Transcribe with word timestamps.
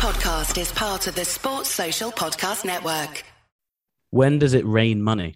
podcast 0.00 0.58
is 0.58 0.72
part 0.72 1.06
of 1.08 1.14
the 1.14 1.26
Sports 1.26 1.68
Social 1.68 2.10
Podcast 2.10 2.64
Network. 2.64 3.22
When 4.08 4.38
does 4.38 4.54
it 4.54 4.64
rain 4.64 5.02
money? 5.02 5.34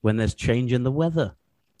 When 0.00 0.16
there's 0.16 0.32
change 0.32 0.72
in 0.72 0.84
the 0.84 0.92
weather. 0.92 1.34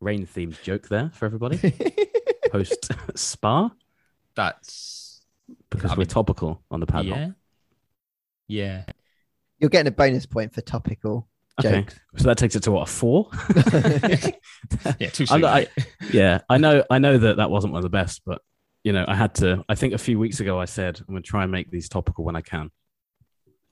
Rain 0.00 0.26
themed 0.26 0.62
joke 0.62 0.88
there 0.88 1.10
for 1.12 1.26
everybody. 1.26 1.58
Post 2.50 2.90
spa 3.16 3.70
That's 4.34 5.20
because 5.68 5.90
I 5.90 5.94
we're 5.94 5.98
mean, 5.98 6.06
topical 6.06 6.62
on 6.70 6.80
the 6.80 6.86
padlock. 6.86 7.18
yeah, 7.18 7.30
yeah. 8.48 8.84
You're 9.58 9.68
getting 9.68 9.88
a 9.88 9.94
bonus 9.94 10.24
point 10.24 10.54
for 10.54 10.62
topical 10.62 11.28
Okay, 11.60 11.80
jokes. 11.80 11.98
so 12.16 12.24
that 12.24 12.38
takes 12.38 12.54
it 12.56 12.62
to 12.64 12.70
what 12.72 12.82
a 12.88 12.90
four? 12.90 13.30
Yeah, 14.98 15.10
too 15.10 15.22
I'm 15.24 15.26
soon. 15.26 15.40
not- 15.42 15.56
I- 15.56 15.66
yeah, 16.12 16.40
I 16.48 16.58
know. 16.58 16.84
I 16.90 16.98
know 16.98 17.18
that 17.18 17.36
that 17.38 17.50
wasn't 17.50 17.72
one 17.72 17.78
of 17.78 17.82
the 17.84 17.88
best, 17.90 18.22
but 18.24 18.42
you 18.84 18.92
know, 18.92 19.04
I 19.08 19.14
had 19.14 19.34
to. 19.36 19.64
I 19.68 19.74
think 19.74 19.94
a 19.94 19.98
few 19.98 20.18
weeks 20.18 20.40
ago 20.40 20.58
I 20.60 20.64
said 20.66 20.98
I'm 21.00 21.06
going 21.14 21.22
to 21.22 21.28
try 21.28 21.42
and 21.42 21.52
make 21.52 21.70
these 21.70 21.88
topical 21.88 22.24
when 22.24 22.36
I 22.36 22.40
can, 22.42 22.70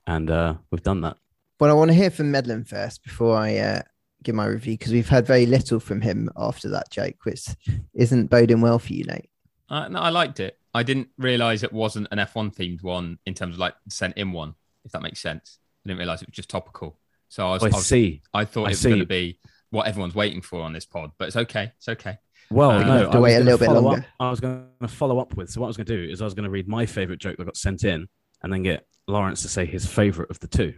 and 0.05 0.29
uh, 0.29 0.55
we've 0.71 0.83
done 0.83 1.01
that. 1.01 1.17
Well, 1.59 1.69
I 1.71 1.73
want 1.73 1.89
to 1.89 1.95
hear 1.95 2.09
from 2.11 2.31
Medland 2.31 2.67
first 2.67 3.03
before 3.03 3.35
I 3.37 3.57
uh, 3.57 3.81
give 4.23 4.35
my 4.35 4.45
review 4.45 4.73
because 4.77 4.91
we've 4.93 5.09
heard 5.09 5.25
very 5.25 5.45
little 5.45 5.79
from 5.79 6.01
him 6.01 6.29
after 6.37 6.69
that 6.69 6.91
joke, 6.91 7.15
which 7.23 7.45
isn't 7.93 8.27
boding 8.29 8.61
well 8.61 8.79
for 8.79 8.93
you, 8.93 9.05
Nate. 9.05 9.29
Uh, 9.69 9.87
no, 9.87 9.99
I 9.99 10.09
liked 10.09 10.39
it. 10.39 10.57
I 10.73 10.83
didn't 10.83 11.09
realize 11.17 11.63
it 11.63 11.73
wasn't 11.73 12.07
an 12.11 12.19
F1 12.19 12.55
themed 12.55 12.83
one 12.83 13.17
in 13.25 13.33
terms 13.33 13.55
of 13.55 13.59
like 13.59 13.73
sent 13.89 14.15
in 14.17 14.31
one, 14.31 14.53
if 14.85 14.91
that 14.91 15.01
makes 15.01 15.19
sense. 15.19 15.57
I 15.83 15.89
didn't 15.89 15.97
realize 15.99 16.21
it 16.21 16.27
was 16.29 16.35
just 16.35 16.49
topical. 16.49 16.97
So 17.29 17.47
I 17.47 17.51
was, 17.53 17.63
I 17.63 17.67
I, 17.67 17.69
was- 17.71 17.85
see. 17.87 18.21
I 18.33 18.45
thought 18.45 18.63
I 18.63 18.67
it 18.67 18.69
was 18.69 18.83
going 18.85 18.99
to 18.99 19.05
be 19.05 19.39
what 19.69 19.87
everyone's 19.87 20.15
waiting 20.15 20.41
for 20.41 20.61
on 20.61 20.71
this 20.73 20.85
pod, 20.85 21.11
but 21.17 21.27
it's 21.27 21.35
okay. 21.37 21.71
It's 21.77 21.89
okay. 21.89 22.17
Well, 22.49 22.71
Uh, 22.71 22.79
no, 22.83 22.85
You 22.85 22.91
have 23.01 23.11
to 23.11 23.17
I 23.17 23.19
was 23.19 23.23
wait 23.23 23.33
a 23.33 23.37
gonna 23.39 23.43
little 23.51 23.57
bit 23.59 23.65
follow 23.65 23.81
longer. 23.81 23.99
Up, 24.01 24.05
I 24.19 24.29
was 24.29 24.39
going 24.39 24.65
to 24.81 24.87
follow 24.87 25.19
up 25.19 25.35
with. 25.35 25.49
So 25.49 25.59
what 25.61 25.67
I 25.67 25.69
was 25.69 25.77
going 25.77 25.87
to 25.87 25.97
do 26.05 26.11
is 26.11 26.21
I 26.21 26.25
was 26.25 26.33
going 26.33 26.45
to 26.45 26.49
read 26.49 26.67
my 26.69 26.85
favorite 26.85 27.19
joke 27.19 27.35
that 27.37 27.43
got 27.45 27.57
sent 27.57 27.83
in, 27.83 28.07
and 28.43 28.53
then 28.53 28.63
get 28.63 28.87
Lawrence 29.07 29.41
to 29.41 29.49
say 29.49 29.65
his 29.65 29.85
favorite 29.85 30.29
of 30.31 30.39
the 30.39 30.47
two. 30.47 30.73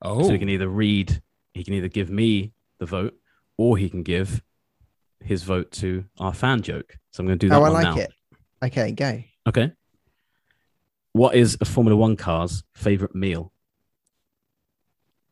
Oh, 0.00 0.22
So 0.22 0.30
he 0.32 0.38
can 0.38 0.48
either 0.48 0.68
read, 0.68 1.20
he 1.54 1.64
can 1.64 1.74
either 1.74 1.88
give 1.88 2.08
me 2.10 2.52
the 2.78 2.86
vote, 2.86 3.14
or 3.56 3.76
he 3.76 3.88
can 3.90 4.04
give 4.04 4.42
his 5.24 5.42
vote 5.42 5.72
to 5.72 6.04
our 6.20 6.32
fan 6.32 6.62
joke. 6.62 6.96
So 7.10 7.20
I'm 7.22 7.26
going 7.26 7.38
to 7.40 7.46
do 7.46 7.48
that 7.50 7.58
Oh, 7.58 7.64
I 7.64 7.68
like 7.70 7.82
now. 7.82 7.96
it. 7.96 8.12
Okay, 8.62 8.92
go. 8.92 9.20
Okay. 9.48 9.72
What 11.12 11.34
is 11.34 11.58
a 11.60 11.64
Formula 11.64 11.96
One 11.96 12.16
car's 12.16 12.62
favorite 12.74 13.14
meal? 13.16 13.52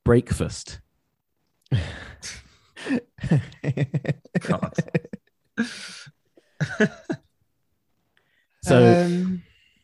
Breakfast. 0.06 0.78
God. 4.40 4.72
So 8.62 9.04
um, 9.04 9.42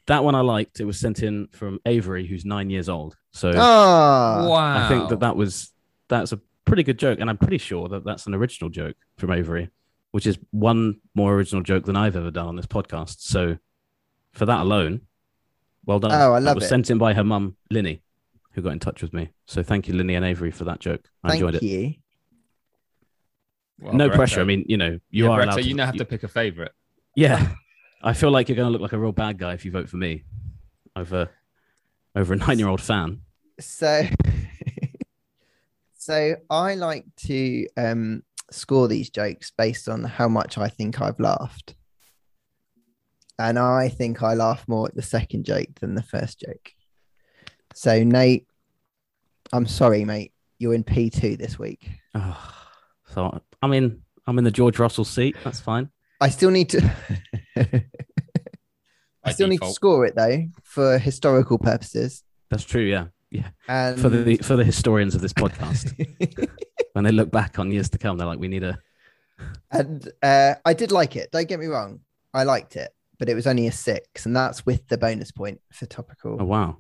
that 0.09 0.25
one 0.25 0.35
I 0.35 0.41
liked. 0.41 0.81
It 0.81 0.85
was 0.85 0.99
sent 0.99 1.23
in 1.23 1.47
from 1.53 1.79
Avery, 1.87 2.27
who's 2.27 2.45
nine 2.45 2.69
years 2.69 2.89
old. 2.89 3.17
So 3.31 3.51
oh, 3.51 4.49
wow. 4.49 4.85
I 4.85 4.89
think 4.89 5.09
that 5.11 5.21
that 5.21 5.37
was 5.37 5.71
that's 6.09 6.33
a 6.33 6.41
pretty 6.65 6.83
good 6.83 6.99
joke, 6.99 7.21
and 7.21 7.31
I'm 7.31 7.39
pretty 7.39 7.59
sure 7.59 7.89
that 7.89 8.05
that's 8.05 8.27
an 8.27 8.35
original 8.35 8.71
joke 8.71 8.97
from 9.19 9.31
Avery, 9.31 9.71
which 10.11 10.27
is 10.27 10.37
one 10.51 11.01
more 11.15 11.33
original 11.35 11.63
joke 11.63 11.85
than 11.85 11.95
I've 11.95 12.17
ever 12.17 12.33
done 12.33 12.49
on 12.49 12.57
this 12.57 12.67
podcast. 12.67 13.21
So 13.21 13.57
for 14.33 14.47
that 14.47 14.63
alone, 14.63 15.03
well 15.87 16.01
done. 16.01 16.11
Oh, 16.11 16.33
I 16.33 16.41
That 16.41 16.47
love 16.47 16.55
was 16.57 16.65
it. 16.65 16.69
sent 16.69 16.91
in 16.91 16.99
by 16.99 17.15
her 17.15 17.23
mum, 17.23 17.55
Linny, 17.71 18.03
who 18.53 18.63
got 18.63 18.73
in 18.73 18.79
touch 18.79 19.03
with 19.03 19.13
me. 19.13 19.31
So 19.47 19.63
thank 19.63 19.89
you, 19.89 19.95
Linny 19.95 20.15
and 20.15 20.25
Avery, 20.25 20.51
for 20.51 20.65
that 20.65 20.81
joke. 20.81 21.09
I 21.25 21.31
thank 21.31 21.41
enjoyed 21.41 21.55
it. 21.57 21.63
you. 21.63 21.95
Well, 23.81 23.95
no 23.95 24.09
Barretto- 24.09 24.15
pressure. 24.15 24.41
I 24.41 24.45
mean, 24.45 24.65
you 24.69 24.77
know, 24.77 24.99
you 25.11 25.25
yeah, 25.25 25.31
are 25.31 25.39
Barretto, 25.39 25.45
allowed. 25.45 25.57
To, 25.57 25.63
you 25.63 25.75
now 25.75 25.87
have 25.87 25.97
to 25.97 26.05
pick 26.05 26.23
a 26.23 26.29
favorite. 26.29 26.73
Yeah, 27.17 27.55
I 28.03 28.13
feel 28.13 28.31
like 28.31 28.49
you're 28.49 28.57
going 28.57 28.69
to 28.69 28.73
look 28.73 28.83
like 28.83 28.93
a 28.93 28.99
real 28.99 29.13
bad 29.13 29.39
guy 29.39 29.55
if 29.55 29.65
you 29.65 29.71
vote 29.71 29.89
for 29.89 29.97
me 29.97 30.25
over 30.95 31.29
over 32.15 32.35
a 32.35 32.37
nine-year-old 32.37 32.81
fan. 32.81 33.23
So, 33.59 34.05
so 35.97 36.37
I 36.51 36.75
like 36.75 37.07
to 37.27 37.67
um, 37.77 38.23
score 38.51 38.87
these 38.87 39.09
jokes 39.09 39.51
based 39.57 39.89
on 39.89 40.05
how 40.05 40.29
much 40.29 40.59
I 40.59 40.69
think 40.69 41.01
I've 41.01 41.19
laughed, 41.19 41.75
and 43.39 43.59
I 43.59 43.89
think 43.89 44.23
I 44.23 44.35
laugh 44.35 44.69
more 44.69 44.87
at 44.89 44.95
the 44.95 45.03
second 45.03 45.45
joke 45.45 45.69
than 45.81 45.95
the 45.95 46.03
first 46.03 46.41
joke. 46.41 46.73
So, 47.75 48.03
Nate, 48.03 48.47
I'm 49.53 49.67
sorry, 49.67 50.05
mate. 50.05 50.33
You're 50.59 50.75
in 50.75 50.85
P 50.85 51.11
two 51.11 51.37
this 51.37 51.59
week. 51.59 51.89
Oh, 52.15 52.55
so 53.09 53.41
I'm 53.63 53.73
in. 53.73 54.03
I'm 54.27 54.39
in 54.39 54.45
the 54.45 54.51
George 54.51 54.79
Russell 54.79 55.05
seat. 55.05 55.37
That's 55.43 55.61
fine. 55.61 55.91
I 56.21 56.29
still 56.29 56.51
need 56.51 56.69
to. 56.71 56.95
I 59.25 59.29
By 59.29 59.33
still 59.33 59.49
need 59.49 59.61
to 59.61 59.73
score 59.73 60.05
it 60.07 60.15
though 60.15 60.47
for 60.63 60.99
historical 60.99 61.59
purposes. 61.59 62.23
That's 62.51 62.65
true. 62.65 62.83
Yeah, 62.83 63.07
yeah. 63.31 63.49
And 63.69 64.01
For 64.01 64.09
the 64.09 64.37
for 64.39 64.57
the 64.57 64.65
historians 64.65 65.15
of 65.15 65.21
this 65.21 65.33
podcast, 65.33 65.93
when 66.93 67.05
they 67.05 67.13
look 67.13 67.31
back 67.31 67.59
on 67.59 67.71
years 67.71 67.91
to 67.91 67.99
come, 67.99 68.19
they're 68.19 68.27
like, 68.27 68.39
we 68.39 68.49
need 68.49 68.63
a. 68.63 68.79
and 69.71 70.09
uh, 70.23 70.55
I 70.65 70.75
did 70.75 70.93
like 70.93 71.17
it. 71.17 71.31
Don't 71.33 71.49
get 71.49 71.59
me 71.59 71.67
wrong. 71.67 72.01
I 72.35 72.45
liked 72.45 72.77
it, 72.77 72.91
but 73.19 73.29
it 73.29 73.35
was 73.35 73.47
only 73.47 73.67
a 73.67 73.73
six, 73.73 74.27
and 74.27 74.35
that's 74.35 74.65
with 74.65 74.87
the 74.89 74.99
bonus 74.99 75.33
point 75.33 75.61
for 75.73 75.87
topical. 75.87 76.37
Oh 76.41 76.45
wow. 76.45 76.79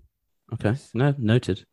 Okay. 0.55 0.77
No, 0.95 1.15
noted. 1.19 1.65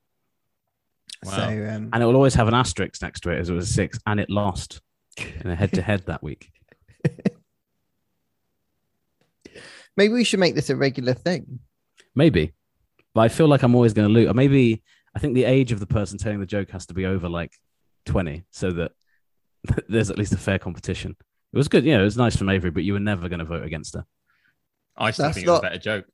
Wow. 1.23 1.31
So 1.31 1.43
um, 1.43 1.89
And 1.91 2.03
it 2.03 2.05
will 2.05 2.15
always 2.15 2.35
have 2.35 2.47
an 2.47 2.53
asterisk 2.53 3.01
next 3.01 3.21
to 3.21 3.31
it 3.31 3.39
as 3.39 3.49
it 3.49 3.53
was 3.53 3.69
a 3.69 3.73
six, 3.73 3.99
and 4.05 4.19
it 4.19 4.29
lost 4.29 4.81
in 5.17 5.49
a 5.49 5.55
head-to-head 5.55 6.03
that 6.07 6.23
week. 6.23 6.51
maybe 9.97 10.13
we 10.13 10.23
should 10.23 10.39
make 10.39 10.55
this 10.55 10.69
a 10.69 10.75
regular 10.75 11.13
thing. 11.13 11.59
Maybe, 12.15 12.53
but 13.13 13.21
I 13.21 13.27
feel 13.27 13.47
like 13.47 13.63
I'm 13.63 13.75
always 13.75 13.93
going 13.93 14.07
to 14.07 14.13
lose. 14.13 14.29
Or 14.29 14.33
maybe 14.33 14.81
I 15.15 15.19
think 15.19 15.35
the 15.35 15.45
age 15.45 15.71
of 15.71 15.79
the 15.79 15.87
person 15.87 16.17
telling 16.17 16.39
the 16.39 16.45
joke 16.45 16.71
has 16.71 16.85
to 16.87 16.93
be 16.93 17.05
over 17.05 17.27
like 17.27 17.53
20, 18.05 18.45
so 18.51 18.71
that 18.71 18.91
there's 19.89 20.09
at 20.09 20.17
least 20.17 20.33
a 20.33 20.37
fair 20.37 20.59
competition. 20.59 21.15
It 21.51 21.57
was 21.57 21.67
good, 21.67 21.83
you 21.83 21.93
know. 21.93 22.01
It 22.01 22.05
was 22.05 22.17
nice 22.17 22.35
from 22.35 22.49
Avery, 22.49 22.69
but 22.71 22.83
you 22.83 22.93
were 22.93 22.99
never 22.99 23.27
going 23.27 23.39
to 23.39 23.45
vote 23.45 23.63
against 23.63 23.95
her. 23.95 24.05
I 24.95 25.11
still 25.11 25.25
That's 25.25 25.35
think 25.35 25.47
it 25.47 25.49
was 25.49 25.59
a 25.59 25.63
better 25.63 25.79
joke. 25.79 26.05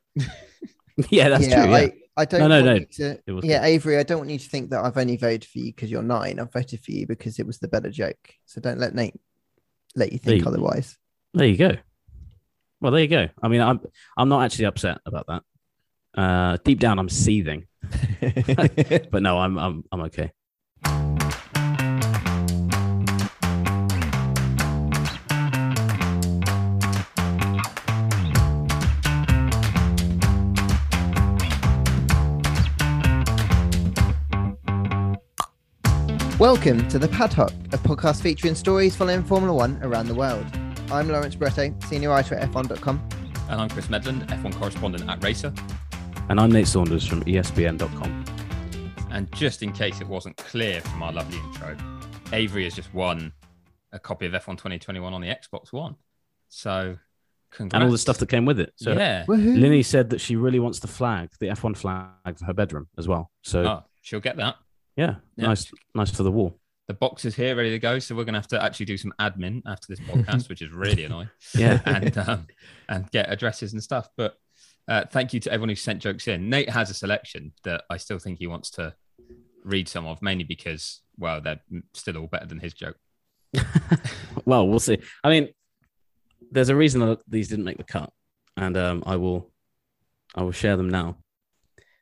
yeah, 1.10 1.30
that's 1.30 1.48
yeah, 1.48 1.64
true. 1.64 1.72
Yeah. 1.72 1.78
I, 1.78 1.94
I 2.18 2.26
don't 2.26 2.40
No, 2.42 2.48
no, 2.48 2.56
want 2.56 2.66
no. 2.66 2.74
you 2.76 2.86
to. 3.14 3.22
It 3.28 3.32
was 3.32 3.44
Yeah, 3.46 3.60
good. 3.60 3.66
Avery, 3.68 3.98
I 3.98 4.04
don't 4.04 4.20
want 4.20 4.30
you 4.30 4.40
to 4.40 4.50
think 4.50 4.70
that 4.70 4.84
I've 4.84 4.98
only 4.98 5.18
voted 5.18 5.46
for 5.46 5.60
you 5.60 5.66
because 5.66 5.92
you're 5.92 6.02
nine. 6.02 6.40
I've 6.40 6.52
voted 6.54 6.80
for 6.84 6.92
you 6.92 7.06
because 7.08 7.40
it 7.40 7.46
was 7.46 7.60
the 7.60 7.68
better 7.68 7.90
joke. 7.90 8.18
So 8.46 8.62
don't 8.62 8.80
let 8.80 8.96
Nate 8.96 9.20
let 9.96 10.12
you 10.14 10.18
think 10.20 10.26
There 10.26 10.36
you- 10.38 10.46
otherwise. 10.48 10.98
There 11.34 11.48
you 11.48 11.58
go. 11.58 11.72
Well, 12.80 12.92
there 12.94 13.02
you 13.02 13.08
go. 13.10 13.28
I 13.42 13.48
mean, 13.50 13.62
I'm 13.62 13.82
I'm 14.18 14.30
not 14.30 14.44
actually 14.44 14.66
upset 14.66 15.00
about 15.06 15.28
that. 15.28 15.44
Uh, 16.18 16.58
deep 16.64 16.80
down, 16.80 16.98
I'm 17.00 17.10
seething, 17.10 17.66
but 19.12 19.22
no, 19.22 19.38
I'm 19.38 19.58
I'm 19.58 19.84
I'm 19.92 20.02
okay. 20.04 20.32
Welcome 36.40 36.86
to 36.90 37.00
the 37.00 37.08
Padhock, 37.08 37.54
a 37.74 37.78
podcast 37.78 38.22
featuring 38.22 38.56
stories 38.56 38.94
following 38.94 39.24
Formula 39.24 39.54
One 39.54 39.80
around 39.82 40.08
the 40.10 40.16
world. 40.16 40.46
I'm 40.92 41.08
Lawrence 41.08 41.34
Barretto, 41.34 41.82
senior 41.86 42.10
writer 42.10 42.36
at 42.36 42.52
F1.com. 42.52 43.08
And 43.50 43.62
I'm 43.62 43.70
Chris 43.70 43.88
Medland, 43.88 44.28
F1 44.28 44.54
correspondent 44.56 45.10
at 45.10 45.24
Racer. 45.24 45.54
And 46.28 46.38
I'm 46.38 46.52
Nate 46.52 46.68
Saunders 46.68 47.08
from 47.08 47.24
ESPN.com. 47.24 48.26
And 49.12 49.32
just 49.34 49.64
in 49.64 49.72
case 49.72 50.02
it 50.02 50.08
wasn't 50.10 50.36
clear 50.36 50.82
from 50.82 51.04
our 51.04 51.14
lovely 51.14 51.38
intro, 51.38 51.78
Avery 52.34 52.66
has 52.66 52.76
just 52.76 52.94
won 52.94 53.32
a 53.94 54.00
copy 54.00 54.26
of 54.26 54.34
F1 54.34 54.58
2021 54.58 55.14
on 55.14 55.22
the 55.22 55.28
Xbox 55.28 55.72
One. 55.72 55.96
So, 56.50 56.98
congrats. 57.52 57.76
And 57.76 57.84
all 57.86 57.92
the 57.92 57.98
stuff 57.98 58.18
that 58.18 58.28
came 58.28 58.44
with 58.44 58.60
it. 58.60 58.74
So 58.76 58.92
yeah. 58.92 59.24
Woohoo. 59.26 59.58
Linny 59.58 59.84
said 59.84 60.10
that 60.10 60.20
she 60.20 60.36
really 60.36 60.60
wants 60.60 60.80
the 60.80 60.88
flag, 60.88 61.30
the 61.40 61.48
F1 61.48 61.78
flag, 61.78 62.38
for 62.38 62.44
her 62.44 62.54
bedroom 62.54 62.88
as 62.98 63.08
well. 63.08 63.32
So 63.42 63.66
Oh, 63.66 63.84
she'll 64.02 64.20
get 64.20 64.36
that. 64.36 64.58
Yeah, 64.96 65.16
Yeah. 65.36 65.48
nice, 65.48 65.72
nice 65.94 66.12
for 66.12 66.24
the 66.24 66.32
wall. 66.32 66.60
The 66.88 66.94
box 66.94 67.26
is 67.26 67.36
here, 67.36 67.56
ready 67.56 67.72
to 67.72 67.80
go. 67.80 67.98
So 67.98 68.16
we're 68.16 68.26
going 68.26 68.34
to 68.34 68.40
have 68.40 68.48
to 68.50 68.62
actually 68.62 68.86
do 68.86 68.98
some 68.98 69.12
admin 69.20 69.64
after 69.66 69.88
this 69.90 70.00
podcast, 70.00 70.50
which 70.50 70.62
is 70.62 70.72
really 70.72 71.04
annoying. 71.04 71.30
Yeah. 71.56 71.82
and 71.86 72.18
um, 72.18 72.48
and 72.88 73.10
get 73.12 73.32
addresses 73.32 73.74
and 73.74 73.82
stuff. 73.82 74.08
But 74.16 74.38
uh, 74.88 75.06
thank 75.12 75.34
you 75.34 75.40
to 75.42 75.52
everyone 75.52 75.70
who 75.70 75.76
sent 75.76 76.02
jokes 76.02 76.28
in. 76.28 76.50
Nate 76.50 76.70
has 76.70 76.92
a 76.92 76.94
selection 76.94 77.54
that 77.64 77.84
I 77.90 77.98
still 77.98 78.20
think 78.20 78.38
he 78.38 78.46
wants 78.46 78.70
to 78.72 78.94
read 79.64 79.88
some 79.90 80.06
of, 80.06 80.22
mainly 80.22 80.44
because 80.44 81.02
well, 81.18 81.42
they're 81.42 81.60
still 81.94 82.18
all 82.18 82.28
better 82.28 82.46
than 82.46 82.60
his 82.60 82.74
joke. 82.74 82.98
well, 84.46 84.68
we'll 84.68 84.80
see. 84.80 85.00
I 85.24 85.30
mean, 85.30 85.50
there's 86.52 86.70
a 86.70 86.76
reason 86.76 87.02
that 87.02 87.20
these 87.28 87.48
didn't 87.48 87.66
make 87.66 87.78
the 87.78 87.84
cut, 87.84 88.12
and 88.58 88.78
um, 88.78 89.04
I 89.06 89.16
will, 89.16 89.52
I 90.36 90.44
will 90.44 90.52
share 90.52 90.78
them 90.78 90.90
now. 90.90 91.18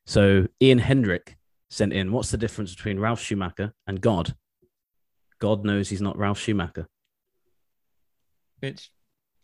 So 0.05 0.47
Ian 0.61 0.79
Hendrick 0.79 1.37
sent 1.73 1.91
in, 1.93 2.11
"What's 2.11 2.31
the 2.31 2.37
difference 2.37 2.73
between 2.75 2.99
Ralf 2.99 3.19
Schumacher 3.21 3.73
and 3.87 3.99
God? 4.01 4.35
God 5.39 5.65
knows 5.65 5.89
he's 5.89 6.01
not 6.01 6.17
Ralf 6.17 6.39
Schumacher. 6.39 6.87
Which 8.59 8.91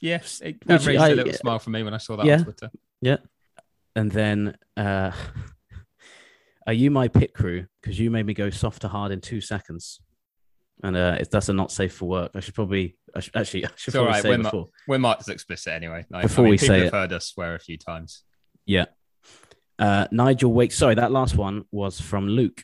Yes, 0.01 0.39
it, 0.41 0.65
that 0.65 0.79
Which 0.79 0.87
raised 0.87 1.01
I- 1.01 1.09
a 1.09 1.15
little 1.15 1.33
smile 1.33 1.59
for 1.59 1.71
me 1.71 1.83
when 1.83 1.93
I 1.93 1.97
saw 1.97 2.15
that 2.15 2.25
Yeah. 2.25 2.37
on 2.37 2.43
Twitter. 2.45 2.71
Yeah. 3.01 3.17
And 3.97 4.09
then, 4.09 4.57
uh, 4.77 5.11
are 6.67 6.71
you 6.73 6.89
my 6.89 7.09
pit 7.09 7.33
crew? 7.33 7.65
Because 7.81 7.99
you 7.99 8.09
made 8.09 8.25
me 8.25 8.33
go 8.33 8.49
soft 8.49 8.81
to 8.83 8.87
hard 8.87 9.11
in 9.11 9.19
two 9.19 9.41
seconds. 9.41 9.99
And 10.83 10.95
uh, 10.95 11.17
if 11.19 11.29
that's 11.29 11.49
a 11.49 11.53
not 11.53 11.69
safe 11.73 11.93
for 11.95 12.07
work, 12.07 12.31
I 12.33 12.39
should 12.39 12.55
probably, 12.55 12.95
I 13.13 13.19
should, 13.19 13.35
actually, 13.35 13.65
I 13.65 13.69
should 13.75 13.89
It's 13.89 13.95
all 13.97 14.05
probably 14.05 14.13
right, 14.13 14.23
say 14.23 14.29
we're 14.29 14.43
before. 14.43 14.69
We're 14.87 14.99
marked 14.99 15.21
as 15.23 15.27
explicit 15.27 15.73
anyway. 15.73 16.05
Like, 16.09 16.21
Before 16.23 16.43
I 16.43 16.45
mean, 16.45 16.51
we 16.51 16.57
say 16.57 16.77
have 16.77 16.87
it. 16.87 16.93
heard 16.93 17.11
us 17.11 17.25
swear 17.27 17.55
a 17.55 17.59
few 17.59 17.77
times. 17.77 18.23
Yeah. 18.65 18.85
Uh, 19.79 20.07
Nigel 20.11 20.53
Wake. 20.53 20.71
Sorry, 20.71 20.95
that 20.95 21.11
last 21.11 21.35
one 21.35 21.63
was 21.71 21.99
from 22.01 22.27
Luke, 22.27 22.63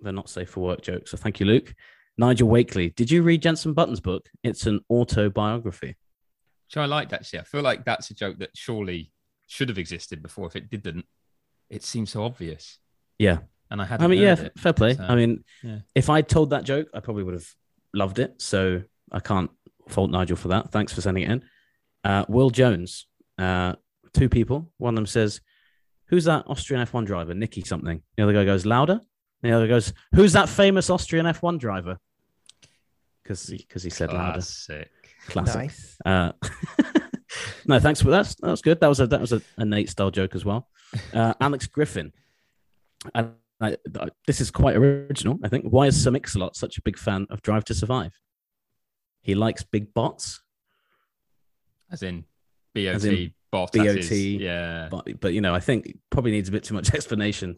They're 0.00 0.12
not 0.12 0.30
safe 0.30 0.50
for 0.50 0.60
work 0.60 0.80
jokes. 0.80 1.10
So 1.10 1.16
thank 1.16 1.40
you, 1.40 1.46
Luke. 1.46 1.74
Nigel 2.16 2.48
Wakely. 2.48 2.90
Did 2.90 3.10
you 3.10 3.22
read 3.22 3.42
Jensen 3.42 3.72
Button's 3.72 4.00
book? 4.00 4.28
It's 4.42 4.66
an 4.66 4.80
autobiography. 4.88 5.96
Which 6.68 6.76
I 6.76 6.86
liked 6.86 7.12
actually. 7.12 7.40
I 7.40 7.44
feel 7.44 7.62
like 7.62 7.84
that's 7.84 8.10
a 8.10 8.14
joke 8.14 8.38
that 8.38 8.50
surely 8.54 9.12
should 9.46 9.68
have 9.68 9.78
existed 9.78 10.22
before. 10.22 10.46
If 10.46 10.56
it 10.56 10.70
didn't, 10.70 11.04
it 11.68 11.82
seems 11.82 12.10
so 12.10 12.24
obvious. 12.24 12.78
Yeah. 13.18 13.38
And 13.70 13.82
I 13.82 13.84
hadn't. 13.84 14.04
I 14.04 14.08
mean, 14.08 14.22
yeah, 14.22 14.40
it. 14.40 14.58
fair 14.58 14.72
play. 14.72 14.94
So, 14.94 15.02
I 15.02 15.16
mean, 15.16 15.44
yeah. 15.62 15.78
if 15.94 16.08
I 16.08 16.22
told 16.22 16.50
that 16.50 16.64
joke, 16.64 16.88
I 16.94 17.00
probably 17.00 17.24
would 17.24 17.34
have 17.34 17.48
loved 17.92 18.18
it. 18.18 18.40
So 18.40 18.82
I 19.10 19.20
can't 19.20 19.50
fault 19.88 20.10
Nigel 20.10 20.36
for 20.36 20.48
that. 20.48 20.70
Thanks 20.70 20.92
for 20.92 21.00
sending 21.00 21.24
it 21.24 21.30
in. 21.30 21.44
Uh, 22.04 22.24
Will 22.28 22.50
Jones. 22.50 23.06
Uh, 23.36 23.74
two 24.14 24.28
people. 24.28 24.70
One 24.78 24.94
of 24.94 24.96
them 24.96 25.06
says, 25.06 25.40
"Who's 26.08 26.24
that 26.24 26.44
Austrian 26.46 26.84
F1 26.86 27.06
driver? 27.06 27.34
Nicky 27.34 27.62
something." 27.62 28.02
The 28.16 28.22
other 28.22 28.32
guy 28.32 28.44
goes, 28.44 28.64
"Louder." 28.66 29.00
The 29.42 29.52
other 29.52 29.68
goes, 29.68 29.92
"Who's 30.14 30.32
that 30.32 30.48
famous 30.48 30.90
Austrian 30.90 31.26
F1 31.26 31.58
driver?" 31.58 31.98
Because 33.22 33.46
because 33.46 33.82
he 33.82 33.90
said 33.90 34.12
louder. 34.12 34.34
Classic. 34.34 34.90
Classic. 35.26 35.56
Nice. 35.56 35.96
Uh, 36.04 36.32
no, 37.66 37.78
thanks 37.80 38.00
for 38.00 38.10
that. 38.10 38.34
That 38.40 38.50
was 38.50 38.62
good. 38.62 38.80
That 38.80 38.88
was 38.88 39.00
a 39.00 39.06
that 39.08 39.20
was 39.20 39.32
a, 39.32 39.42
a 39.56 39.64
Nate 39.64 39.90
style 39.90 40.10
joke 40.10 40.34
as 40.34 40.44
well. 40.44 40.68
Uh, 41.12 41.34
Alex 41.40 41.66
Griffin, 41.66 42.12
and 43.14 43.32
I, 43.60 43.76
I- 43.98 44.08
this 44.26 44.40
is 44.40 44.50
quite 44.50 44.76
original. 44.76 45.38
I 45.42 45.48
think. 45.48 45.64
Why 45.64 45.86
is 45.86 46.00
Sir 46.02 46.10
Mix-a-Lot 46.12 46.54
such 46.56 46.78
a 46.78 46.82
big 46.82 46.96
fan 46.98 47.26
of 47.30 47.42
Drive 47.42 47.64
to 47.64 47.74
Survive? 47.74 48.18
He 49.22 49.34
likes 49.34 49.64
big 49.64 49.92
bots, 49.92 50.40
As 51.90 52.04
in 52.04 52.24
BOT, 52.74 52.86
As 52.86 53.04
in 53.04 53.34
bot. 53.56 53.72
BOT, 53.72 53.84
that 53.84 53.98
is- 53.98 54.10
Yeah. 54.12 54.88
but 54.90 55.20
but 55.20 55.32
you 55.34 55.40
know, 55.40 55.54
I 55.54 55.60
think 55.60 55.98
probably 56.10 56.32
needs 56.32 56.48
a 56.48 56.52
bit 56.52 56.64
too 56.64 56.74
much 56.74 56.92
explanation 56.98 57.56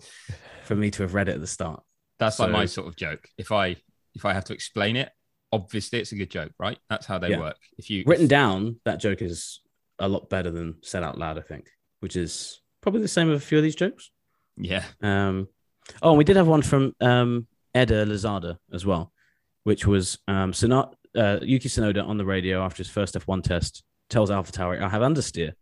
for 0.64 0.74
me 0.74 0.90
to 0.92 1.02
have 1.02 1.14
read 1.14 1.28
it 1.28 1.34
at 1.34 1.40
the 1.40 1.46
start. 1.46 1.82
That's 2.18 2.38
like 2.38 2.50
my 2.50 2.66
sort 2.66 2.88
of 2.88 2.96
joke. 2.96 3.28
If 3.36 3.52
I 3.52 3.76
if 4.14 4.24
I 4.24 4.32
have 4.34 4.44
to 4.44 4.52
explain 4.52 4.96
it, 4.96 5.10
obviously 5.52 6.00
it's 6.00 6.12
a 6.12 6.16
good 6.16 6.30
joke, 6.30 6.52
right? 6.58 6.78
That's 6.90 7.06
how 7.06 7.18
they 7.18 7.30
Yeah. 7.30 7.40
work. 7.40 7.58
If 7.78 7.90
you 7.90 8.04
Written 8.06 8.26
down, 8.26 8.80
that 8.84 9.00
joke 9.00 9.22
is 9.22 9.60
a 9.98 10.08
lot 10.08 10.28
better 10.28 10.50
than 10.50 10.76
said 10.82 11.02
out 11.02 11.18
loud. 11.18 11.38
I 11.38 11.42
think, 11.42 11.66
which 12.00 12.16
is 12.16 12.60
probably 12.80 13.00
the 13.02 13.08
same 13.08 13.28
with 13.28 13.36
a 13.42 13.46
few 13.48 13.58
of 13.58 13.64
these 13.64 13.76
jokes. 13.76 14.10
yeah, 14.56 14.84
Um, 15.02 15.48
oh, 16.02 16.10
and 16.10 16.18
we 16.18 16.24
did 16.24 16.36
have 16.36 16.48
one 16.48 16.62
from 16.62 16.94
um, 17.00 17.46
Eda 17.76 18.04
Lazada 18.06 18.58
as 18.72 18.84
well, 18.86 19.12
which 19.64 19.86
was 19.86 20.18
um, 20.28 20.52
Sonat, 20.52 20.92
uh, 21.16 21.38
Yuki 21.42 21.68
Tsunoda 21.68 22.06
on 22.06 22.16
the 22.18 22.24
radio 22.24 22.62
after 22.64 22.78
his 22.78 22.90
first 22.90 23.14
F1 23.14 23.42
test 23.42 23.84
tells 24.10 24.30
AlphaTauri, 24.30 24.80
I 24.82 24.88
have 24.88 25.02
understeer. 25.02 25.52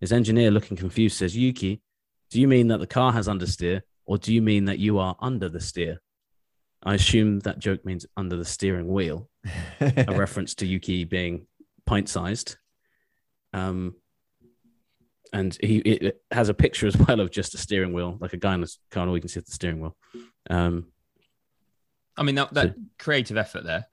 His 0.00 0.12
engineer, 0.12 0.50
looking 0.50 0.76
confused, 0.76 1.16
says, 1.16 1.36
Yuki, 1.36 1.82
do 2.30 2.40
you 2.40 2.48
mean 2.48 2.68
that 2.68 2.78
the 2.78 2.86
car 2.86 3.12
has 3.12 3.28
understeer 3.28 3.82
or 4.06 4.18
do 4.18 4.32
you 4.32 4.42
mean 4.42 4.64
that 4.66 4.78
you 4.78 4.98
are 4.98 5.16
under 5.20 5.48
the 5.48 5.60
steer? 5.60 6.00
I 6.82 6.94
assume 6.94 7.40
that 7.40 7.58
joke 7.58 7.84
means 7.84 8.06
under 8.16 8.36
the 8.36 8.44
steering 8.44 8.88
wheel, 8.88 9.28
a 9.80 10.06
reference 10.16 10.54
to 10.56 10.66
Yuki 10.66 11.04
being 11.04 11.46
pint 11.84 12.08
sized. 12.08 12.56
Um, 13.52 13.96
and 15.32 15.56
he 15.60 15.78
it 15.78 16.02
it 16.02 16.22
has 16.30 16.48
a 16.48 16.54
picture 16.54 16.86
as 16.86 16.96
well 16.96 17.20
of 17.20 17.30
just 17.30 17.54
a 17.54 17.58
steering 17.58 17.92
wheel, 17.92 18.16
like 18.20 18.32
a 18.32 18.36
guy 18.36 18.54
in 18.54 18.60
the 18.60 18.74
car, 18.90 19.02
and 19.02 19.10
all 19.10 19.16
you 19.16 19.20
can 19.20 19.28
see 19.28 19.40
is 19.40 19.46
the 19.46 19.52
steering 19.52 19.80
wheel. 19.80 19.96
Um, 20.48 20.86
I 22.16 22.22
mean 22.22 22.34
that, 22.34 22.52
that 22.54 22.74
creative 22.98 23.36
effort 23.36 23.64
there. 23.64 23.86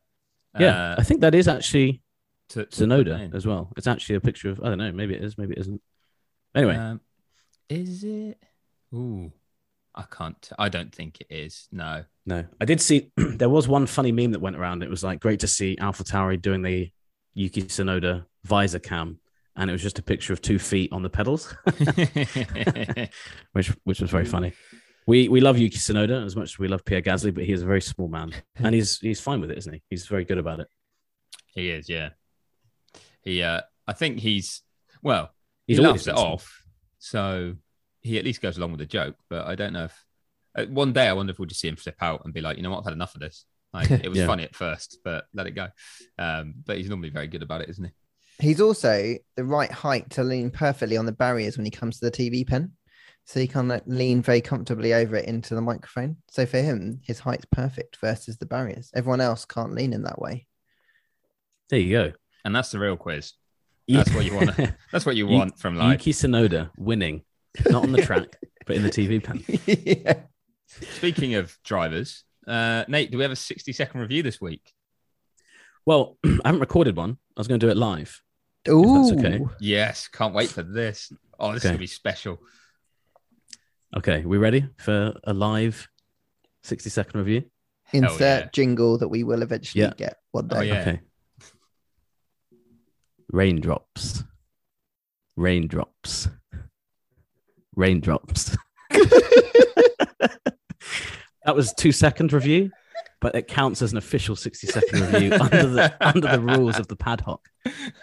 yeah, 0.58 0.92
uh, 0.92 0.96
I 0.98 1.04
think 1.04 1.22
that 1.22 1.36
is 1.36 1.48
actually 1.48 2.02
to, 2.50 2.66
to 2.66 2.66
put 2.66 2.90
Tsunoda 2.90 3.36
as 3.36 3.46
well. 3.46 3.72
It's 3.78 3.88
actually 3.88 4.16
a 4.16 4.22
picture 4.22 4.50
of 4.50 4.62
I 4.62 4.70
don't 4.70 4.78
know, 4.78 4.92
maybe 4.92 5.16
it 5.16 5.24
is, 5.24 5.38
maybe 5.38 5.54
it 5.54 5.60
isn't. 5.60 5.82
Anyway, 6.58 6.76
Um, 6.76 7.02
is 7.70 8.04
it? 8.04 8.38
Ooh, 8.94 9.32
I 9.94 10.04
can't. 10.10 10.50
I 10.58 10.70
don't 10.70 10.94
think 10.94 11.22
it 11.22 11.28
is. 11.30 11.68
No. 11.72 12.04
no, 12.26 12.46
I 12.60 12.66
did 12.66 12.82
see 12.82 13.12
there 13.18 13.50
was 13.50 13.68
one 13.68 13.86
funny 13.86 14.12
meme 14.12 14.32
that 14.32 14.40
went 14.42 14.56
around. 14.56 14.82
It 14.84 14.90
was 14.90 15.04
like 15.04 15.20
great 15.20 15.40
to 15.42 15.48
see 15.48 15.78
Alpha 15.80 16.04
Tauri 16.04 16.42
doing 16.42 16.62
the 16.64 16.92
Yuki 17.36 17.62
Tsunoda 17.64 18.26
visor 18.44 18.80
cam, 18.80 19.20
and 19.56 19.70
it 19.70 19.74
was 19.74 19.84
just 19.84 20.00
a 20.00 20.04
picture 20.04 20.34
of 20.34 20.42
two 20.42 20.58
feet 20.58 20.92
on 20.92 21.04
the 21.04 21.10
pedals, 21.10 21.54
which 23.54 23.68
which 23.84 24.02
was 24.02 24.10
very 24.10 24.26
funny. 24.26 24.54
We 25.06 25.30
we 25.30 25.40
love 25.42 25.58
Yuki 25.58 25.78
Tsunoda 25.78 26.26
as 26.26 26.36
much 26.36 26.54
as 26.54 26.60
we 26.60 26.68
love 26.68 26.84
Pierre 26.86 27.02
Gasly, 27.02 27.34
but 27.34 27.44
he 27.46 27.52
is 27.54 27.62
a 27.62 27.66
very 27.66 27.82
small 27.82 28.08
man, 28.08 28.32
and 28.56 28.74
he's 28.74 28.98
he's 29.00 29.22
fine 29.22 29.42
with 29.42 29.52
it, 29.52 29.58
isn't 29.58 29.74
he? 29.74 29.82
He's 29.90 30.08
very 30.08 30.26
good 30.26 30.38
about 30.38 30.60
it. 30.60 30.68
he 31.54 31.70
is. 31.70 31.88
Yeah. 31.90 32.10
He. 33.22 33.44
Uh, 33.44 33.62
I 33.88 33.94
think 33.94 34.20
he's. 34.20 34.62
Well, 35.02 35.32
He's 35.68 35.78
he 35.78 35.84
laughs 35.84 36.08
it 36.08 36.16
off, 36.16 36.64
so 36.98 37.56
he 38.02 38.18
at 38.18 38.26
least 38.26 38.42
goes 38.42 38.58
along 38.58 38.72
with 38.72 38.80
the 38.80 38.86
joke. 38.86 39.16
But 39.30 39.46
I 39.48 39.56
don't 39.56 39.74
know 39.74 39.86
if 39.86 40.06
uh, 40.58 40.66
one 40.66 40.94
day 40.94 41.08
I 41.08 41.14
wonder 41.14 41.32
if 41.32 41.40
we'll 41.40 41.48
just 41.48 41.62
see 41.62 41.68
him 41.68 41.76
flip 41.76 41.98
out 42.02 42.22
and 42.26 42.34
be 42.34 42.42
like, 42.42 42.58
you 42.58 42.64
know 42.64 42.72
what, 42.72 42.80
I've 42.80 42.86
had 42.86 42.94
enough 42.94 43.16
of 43.16 43.22
this. 43.22 43.46
Like 43.74 43.92
it 44.06 44.10
was 44.10 44.20
Yeah. 44.20 44.28
funny 44.28 44.44
at 44.44 44.56
first, 44.56 45.00
but 45.04 45.26
let 45.34 45.46
it 45.48 45.52
go. 45.52 45.68
Um, 46.18 46.56
but 46.66 46.78
he's 46.78 46.90
normally 46.90 47.10
very 47.10 47.28
good 47.28 47.44
about 47.44 47.62
it, 47.62 47.70
isn't 47.70 47.84
he? 47.86 47.92
He's 48.40 48.62
also 48.62 49.16
the 49.36 49.44
right 49.44 49.72
height 49.72 50.12
to 50.12 50.24
lean 50.24 50.52
perfectly 50.52 50.96
on 50.96 51.06
the 51.06 51.12
barriers 51.12 51.58
when 51.58 51.66
he 51.66 51.72
comes 51.72 52.00
to 52.00 52.06
the 52.06 52.12
TV 52.12 52.48
pen. 52.48 52.72
So 53.26 53.42
he 53.42 53.48
can 53.48 53.68
like, 53.68 53.84
lean 53.88 54.22
very 54.22 54.40
comfortably 54.40 54.94
over 54.94 55.18
it 55.18 55.26
into 55.26 55.54
the 55.54 55.62
microphone. 55.62 56.18
So 56.30 56.46
for 56.46 56.62
him, 56.62 57.02
his 57.04 57.20
height's 57.20 57.46
perfect 57.52 57.98
versus 57.98 58.38
the 58.38 58.46
barriers. 58.46 58.90
Everyone 58.96 59.20
else 59.20 59.44
can't 59.44 59.74
lean 59.74 59.92
in 59.92 60.04
that 60.04 60.22
way. 60.22 60.48
There 61.70 61.80
you 61.80 61.92
go. 61.92 62.14
And 62.46 62.56
that's 62.56 62.72
the 62.72 62.80
real 62.80 62.96
quiz. 62.96 63.34
That's 63.88 64.14
what 64.14 64.26
you 64.26 64.36
want. 64.36 64.56
That's 64.92 65.06
what 65.06 65.16
you 65.16 65.28
want 65.28 65.60
from 65.60 65.78
life. 65.78 66.06
Yuki 66.06 66.14
Tsunoda 66.14 66.70
winning, 66.78 67.24
not 67.70 67.84
on 67.84 67.92
the 67.92 68.02
track, 68.02 68.38
but 68.66 68.76
in 68.76 68.84
the 68.84 68.90
TV 68.90 69.24
pen. 69.24 69.44
yeah. 69.66 70.22
Speaking 70.96 71.36
of 71.36 71.58
drivers, 71.64 72.24
uh, 72.48 72.84
Nate, 72.88 73.12
do 73.12 73.18
we 73.18 73.24
have 73.24 73.32
a 73.32 73.38
60 73.38 73.72
second 73.72 74.02
review 74.02 74.24
this 74.24 74.42
week? 74.42 74.74
Well, 75.86 76.18
I 76.26 76.40
haven't 76.46 76.62
recorded 76.62 76.96
one. 76.98 77.18
I 77.36 77.40
was 77.40 77.48
going 77.48 77.60
to 77.60 77.66
do 77.66 77.72
it 77.72 77.78
live. 77.78 78.22
Ooh. 78.70 79.02
that's 79.02 79.26
okay. 79.26 79.46
Yes, 79.62 80.10
can't 80.10 80.34
wait 80.34 80.50
for 80.50 80.64
this. 80.64 81.12
Oh, 81.40 81.54
this 81.54 81.64
is 81.64 81.70
gonna 81.70 81.78
be 81.78 81.88
special. 81.88 82.42
Okay, 83.96 84.26
we 84.26 84.38
ready 84.38 84.68
for 84.78 85.14
a 85.24 85.34
live 85.34 85.88
60 86.64 86.90
second 86.90 87.20
review? 87.20 87.44
Insert 87.94 88.20
yeah. 88.20 88.50
jingle 88.52 88.98
that 88.98 89.08
we 89.08 89.24
will 89.24 89.42
eventually 89.42 89.84
Yeah. 89.84 89.94
get 89.96 90.18
one 90.32 90.48
day. 90.48 90.58
Oh, 90.58 90.62
yeah. 90.62 90.82
Okay. 90.82 91.00
Raindrops. 93.32 94.24
Raindrops. 95.36 96.30
Raindrops. 97.76 98.56
that 101.46 101.56
was 101.56 101.74
two 101.74 101.92
second 101.92 102.34
review, 102.34 102.72
but 103.22 103.36
it 103.36 103.48
counts 103.48 103.82
as 103.82 103.92
an 103.92 103.98
official 103.98 104.36
60 104.36 104.68
second 104.68 105.00
review 105.02 105.34
under 105.40 105.68
the 105.68 105.94
under 106.00 106.28
the 106.28 106.40
rules 106.40 106.80
of 106.80 106.88
the 106.88 106.98
padhock. 106.98 107.40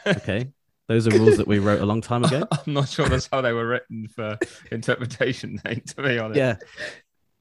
Okay. 0.07 0.53
Those 0.87 1.09
are 1.09 1.13
rules 1.13 1.39
that 1.39 1.49
we 1.49 1.59
wrote 1.61 1.81
a 1.81 1.87
long 1.87 2.03
time 2.03 2.25
ago. 2.25 2.47
I'm 2.53 2.75
not 2.75 2.89
sure 2.91 3.09
that's 3.09 3.29
how 3.33 3.41
they 3.41 3.53
were 3.53 3.67
written 3.67 4.07
for 4.09 4.39
interpretation, 4.71 5.59
Nate, 5.65 5.87
to 5.89 6.03
be 6.03 6.19
honest. 6.19 6.37
yeah. 6.39 6.57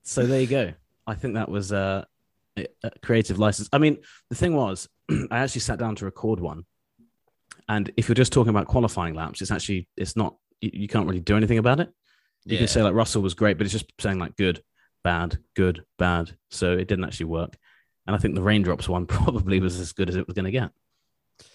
So 0.03 0.25
there 0.25 0.39
you 0.39 0.47
go. 0.47 0.73
I 1.05 1.15
think 1.15 1.33
that 1.33 1.49
was 1.49 1.73
uh, 1.73 2.05
a, 2.57 2.67
a 2.83 2.91
creative 3.01 3.39
license. 3.39 3.67
I 3.73 3.79
mean, 3.79 3.97
the 4.29 4.35
thing 4.35 4.55
was, 4.55 4.87
I 5.29 5.39
actually 5.39 5.61
sat 5.61 5.77
down 5.77 5.95
to 5.97 6.05
record 6.05 6.39
one, 6.39 6.63
and 7.69 7.91
if 7.97 8.07
you're 8.07 8.15
just 8.15 8.33
talking 8.33 8.49
about 8.49 8.67
qualifying 8.67 9.13
laps, 9.15 9.41
it's 9.41 9.51
actually 9.51 9.87
it's 9.97 10.15
not 10.15 10.35
you, 10.61 10.71
you 10.73 10.87
can't 10.87 11.07
really 11.07 11.19
do 11.19 11.37
anything 11.37 11.57
about 11.57 11.79
it. 11.79 11.89
You 12.45 12.53
Yeah. 12.53 12.59
can 12.59 12.67
say 12.67 12.81
like 12.83 12.93
Russell 12.93 13.21
was 13.21 13.33
great, 13.33 13.57
but 13.57 13.65
it's 13.65 13.73
just 13.73 13.91
saying 13.99 14.19
like 14.19 14.35
good, 14.35 14.63
bad, 15.03 15.37
good, 15.55 15.83
bad. 15.97 16.35
So 16.49 16.73
it 16.73 16.87
didn't 16.87 17.05
actually 17.05 17.27
work. 17.27 17.55
And 18.05 18.15
I 18.15 18.19
think 18.19 18.35
the 18.35 18.41
raindrops 18.41 18.89
one 18.89 19.05
probably 19.07 19.59
was 19.59 19.79
as 19.79 19.93
good 19.93 20.09
as 20.09 20.15
it 20.15 20.27
was 20.27 20.33
going 20.35 20.45
to 20.45 20.51
get. 20.51 20.71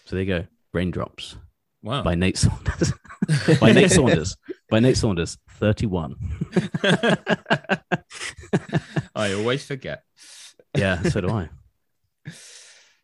So 0.07 0.17
there 0.17 0.21
you 0.25 0.27
go, 0.27 0.47
raindrops 0.73 1.37
Wow. 1.83 2.03
by 2.03 2.15
Nate 2.15 2.37
Saunders. 2.39 2.93
by 3.61 3.73
Nate 3.73 3.91
Saunders. 3.93 4.37
By 4.71 4.81
Nate 4.81 4.97
Saunders, 4.97 5.39
thirty-one. 5.53 6.17
I 9.15 9.33
always 9.35 9.65
forget. 9.65 10.03
Yeah, 10.77 11.03
so 11.03 11.21
do 11.21 11.31
I. 11.31 11.49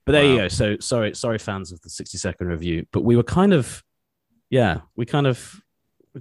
But 0.07 0.13
there 0.13 0.25
you 0.25 0.37
go. 0.37 0.49
So 0.49 0.77
sorry, 0.81 1.15
sorry, 1.15 1.39
fans 1.39 1.73
of 1.73 1.81
the 1.81 1.89
60 1.89 2.19
second 2.19 2.49
review. 2.49 2.87
But 2.93 3.05
we 3.05 3.17
were 3.17 3.23
kind 3.23 3.53
of, 3.53 3.83
yeah, 4.51 4.81
we 4.97 5.07
kind 5.07 5.27
of 5.27 5.61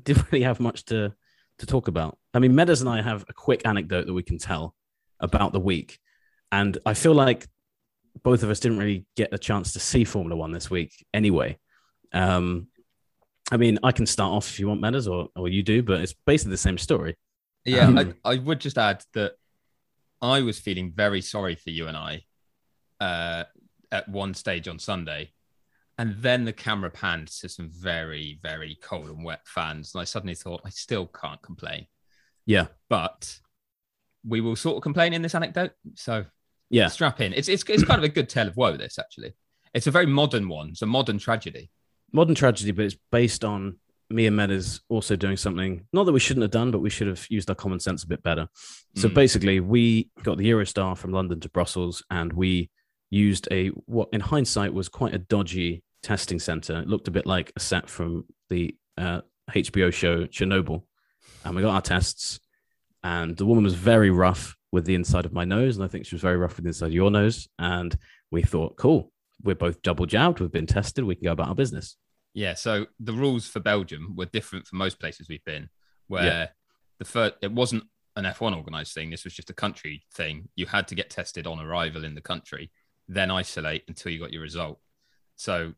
didn't 0.03 0.25
really 0.31 0.43
have 0.43 0.59
much 0.59 0.85
to 0.85 1.13
to 1.59 1.65
talk 1.65 1.87
about. 1.87 2.17
I 2.33 2.39
mean, 2.39 2.55
Meadows 2.55 2.81
and 2.81 2.89
I 2.89 3.01
have 3.01 3.25
a 3.29 3.33
quick 3.33 3.61
anecdote 3.65 4.07
that 4.07 4.13
we 4.13 4.23
can 4.23 4.37
tell 4.37 4.73
about 5.19 5.53
the 5.53 5.59
week, 5.59 5.99
and 6.51 6.77
I 6.85 6.93
feel 6.93 7.13
like 7.13 7.47
both 8.23 8.43
of 8.43 8.49
us 8.49 8.59
didn't 8.59 8.77
really 8.77 9.05
get 9.15 9.33
a 9.33 9.37
chance 9.37 9.73
to 9.73 9.79
see 9.79 10.03
Formula 10.03 10.35
One 10.35 10.51
this 10.51 10.69
week 10.69 11.05
anyway. 11.13 11.57
Um, 12.13 12.67
I 13.51 13.57
mean, 13.57 13.79
I 13.83 13.91
can 13.91 14.05
start 14.05 14.31
off 14.31 14.47
if 14.49 14.59
you 14.59 14.67
want, 14.67 14.81
Meadows, 14.81 15.07
or 15.07 15.27
or 15.35 15.49
you 15.49 15.61
do, 15.61 15.83
but 15.83 15.99
it's 16.01 16.15
basically 16.25 16.51
the 16.51 16.57
same 16.57 16.77
story. 16.77 17.17
Yeah, 17.65 17.87
Um, 17.87 17.97
I, 17.97 18.31
I 18.31 18.37
would 18.37 18.59
just 18.59 18.77
add 18.77 19.03
that 19.13 19.33
I 20.21 20.41
was 20.41 20.59
feeling 20.59 20.91
very 20.95 21.21
sorry 21.21 21.55
for 21.55 21.69
you 21.69 21.87
and 21.87 21.97
I 21.97 22.23
uh, 22.99 23.43
at 23.93 24.09
one 24.09 24.33
stage 24.33 24.67
on 24.67 24.79
Sunday. 24.79 25.31
And 25.97 26.15
then 26.21 26.43
the 26.43 26.53
camera 26.53 26.89
panned 26.89 27.27
to 27.27 27.47
some 27.47 27.69
very, 27.69 28.39
very 28.41 28.77
cold 28.81 29.05
and 29.07 29.23
wet 29.23 29.41
fans. 29.45 29.93
And 29.93 30.01
I 30.01 30.05
suddenly 30.05 30.33
thought, 30.35 30.61
I 30.65 30.69
still 30.69 31.05
can't 31.05 31.41
complain. 31.41 31.85
Yeah, 32.45 32.65
But 32.89 33.39
we 34.25 34.41
will 34.41 34.55
sort 34.55 34.77
of 34.77 34.83
complain 34.83 35.13
in 35.13 35.21
this 35.21 35.35
anecdote. 35.35 35.71
So 35.95 36.25
yeah, 36.69 36.87
strap 36.87 37.21
in. 37.21 37.33
It's, 37.33 37.47
it's, 37.47 37.63
it's 37.67 37.83
kind 37.83 37.99
of 37.99 38.03
a 38.05 38.09
good 38.09 38.27
tale 38.29 38.47
of 38.47 38.57
woe, 38.57 38.75
this 38.75 38.97
actually. 38.97 39.33
It's 39.73 39.87
a 39.87 39.91
very 39.91 40.05
modern 40.07 40.49
one. 40.49 40.69
It's 40.69 40.81
a 40.81 40.85
modern 40.85 41.17
tragedy. 41.19 41.69
modern 42.11 42.35
tragedy, 42.35 42.71
but 42.71 42.85
it's 42.85 42.97
based 43.11 43.43
on 43.45 43.77
me 44.09 44.27
and 44.27 44.35
Meadows 44.35 44.81
also 44.89 45.15
doing 45.15 45.37
something 45.37 45.85
not 45.93 46.05
that 46.05 46.11
we 46.13 46.19
shouldn't 46.19 46.41
have 46.43 46.51
done, 46.51 46.69
but 46.71 46.79
we 46.79 46.89
should 46.89 47.07
have 47.07 47.25
used 47.29 47.49
our 47.49 47.55
common 47.55 47.79
sense 47.79 48.03
a 48.03 48.07
bit 48.07 48.21
better. 48.23 48.47
So 48.95 49.09
Mm. 49.09 49.13
basically, 49.13 49.59
we 49.59 50.09
got 50.23 50.37
the 50.37 50.49
Eurostar 50.49 50.97
from 50.97 51.11
London 51.11 51.39
to 51.41 51.49
Brussels, 51.49 52.03
and 52.09 52.31
we 52.33 52.69
used 53.13 53.47
a 53.51 53.67
what 53.85 54.09
in 54.11 54.19
hindsight 54.21 54.73
was 54.73 54.89
quite 54.89 55.13
a 55.13 55.19
dodgy 55.19 55.83
testing 56.01 56.39
center. 56.39 56.79
It 56.79 56.87
looked 56.87 57.07
a 57.07 57.11
bit 57.11 57.25
like 57.25 57.51
a 57.55 57.59
set 57.59 57.89
from 57.89 58.25
the 58.49 58.75
uh, 58.97 59.21
HBO 59.51 59.93
show 59.93 60.25
Chernobyl, 60.25 60.83
and 61.45 61.55
we 61.55 61.61
got 61.61 61.73
our 61.75 61.81
tests, 61.81 62.39
and 63.03 63.37
the 63.37 63.45
woman 63.45 63.63
was 63.63 63.75
very 63.75 64.09
rough 64.09 64.55
with 64.71 64.85
the 64.85 64.95
inside 64.95 65.25
of 65.25 65.33
my 65.33 65.45
nose, 65.45 65.75
and 65.75 65.85
I 65.85 65.87
think 65.87 66.05
she 66.05 66.15
was 66.15 66.21
very 66.21 66.37
rough 66.37 66.55
with 66.55 66.63
the 66.65 66.69
inside 66.69 66.87
of 66.87 66.93
your 66.93 67.11
nose, 67.11 67.47
and 67.59 67.95
we 68.31 68.41
thought, 68.41 68.75
cool, 68.77 69.11
we're 69.43 69.55
both 69.55 69.81
double 69.83 70.05
jabbed, 70.07 70.39
we've 70.39 70.51
been 70.51 70.65
tested, 70.65 71.03
we 71.05 71.15
can 71.15 71.25
go 71.25 71.31
about 71.33 71.49
our 71.49 71.55
business. 71.55 71.95
Yeah, 72.33 72.55
so 72.55 72.87
the 72.99 73.13
rules 73.13 73.47
for 73.47 73.59
Belgium 73.59 74.15
were 74.15 74.25
different 74.25 74.65
from 74.65 74.79
most 74.79 74.99
places 74.99 75.27
we've 75.29 75.43
been, 75.45 75.69
where 76.07 76.23
Yeah. 76.23 76.47
the 76.97 77.05
first 77.05 77.35
it 77.43 77.51
wasn't 77.51 77.83
an 78.15 78.25
F1 78.25 78.55
organized 78.55 78.93
thing. 78.93 79.09
This 79.11 79.23
was 79.23 79.33
just 79.33 79.49
a 79.51 79.53
country 79.53 80.03
thing. 80.13 80.49
You 80.55 80.65
had 80.67 80.87
to 80.87 80.95
get 80.95 81.09
tested 81.11 81.45
on 81.47 81.59
arrival 81.59 82.03
in 82.05 82.15
the 82.15 82.21
country, 82.21 82.71
then 83.07 83.31
isolate 83.31 83.83
until 83.87 84.11
you 84.11 84.19
got 84.19 84.31
your 84.33 84.41
result. 84.41 84.79
So, 85.35 85.73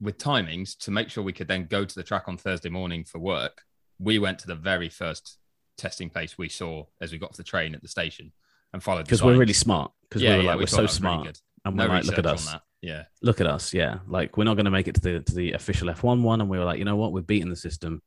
with 0.00 0.18
timings 0.18 0.76
to 0.78 0.90
make 0.90 1.10
sure 1.10 1.22
we 1.22 1.32
could 1.32 1.48
then 1.48 1.66
go 1.66 1.84
to 1.84 1.94
the 1.94 2.02
track 2.02 2.24
on 2.26 2.36
Thursday 2.38 2.68
morning 2.70 3.04
for 3.04 3.18
work, 3.18 3.62
we 3.98 4.18
went 4.18 4.38
to 4.40 4.46
the 4.46 4.54
very 4.54 4.88
first 4.88 5.38
testing 5.76 6.08
place 6.10 6.38
we 6.38 6.48
saw 6.48 6.84
as 7.00 7.12
we 7.12 7.18
got 7.18 7.30
off 7.30 7.36
the 7.36 7.42
train 7.42 7.74
at 7.74 7.82
the 7.82 7.88
station 7.88 8.32
and 8.72 8.82
followed 8.82 9.04
Because 9.04 9.22
we're 9.22 9.36
really 9.36 9.52
smart. 9.52 9.92
Because 10.08 10.22
yeah, 10.22 10.30
we 10.32 10.36
were 10.38 10.42
yeah, 10.42 10.48
like, 10.50 10.56
we 10.58 10.62
we're 10.62 10.66
so 10.68 10.76
really 10.78 10.88
smart. 10.88 11.26
good. 11.26 11.38
and 11.64 11.76
No 11.76 11.84
we're 11.88 11.94
like, 11.94 12.04
look 12.04 12.18
at 12.18 12.26
us. 12.26 12.46
on 12.46 12.52
that. 12.54 12.62
Yeah. 12.82 13.04
look 13.20 13.42
at 13.42 13.46
us 13.46 13.74
yeah 13.74 13.98
like 14.08 14.38
we're 14.38 14.44
not 14.44 14.54
going 14.54 14.64
to 14.64 14.70
make 14.70 14.88
it 14.88 14.94
to 14.94 15.00
the 15.02 15.20
to 15.20 15.34
the 15.34 15.52
official 15.52 15.88
f1 15.88 16.22
one 16.22 16.40
and 16.40 16.48
we 16.48 16.58
were 16.58 16.64
like 16.64 16.78
you 16.78 16.86
know 16.86 16.96
what 16.96 17.12
we're 17.12 17.20
beating 17.20 17.50
the 17.50 17.54
system 17.56 18.00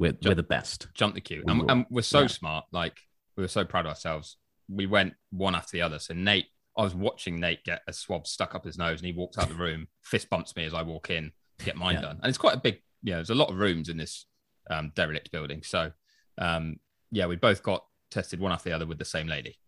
we're, 0.00 0.16
we're 0.24 0.34
the 0.34 0.42
best 0.42 0.88
jump 0.94 1.14
the 1.14 1.20
queue. 1.20 1.44
We 1.46 1.52
And, 1.52 1.70
and 1.70 1.86
we're 1.90 2.02
so 2.02 2.22
Yeah. 2.22 2.26
smart. 2.26 2.64
Like 2.72 2.98
we 3.36 3.44
were 3.44 3.48
so 3.48 3.64
proud 3.64 3.86
of 3.86 3.90
ourselves. 3.90 4.36
We 4.68 4.86
went 4.86 5.14
one 5.30 5.54
after 5.54 5.70
the 5.76 5.82
other. 5.82 6.00
So 6.00 6.12
Nate, 6.14 6.46
I 6.76 6.82
was 6.82 6.94
watching 6.94 7.40
Nate 7.40 7.64
get 7.64 7.82
a 7.88 7.92
swab 7.92 8.26
stuck 8.26 8.54
up 8.54 8.64
his 8.64 8.78
nose, 8.78 9.00
and 9.00 9.06
he 9.06 9.12
walks 9.12 9.38
out 9.38 9.48
the 9.48 9.54
room, 9.54 9.88
fist 10.02 10.30
bumps 10.30 10.54
me 10.56 10.64
as 10.64 10.74
I 10.74 10.82
walk 10.82 11.10
in 11.10 11.32
to 11.58 11.64
get 11.64 11.76
mine 11.76 11.96
Yeah. 11.96 12.00
done. 12.02 12.20
And 12.22 12.28
it's 12.28 12.38
quite 12.38 12.54
a 12.56 12.60
big, 12.60 12.80
you 13.02 13.10
know, 13.12 13.18
There's 13.18 13.30
a 13.30 13.34
lot 13.34 13.50
of 13.50 13.58
rooms 13.58 13.88
in 13.88 13.96
this 13.96 14.26
um, 14.70 14.92
derelict 14.94 15.30
building. 15.32 15.62
So 15.62 15.92
um, 16.38 16.76
yeah, 17.10 17.26
we 17.26 17.36
both 17.36 17.62
got 17.62 17.84
tested 18.10 18.40
one 18.40 18.52
after 18.52 18.68
the 18.70 18.74
other 18.74 18.86
with 18.86 18.98
the 18.98 19.04
same 19.04 19.26
lady. 19.26 19.58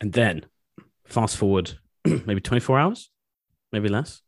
and 0.00 0.12
then 0.12 0.46
fast 1.04 1.36
forward 1.36 1.78
maybe 2.04 2.40
24 2.40 2.78
hours 2.78 3.10
maybe 3.72 3.88
less 3.88 4.22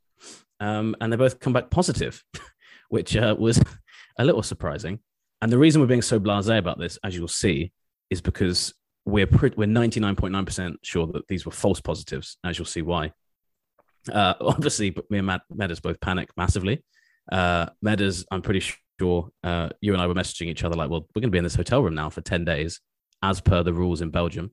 um, 0.60 0.94
and 1.00 1.12
they 1.12 1.16
both 1.16 1.40
come 1.40 1.52
back 1.52 1.70
positive 1.70 2.22
which 2.90 3.16
uh, 3.16 3.34
was 3.38 3.60
a 4.18 4.24
little 4.24 4.42
surprising 4.42 4.98
and 5.42 5.50
the 5.52 5.58
reason 5.58 5.80
we're 5.80 5.86
being 5.88 6.02
so 6.02 6.18
blasé 6.20 6.58
about 6.58 6.78
this 6.78 6.98
as 7.04 7.16
you'll 7.16 7.26
see 7.28 7.72
is 8.10 8.20
because 8.20 8.74
we're 9.06 9.26
pretty, 9.26 9.56
we're 9.56 9.66
99.9% 9.66 10.76
sure 10.82 11.06
that 11.08 11.28
these 11.28 11.44
were 11.44 11.52
false 11.52 11.80
positives 11.80 12.38
as 12.44 12.58
you'll 12.58 12.66
see 12.66 12.82
why 12.82 13.12
uh, 14.12 14.34
obviously 14.40 14.94
me 15.10 15.18
and 15.18 15.40
Meadows 15.50 15.80
both 15.80 16.00
panic 16.00 16.30
massively 16.36 16.82
uh, 17.30 17.66
Meadows 17.82 18.24
I'm 18.30 18.42
pretty 18.42 18.62
sure 19.00 19.30
uh, 19.42 19.70
you 19.80 19.92
and 19.92 20.02
I 20.02 20.06
were 20.06 20.14
messaging 20.14 20.46
each 20.46 20.64
other 20.64 20.76
like 20.76 20.90
well 20.90 21.06
we're 21.14 21.20
going 21.20 21.30
to 21.30 21.34
be 21.34 21.38
in 21.38 21.44
this 21.44 21.54
hotel 21.54 21.82
room 21.82 21.94
now 21.94 22.10
for 22.10 22.20
10 22.20 22.44
days 22.44 22.80
as 23.22 23.40
per 23.40 23.62
the 23.62 23.72
rules 23.72 24.00
in 24.00 24.10
Belgium 24.10 24.52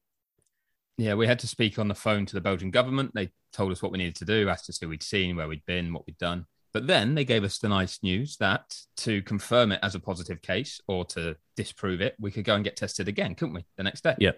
Yeah, 0.98 1.16
we 1.16 1.28
had 1.28 1.40
to 1.40 1.48
speak 1.48 1.80
on 1.80 1.88
the 1.88 1.96
phone 1.96 2.26
to 2.28 2.34
the 2.36 2.42
Belgian 2.42 2.72
government. 2.72 3.12
They 3.14 3.32
told 3.54 3.72
us 3.72 3.82
what 3.82 3.92
we 3.92 3.98
needed 3.98 4.16
to 4.18 4.26
do, 4.26 4.50
asked 4.50 4.70
us 4.70 4.78
who 4.80 4.90
we'd 4.90 5.04
seen, 5.04 5.36
where 5.36 5.48
we'd 5.48 5.66
been, 5.66 5.94
what 5.94 6.06
we'd 6.06 6.18
done. 6.18 6.46
But 6.74 6.88
then 6.88 7.16
they 7.16 7.26
gave 7.26 7.44
us 7.44 7.58
the 7.58 7.68
nice 7.68 8.00
news 8.02 8.38
that 8.38 8.78
to 8.98 9.22
confirm 9.24 9.72
it 9.74 9.80
as 9.84 9.94
a 9.94 10.00
positive 10.00 10.42
case 10.42 10.80
or 10.88 11.04
to 11.06 11.36
disprove 11.58 12.00
it, 12.00 12.16
we 12.20 12.32
could 12.32 12.46
go 12.46 12.56
and 12.56 12.64
get 12.64 12.78
tested 12.78 13.08
again, 13.08 13.36
couldn't 13.36 13.56
we? 13.56 13.66
The 13.76 13.84
next 13.84 14.04
day. 14.04 14.16
Yeah. 14.20 14.32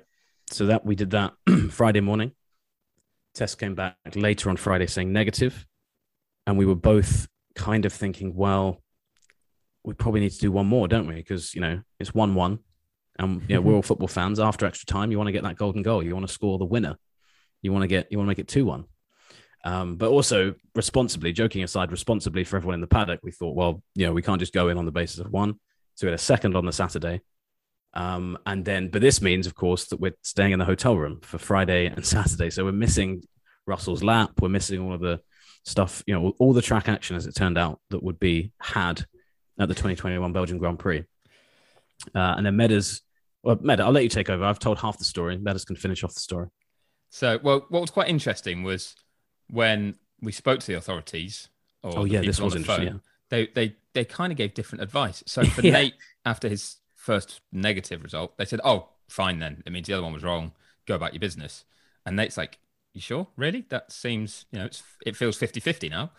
So 0.50 0.66
that 0.68 0.86
we 0.86 0.96
did 0.96 1.12
that 1.12 1.34
Friday 1.70 2.02
morning. 2.02 2.32
Test 3.34 3.60
came 3.60 3.76
back 3.76 3.96
later 4.16 4.50
on 4.50 4.58
Friday 4.58 4.88
saying 4.88 5.12
negative, 5.12 5.66
and 6.46 6.58
we 6.58 6.66
were 6.66 6.76
both 6.76 7.28
kind 7.56 7.86
of 7.86 7.94
thinking, 7.94 8.36
well, 8.36 8.84
we 9.84 9.94
probably 9.94 10.22
need 10.22 10.32
to 10.32 10.40
do 10.40 10.52
one 10.52 10.68
more, 10.68 10.88
don't 10.88 11.08
we? 11.08 11.16
Because 11.16 11.54
you 11.56 11.62
know 11.62 11.82
it's 12.00 12.14
one-one, 12.14 12.60
and 13.18 13.42
you 13.48 13.56
know 13.56 13.62
we're 13.62 13.74
all 13.74 13.82
football 13.84 14.08
fans. 14.08 14.40
After 14.40 14.66
extra 14.66 14.86
time, 14.86 15.12
you 15.12 15.18
want 15.18 15.28
to 15.28 15.32
get 15.32 15.44
that 15.44 15.58
golden 15.58 15.82
goal. 15.82 16.04
You 16.04 16.14
want 16.14 16.28
to 16.28 16.34
score 16.34 16.58
the 16.58 16.66
winner. 16.66 16.98
You 17.62 17.72
want 17.72 17.84
to 17.84 17.88
get. 17.88 18.12
You 18.12 18.18
want 18.18 18.28
to 18.28 18.32
make 18.32 18.40
it 18.40 18.48
two-one. 18.48 18.86
Um, 19.64 19.96
but 19.96 20.10
also 20.10 20.56
responsibly, 20.76 21.32
joking 21.32 21.64
aside, 21.64 21.92
responsibly 21.92 22.44
for 22.44 22.58
everyone 22.58 22.76
in 22.76 22.82
the 22.82 22.88
paddock, 22.88 23.22
we 23.24 23.32
thought, 23.32 23.56
well, 23.56 23.82
you 23.96 24.06
know, 24.06 24.14
we 24.14 24.22
can't 24.22 24.40
just 24.40 24.54
go 24.54 24.70
in 24.70 24.78
on 24.78 24.86
the 24.86 24.92
basis 24.92 25.20
of 25.20 25.32
one. 25.32 25.60
So 25.96 26.06
we 26.06 26.12
had 26.12 26.20
a 26.20 26.24
second 26.24 26.56
on 26.56 26.66
the 26.66 26.74
Saturday. 26.74 27.22
Um, 27.94 28.38
and 28.46 28.66
then, 28.66 28.90
but 28.90 29.02
this 29.02 29.22
means, 29.22 29.48
of 29.48 29.56
course, 29.56 29.86
that 29.88 30.00
we're 30.00 30.16
staying 30.22 30.52
in 30.52 30.60
the 30.60 30.66
hotel 30.66 30.98
room 30.98 31.20
for 31.22 31.38
Friday 31.38 31.86
and 31.86 32.06
Saturday. 32.06 32.50
So 32.50 32.66
we're 32.66 32.72
missing 32.72 33.24
Russell's 33.66 34.04
lap. 34.04 34.32
We're 34.42 34.50
missing 34.50 34.82
all 34.82 34.94
of 34.94 35.02
the 35.02 35.22
stuff, 35.64 36.04
you 36.08 36.14
know, 36.14 36.34
all 36.40 36.54
the 36.54 36.62
track 36.62 36.90
action, 36.90 37.16
as 37.16 37.26
it 37.26 37.36
turned 37.36 37.58
out, 37.58 37.80
that 37.90 38.04
would 38.04 38.20
be 38.20 38.52
had 38.60 39.06
at 39.60 39.68
the 39.70 39.76
2021 39.76 40.34
Belgian 40.34 40.58
Grand 40.58 40.80
Prix. 40.80 41.06
Uh, 42.14 42.34
and 42.38 42.46
then 42.46 42.58
Meadows, 42.58 43.02
well, 43.44 43.58
Meda, 43.62 43.84
I'll 43.84 43.92
let 43.92 44.04
you 44.04 44.10
take 44.10 44.30
over. 44.30 44.44
I've 44.44 44.60
told 44.60 44.80
half 44.80 44.98
the 44.98 45.06
story. 45.06 45.38
Meadows 45.38 45.64
can 45.64 45.76
finish 45.76 46.04
off 46.04 46.14
the 46.14 46.20
story. 46.20 46.48
So, 47.12 47.40
well, 47.44 47.66
what 47.70 47.80
was 47.80 47.92
quite 47.92 48.10
interesting 48.10 48.64
was 48.64 48.96
when 49.50 49.96
we 50.22 50.32
spoke 50.32 50.60
to 50.62 50.68
the 50.68 50.74
authorities. 50.76 51.50
Or 51.82 52.00
Oh, 52.00 52.04
yeah, 52.06 52.22
this 52.22 52.40
was 52.40 52.54
the 52.54 52.60
interesting, 52.60 52.88
phone, 52.90 53.02
They 53.30 53.48
they 53.48 53.76
they 53.94 54.06
kind 54.06 54.32
of 54.32 54.38
gave 54.38 54.54
different 54.54 54.82
advice. 54.84 55.24
So 55.28 55.44
for 55.56 55.62
Yeah. 55.62 55.74
Nate, 55.74 55.94
after 56.26 56.48
his 56.48 56.78
first 56.96 57.42
negative 57.52 58.04
result, 58.04 58.38
they 58.38 58.46
said, 58.46 58.62
"Oh, 58.64 58.90
fine 59.10 59.40
then. 59.40 59.64
It 59.66 59.72
means 59.72 59.88
the 59.88 59.94
other 59.94 60.04
one 60.04 60.14
was 60.14 60.24
wrong. 60.24 60.54
Go 60.86 60.96
about 60.96 61.14
your 61.14 61.20
business." 61.20 61.66
And 62.06 62.16
Nate's 62.16 62.38
like, 62.38 62.60
"You 62.94 63.02
sure? 63.02 63.28
Really? 63.36 63.66
That 63.70 63.92
seems 63.92 64.46
you 64.52 64.60
know 64.60 64.66
it's 64.66 64.82
it 65.06 65.16
feels 65.18 65.38
50-50 65.38 65.90
now." 65.90 66.12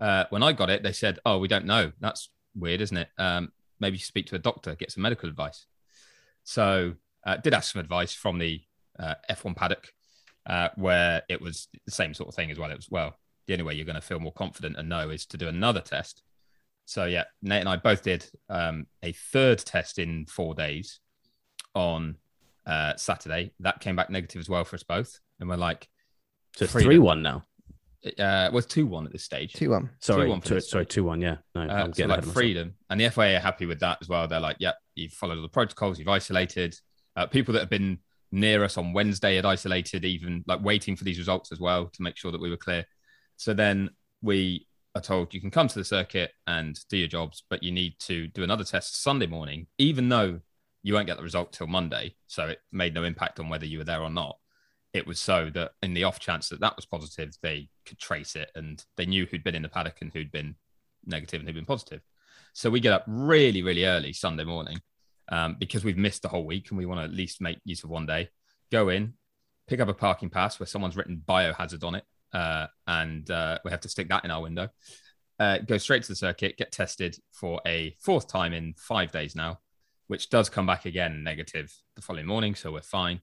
Uh, 0.00 0.24
when 0.30 0.42
I 0.42 0.52
got 0.52 0.70
it, 0.70 0.82
they 0.82 0.92
said, 0.92 1.20
"Oh, 1.24 1.38
we 1.38 1.46
don't 1.46 1.66
know. 1.66 1.92
That's 2.00 2.28
weird, 2.56 2.80
isn't 2.80 2.96
it? 2.96 3.08
Um, 3.18 3.52
maybe 3.78 3.94
you 3.94 3.98
should 3.98 4.08
speak 4.08 4.26
to 4.26 4.34
a 4.34 4.40
doctor, 4.40 4.74
get 4.74 4.90
some 4.90 5.02
medical 5.02 5.28
advice." 5.28 5.66
So 6.42 6.94
uh, 7.24 7.36
did 7.36 7.54
ask 7.54 7.72
some 7.72 7.80
advice 7.80 8.12
from 8.12 8.38
the 8.38 8.62
uh, 8.98 9.14
F1 9.30 9.54
paddock, 9.54 9.94
uh, 10.46 10.68
where 10.76 11.22
it 11.28 11.40
was 11.40 11.68
the 11.86 11.92
same 11.92 12.14
sort 12.14 12.28
of 12.28 12.34
thing 12.34 12.50
as 12.50 12.58
well. 12.58 12.70
It 12.70 12.76
was 12.76 12.88
well, 12.90 13.16
the 13.46 13.54
only 13.54 13.64
way 13.64 13.74
you're 13.74 13.84
going 13.86 13.96
to 13.96 14.00
feel 14.00 14.20
more 14.20 14.32
confident 14.32 14.76
and 14.76 14.88
know 14.88 15.10
is 15.10 15.26
to 15.26 15.36
do 15.36 15.48
another 15.48 15.80
test. 15.80 16.22
So 16.84 17.04
yeah, 17.04 17.24
Nate 17.42 17.60
and 17.60 17.68
I 17.68 17.76
both 17.76 18.02
did 18.02 18.26
um, 18.48 18.86
a 19.02 19.12
third 19.12 19.58
test 19.58 19.98
in 19.98 20.26
four 20.26 20.54
days 20.54 21.00
on 21.74 22.16
uh, 22.66 22.94
Saturday. 22.96 23.52
That 23.60 23.80
came 23.80 23.96
back 23.96 24.10
negative 24.10 24.40
as 24.40 24.48
well 24.48 24.64
for 24.64 24.76
us 24.76 24.82
both, 24.82 25.18
and 25.40 25.48
we're 25.48 25.56
like, 25.56 25.88
So 26.56 26.64
it's 26.64 26.72
3 26.72 26.98
1 26.98 27.22
now. 27.22 27.44
uh, 28.18 28.50
was 28.52 28.66
two 28.66 28.86
one 28.86 29.06
at 29.06 29.12
this 29.12 29.22
stage. 29.24 29.52
Two 29.52 29.70
one. 29.70 29.90
Sorry, 30.00 30.28
2-1 30.28 30.44
two, 30.44 30.60
sorry, 30.60 30.86
2 30.86 31.04
1. 31.04 31.20
Yeah. 31.20 31.36
No, 31.54 31.60
Uh, 31.62 31.64
I'm 31.64 31.92
so 31.92 31.96
getting 31.98 32.08
like 32.08 32.18
ahead 32.18 32.18
of 32.18 32.26
myself. 32.26 32.34
freedom, 32.34 32.74
and 32.90 33.00
the 33.00 33.08
FIA 33.10 33.36
are 33.36 33.40
happy 33.40 33.66
with 33.66 33.80
that 33.80 33.98
as 34.00 34.08
well. 34.08 34.26
They're 34.26 34.40
like, 34.40 34.56
"Yep, 34.58 34.74
you've 34.96 35.12
followed 35.12 35.36
all 35.36 35.42
the 35.42 35.48
protocols, 35.48 35.98
you've 35.98 36.08
isolated." 36.08 36.74
Uh, 37.14 37.26
people 37.26 37.52
that 37.54 37.60
have 37.60 37.70
been 37.70 37.98
near 38.32 38.64
us 38.64 38.78
on 38.78 38.94
Wednesday 38.94 39.36
had 39.36 39.44
isolated, 39.44 40.04
even 40.04 40.42
like 40.46 40.64
waiting 40.64 40.96
for 40.96 41.04
these 41.04 41.18
results 41.18 41.52
as 41.52 41.60
well 41.60 41.86
to 41.86 42.02
make 42.02 42.16
sure 42.16 42.32
that 42.32 42.40
we 42.40 42.50
were 42.50 42.56
clear. 42.56 42.84
So 43.36 43.52
then 43.52 43.90
we 44.22 44.66
are 44.94 45.02
told 45.02 45.32
you 45.32 45.40
can 45.40 45.50
come 45.50 45.68
to 45.68 45.78
the 45.78 45.84
circuit 45.84 46.32
and 46.46 46.78
do 46.88 46.96
your 46.96 47.08
jobs, 47.08 47.44
but 47.48 47.62
you 47.62 47.70
need 47.70 47.98
to 48.00 48.26
do 48.28 48.42
another 48.42 48.64
test 48.64 49.02
Sunday 49.02 49.26
morning, 49.26 49.66
even 49.78 50.08
though 50.08 50.40
you 50.82 50.94
won't 50.94 51.06
get 51.06 51.16
the 51.16 51.22
result 51.22 51.52
till 51.52 51.66
Monday. 51.66 52.16
So 52.26 52.48
it 52.48 52.58
made 52.72 52.94
no 52.94 53.04
impact 53.04 53.38
on 53.38 53.48
whether 53.48 53.66
you 53.66 53.78
were 53.78 53.84
there 53.84 54.02
or 54.02 54.10
not. 54.10 54.38
It 54.92 55.06
was 55.06 55.18
so 55.18 55.50
that 55.54 55.72
in 55.82 55.94
the 55.94 56.04
off 56.04 56.18
chance 56.18 56.48
that 56.48 56.60
that 56.60 56.76
was 56.76 56.86
positive, 56.86 57.34
they 57.42 57.68
could 57.86 57.98
trace 57.98 58.36
it 58.36 58.50
and 58.54 58.84
they 58.96 59.06
knew 59.06 59.26
who'd 59.26 59.44
been 59.44 59.54
in 59.54 59.62
the 59.62 59.68
paddock 59.68 59.98
and 60.00 60.12
who'd 60.12 60.32
been 60.32 60.56
negative 61.06 61.40
and 61.40 61.48
who'd 61.48 61.56
been 61.56 61.64
positive. 61.64 62.00
So 62.52 62.68
we 62.68 62.80
get 62.80 62.92
up 62.92 63.04
really, 63.06 63.62
really 63.62 63.86
early 63.86 64.12
Sunday 64.12 64.44
morning 64.44 64.80
um, 65.28 65.56
because 65.58 65.84
we've 65.84 65.96
missed 65.96 66.22
the 66.22 66.28
whole 66.28 66.44
week 66.44 66.70
and 66.70 66.78
we 66.78 66.86
want 66.86 67.00
to 67.00 67.04
at 67.04 67.12
least 67.12 67.40
make 67.40 67.58
use 67.64 67.84
of 67.84 67.90
one 67.90 68.06
day. 68.06 68.28
Go 68.70 68.88
in, 68.88 69.14
pick 69.66 69.80
up 69.80 69.88
a 69.88 69.94
parking 69.94 70.30
pass 70.30 70.58
where 70.58 70.66
someone's 70.66 70.96
written 70.96 71.22
biohazard 71.26 71.84
on 71.84 71.94
it, 71.94 72.04
uh, 72.32 72.66
and 72.86 73.30
uh, 73.30 73.58
we 73.64 73.70
have 73.70 73.80
to 73.80 73.88
stick 73.88 74.08
that 74.08 74.24
in 74.24 74.30
our 74.30 74.42
window. 74.42 74.68
uh, 75.42 75.58
go 75.58 75.76
straight 75.78 76.02
to 76.02 76.08
the 76.08 76.16
circuit, 76.16 76.56
get 76.56 76.70
tested 76.70 77.16
for 77.32 77.60
a 77.66 77.96
fourth 78.00 78.28
time 78.28 78.52
in 78.52 78.74
five 78.76 79.10
days 79.10 79.34
now, 79.34 79.58
which 80.06 80.30
does 80.30 80.48
come 80.48 80.66
back 80.66 80.84
again 80.84 81.24
negative 81.24 81.74
the 81.96 82.02
following 82.02 82.26
morning. 82.26 82.54
So 82.54 82.70
we're 82.72 82.80
fine. 82.80 83.20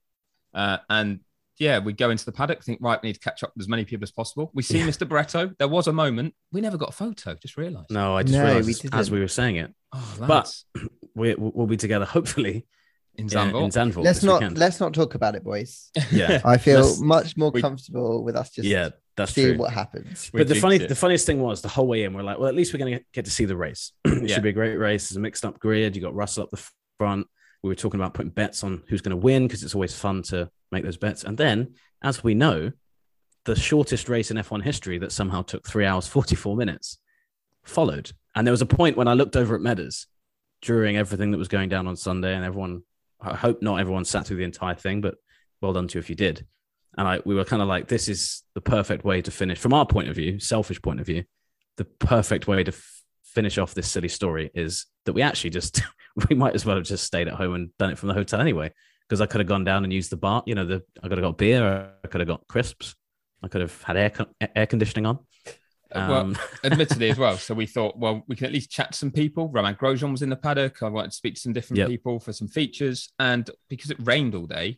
Uh, 0.54 0.80
and 0.90 1.22
yeah, 1.60 1.80
we 1.80 1.94
go 1.94 2.10
into 2.10 2.26
the 2.26 2.32
paddock, 2.32 2.64
think, 2.64 2.80
right, 2.82 3.00
we 3.04 3.10
need 3.10 3.14
to 3.14 3.20
catch 3.20 3.44
up 3.44 3.52
with 3.56 3.64
as 3.64 3.68
many 3.70 3.86
people 3.86 4.04
as 4.04 4.12
possible. 4.12 4.50
We 4.54 4.64
see 4.64 4.80
Yeah. 4.80 4.88
Mr. 4.88 5.08
Barretto. 5.08 5.56
There 5.58 5.68
was 5.68 5.88
a 5.88 5.94
moment. 5.94 6.34
We 6.52 6.62
never 6.62 6.78
got 6.78 6.90
a 6.90 6.94
photo, 6.94 7.36
just 7.36 7.58
realized. 7.58 7.92
No, 7.92 8.16
I 8.18 8.24
just 8.24 8.34
No, 8.34 8.44
we 8.46 8.50
realized 8.52 8.88
as 8.94 9.12
we 9.12 9.20
were 9.20 9.28
saying 9.28 9.58
it, 9.58 9.74
Oh, 9.94 10.16
But- 10.20 10.30
lads, 10.30 10.66
we, 11.16 11.36
we'll 11.36 11.68
be 11.68 11.78
together 11.78 12.06
hopefully 12.06 12.66
in 13.16 13.26
in, 13.26 13.30
Zandvoort. 13.30 13.64
in 13.66 13.70
Zandvoort 13.72 14.04
let's 14.06 14.24
not 14.24 14.40
weekend. 14.40 14.58
let's 14.58 14.80
not 14.80 14.94
talk 14.94 15.16
about 15.16 15.36
it, 15.36 15.44
boys. 15.44 15.90
Yeah, 16.12 16.42
I 16.46 16.58
feel 16.58 16.82
Let's- 16.82 17.02
much 17.02 17.36
more 17.38 17.52
we- 17.52 17.62
comfortable 17.62 18.24
with 18.24 18.36
us 18.38 18.52
just 18.52 18.68
yeah, 18.68 18.90
that's 19.18 19.34
see 19.34 19.44
true. 19.50 19.58
what 19.58 19.74
happens. 19.74 20.30
We 20.34 20.40
but 20.40 20.48
the 20.48 20.56
funny, 20.56 20.78
it. 20.78 20.88
the 20.88 20.96
funniest 20.96 21.26
thing 21.26 21.42
was 21.42 21.62
the 21.62 21.68
whole 21.68 21.88
way 21.88 22.04
in, 22.06 22.14
we're 22.14 22.22
like, 22.24 22.38
well, 22.40 22.48
at 22.48 22.56
least 22.56 22.72
we're 22.74 22.80
going 22.80 23.00
to 23.00 23.04
get 23.14 23.26
to 23.26 23.32
see 23.32 23.44
the 23.46 23.58
race. 23.58 23.92
it 24.06 24.30
Yeah. 24.30 24.36
should 24.36 24.44
be 24.44 24.50
a 24.50 24.54
great 24.54 24.76
race. 24.78 25.08
It's 25.08 25.18
a 25.18 25.20
mixed 25.20 25.44
up 25.44 25.60
grid. 25.60 25.96
You 25.98 26.02
got 26.02 26.16
Russell 26.16 26.44
up 26.44 26.52
the 26.52 26.64
front. 27.00 27.28
We 27.64 27.68
were 27.70 27.76
talking 27.76 28.00
about 28.00 28.14
putting 28.14 28.32
bets 28.32 28.64
on 28.64 28.84
who's 28.88 29.02
going 29.02 29.10
to 29.12 29.18
win 29.18 29.48
because 29.48 29.64
it's 29.64 29.76
always 29.76 29.94
fun 29.94 30.22
to 30.24 30.50
make 30.72 30.84
those 30.84 30.98
bets. 30.98 31.24
And 31.24 31.38
then, 31.38 31.76
as 32.02 32.24
we 32.24 32.34
know, 32.34 32.72
the 33.46 33.56
shortest 33.56 34.10
race 34.10 34.32
in 34.32 34.38
F1 34.38 34.64
history 34.64 34.98
that 35.00 35.12
somehow 35.12 35.42
took 35.42 35.68
three 35.68 35.86
hours, 35.86 36.08
44 36.08 36.56
minutes 36.56 37.00
followed. 37.64 38.12
And 38.36 38.46
there 38.46 38.52
was 38.52 38.62
a 38.62 38.68
point 38.68 38.98
when 38.98 39.08
I 39.08 39.14
looked 39.14 39.36
over 39.36 39.56
at 39.56 39.62
Meadows 39.62 40.08
during 40.62 40.98
everything 40.98 41.32
that 41.32 41.38
was 41.38 41.48
going 41.48 41.70
down 41.70 41.88
on 41.88 41.96
Sunday, 41.96 42.36
and 42.36 42.44
everyone, 42.44 42.84
I 43.22 43.36
hope 43.36 43.62
not 43.62 43.80
everyone 43.80 44.06
sat 44.06 44.26
through 44.26 44.38
the 44.38 44.44
entire 44.44 44.76
thing, 44.76 45.02
but 45.02 45.16
well 45.62 45.74
done 45.74 45.88
to 45.88 45.98
you 45.98 46.00
if 46.00 46.10
you 46.10 46.16
did. 46.16 46.46
And 46.98 47.08
I, 47.08 47.22
we 47.26 47.36
were 47.36 47.46
kind 47.46 47.62
of 47.62 47.68
like, 47.68 47.88
this 47.88 48.08
is 48.08 48.44
the 48.56 48.62
perfect 48.62 49.06
way 49.06 49.22
to 49.22 49.32
finish, 49.32 49.58
from 49.58 49.74
our 49.74 49.86
point 49.86 50.10
of 50.10 50.16
view, 50.16 50.40
selfish 50.40 50.82
point 50.82 51.00
of 51.00 51.06
view, 51.06 51.24
the 51.78 51.86
perfect 51.86 52.48
way 52.48 52.64
to 52.64 52.72
f- 52.72 53.04
finish 53.24 53.58
off 53.58 53.74
this 53.74 53.90
silly 53.90 54.10
story 54.10 54.52
is 54.54 54.86
that 55.06 55.14
we 55.14 55.22
actually 55.22 55.52
just, 55.52 55.82
we 56.30 56.36
might 56.36 56.56
as 56.56 56.66
well 56.66 56.76
have 56.76 56.86
just 56.86 57.06
stayed 57.06 57.28
at 57.28 57.36
home 57.36 57.56
and 57.56 57.78
done 57.78 57.92
it 57.92 57.98
from 57.98 58.10
the 58.10 58.16
hotel 58.16 58.42
anyway. 58.42 58.72
Because 59.10 59.22
I 59.22 59.26
could 59.26 59.40
have 59.40 59.48
gone 59.48 59.64
down 59.64 59.84
and 59.84 59.92
used 59.92 60.12
the 60.12 60.18
bar, 60.18 60.44
you 60.46 60.54
know, 60.54 60.66
the 60.66 60.84
I 61.02 61.08
could 61.08 61.18
have 61.18 61.24
got 61.26 61.38
beer, 61.38 61.92
I 62.04 62.08
could 62.08 62.22
have 62.22 62.28
got 62.28 62.48
crisps, 62.48 62.94
I 63.42 63.48
could 63.48 63.62
have 63.62 63.82
had 63.82 63.98
air 63.98 64.12
con- 64.12 64.28
air 64.56 64.68
conditioning 64.68 65.08
on. 65.08 65.18
Uh, 65.92 66.06
well, 66.08 66.20
Um, 66.22 66.38
admittedly 66.64 67.10
as 67.10 67.18
well. 67.18 67.36
So 67.38 67.56
we 67.56 67.66
thought, 67.66 67.98
well, 67.98 68.24
we 68.28 68.36
can 68.36 68.46
at 68.46 68.54
least 68.54 68.70
chat 68.70 68.92
to 68.92 68.98
some 68.98 69.10
people. 69.10 69.50
Romain 69.50 69.74
Grosjean 69.74 70.12
was 70.12 70.22
in 70.22 70.30
the 70.30 70.36
paddock. 70.36 70.84
I 70.84 70.90
wanted 70.90 71.10
to 71.10 71.18
speak 71.18 71.34
to 71.36 71.42
some 71.42 71.54
different 71.54 71.80
Yep. 71.80 71.88
people 71.88 72.20
for 72.20 72.32
some 72.34 72.48
features. 72.48 73.12
And 73.18 73.50
because 73.68 73.90
it 73.90 73.98
rained 74.00 74.36
all 74.36 74.46
day, 74.46 74.78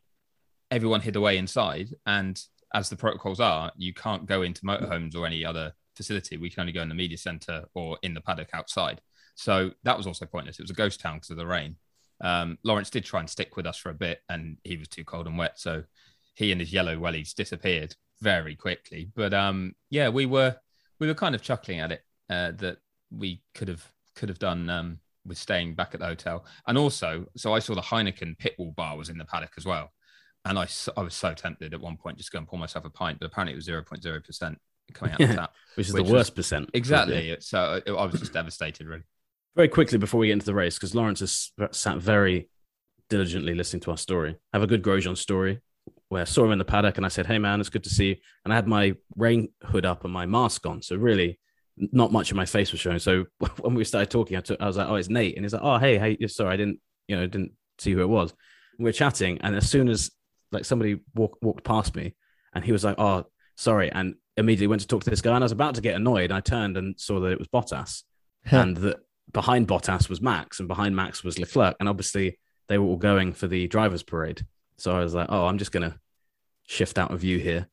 everyone 0.69 1.01
hid 1.01 1.17
away 1.17 1.37
inside. 1.37 1.89
And 2.05 2.41
as 2.73 2.87
the 2.87 2.95
protocols 2.95 3.41
are, 3.41 3.73
you 3.75 3.93
can't 3.93 4.25
go 4.25 4.43
into 4.43 4.61
motorhomes 4.61 5.13
or 5.13 5.25
any 5.25 5.43
other 5.43 5.73
facility. 5.97 6.37
We 6.37 6.49
can 6.49 6.61
only 6.61 6.71
go 6.71 6.81
in 6.81 6.87
the 6.87 6.95
media 6.95 7.17
center 7.17 7.65
or 7.73 7.97
in 8.01 8.13
the 8.13 8.21
paddock 8.21 8.51
outside. 8.53 9.01
So 9.35 9.71
that 9.83 9.97
was 9.97 10.07
also 10.07 10.25
pointless. 10.25 10.59
It 10.59 10.63
was 10.63 10.71
a 10.71 10.75
ghost 10.75 11.01
town 11.01 11.15
because 11.17 11.31
of 11.31 11.37
the 11.37 11.45
rain. 11.47 11.75
Um, 12.21 12.57
Lawrence 12.63 12.89
did 12.89 13.03
try 13.05 13.19
and 13.19 13.29
stick 13.29 13.55
with 13.57 13.65
us 13.65 13.77
for 13.77 13.89
a 13.89 13.93
bit, 13.95 14.21
and 14.29 14.57
he 14.63 14.77
was 14.77 14.87
too 14.87 15.03
cold 15.03 15.27
and 15.27 15.37
wet. 15.37 15.59
So 15.59 15.83
he 16.35 16.51
and 16.51 16.61
his 16.61 16.71
yellow 16.71 16.95
wellies 16.97 17.33
disappeared 17.33 17.95
very 18.21 18.55
quickly. 18.55 19.09
But 19.15 19.33
um, 19.33 19.75
yeah, 19.89 20.09
we 20.09 20.25
were 20.25 20.55
we 20.99 21.07
were 21.07 21.15
kind 21.15 21.35
of 21.35 21.41
chuckling 21.41 21.79
at 21.79 21.91
it 21.91 22.01
uh, 22.29 22.51
that 22.57 22.77
we 23.11 23.41
could 23.55 23.67
have 23.67 23.85
could 24.15 24.29
have 24.29 24.39
done 24.39 24.69
um, 24.69 24.99
with 25.25 25.37
staying 25.37 25.73
back 25.75 25.93
at 25.93 25.99
the 25.99 26.05
hotel, 26.05 26.45
and 26.67 26.77
also 26.77 27.25
so 27.35 27.53
I 27.53 27.59
saw 27.59 27.75
the 27.75 27.81
Heineken 27.81 28.37
pitbull 28.37 28.75
bar 28.75 28.97
was 28.97 29.09
in 29.09 29.17
the 29.17 29.25
paddock 29.25 29.53
as 29.57 29.65
well, 29.65 29.91
and 30.45 30.59
I 30.59 30.67
I 30.95 31.01
was 31.01 31.15
so 31.15 31.33
tempted 31.33 31.73
at 31.73 31.81
one 31.81 31.97
point 31.97 32.17
just 32.17 32.29
to 32.29 32.33
go 32.35 32.39
and 32.39 32.47
pour 32.47 32.59
myself 32.59 32.85
a 32.85 32.89
pint, 32.89 33.19
but 33.19 33.25
apparently 33.27 33.53
it 33.53 33.55
was 33.57 33.65
zero 33.65 33.81
point 33.83 34.03
zero 34.03 34.19
percent 34.19 34.59
coming 34.93 35.13
out 35.13 35.21
of 35.21 35.29
that, 35.35 35.51
which 35.75 35.87
is 35.87 35.93
Which 35.93 35.99
the 35.99 36.03
was- 36.03 36.11
worst 36.11 36.35
percent. 36.35 36.69
Exactly. 36.73 37.35
So 37.39 37.81
I 37.87 38.05
was 38.05 38.19
just 38.19 38.33
devastated, 38.33 38.87
really. 38.87 39.03
Very 39.55 39.67
quickly 39.67 39.97
before 39.97 40.19
we 40.19 40.27
get 40.27 40.33
into 40.33 40.45
the 40.45 40.53
race, 40.53 40.75
because 40.75 40.95
Lawrence 40.95 41.19
has 41.19 41.51
sat 41.71 41.97
very 41.97 42.49
diligently 43.09 43.53
listening 43.53 43.81
to 43.81 43.91
our 43.91 43.97
story. 43.97 44.37
I 44.53 44.57
have 44.57 44.63
a 44.63 44.67
good 44.67 44.81
Grosjean 44.81 45.17
story 45.17 45.59
where 46.07 46.21
I 46.21 46.25
saw 46.25 46.45
him 46.45 46.51
in 46.51 46.57
the 46.57 46.65
paddock 46.65 46.97
and 46.97 47.05
I 47.05 47.09
said, 47.09 47.25
Hey 47.25 47.37
man, 47.37 47.59
it's 47.59 47.69
good 47.69 47.83
to 47.83 47.89
see 47.89 48.09
you. 48.09 48.15
And 48.43 48.53
I 48.53 48.55
had 48.55 48.67
my 48.67 48.95
rain 49.15 49.49
hood 49.63 49.85
up 49.85 50.03
and 50.03 50.13
my 50.13 50.25
mask 50.25 50.65
on. 50.65 50.81
So 50.81 50.95
really 50.95 51.39
not 51.77 52.11
much 52.11 52.31
of 52.31 52.37
my 52.37 52.45
face 52.45 52.71
was 52.71 52.81
showing. 52.81 52.99
So 52.99 53.25
when 53.59 53.75
we 53.75 53.83
started 53.83 54.09
talking, 54.09 54.37
I, 54.37 54.41
took, 54.41 54.61
I 54.61 54.67
was 54.67 54.77
like, 54.77 54.87
Oh, 54.87 54.95
it's 54.95 55.09
Nate. 55.09 55.35
And 55.35 55.45
he's 55.45 55.53
like, 55.53 55.61
Oh, 55.63 55.77
hey, 55.77 55.97
hey, 55.97 56.27
sorry, 56.27 56.53
I 56.53 56.57
didn't, 56.57 56.79
you 57.07 57.15
know, 57.15 57.27
didn't 57.27 57.51
see 57.77 57.91
who 57.91 58.01
it 58.01 58.09
was. 58.09 58.31
And 58.31 58.79
we 58.79 58.85
we're 58.85 58.93
chatting. 58.93 59.39
And 59.41 59.55
as 59.55 59.69
soon 59.69 59.89
as 59.89 60.11
like 60.51 60.65
somebody 60.65 60.99
walk, 61.13 61.37
walked 61.41 61.65
past 61.65 61.95
me 61.95 62.15
and 62.53 62.63
he 62.63 62.71
was 62.71 62.83
like, 62.83 62.95
Oh, 62.97 63.25
sorry. 63.55 63.91
And 63.91 64.15
immediately 64.37 64.67
went 64.67 64.81
to 64.81 64.87
talk 64.87 65.03
to 65.03 65.09
this 65.09 65.21
guy. 65.21 65.35
And 65.35 65.43
I 65.43 65.45
was 65.45 65.51
about 65.51 65.75
to 65.75 65.81
get 65.81 65.95
annoyed. 65.95 66.31
I 66.31 66.39
turned 66.39 66.77
and 66.77 66.99
saw 66.99 67.19
that 67.19 67.31
it 67.31 67.39
was 67.39 67.47
Bottas 67.47 68.03
and 68.45 68.77
that 68.77 68.97
behind 69.33 69.67
Bottas 69.67 70.09
was 70.09 70.21
Max, 70.21 70.59
and 70.59 70.67
behind 70.67 70.95
Max 70.95 71.23
was 71.23 71.39
Leclerc, 71.39 71.75
and 71.79 71.87
obviously 71.89 72.39
they 72.67 72.77
were 72.77 72.85
all 72.85 72.97
going 72.97 73.33
for 73.33 73.47
the 73.47 73.67
drivers' 73.67 74.03
parade. 74.03 74.45
So 74.77 74.95
I 74.95 74.99
was 75.03 75.13
like, 75.13 75.27
oh, 75.29 75.45
I'm 75.45 75.57
just 75.57 75.71
gonna 75.71 75.97
shift 76.67 76.97
out 76.97 77.11
of 77.11 77.19
view 77.19 77.37
here. 77.39 77.67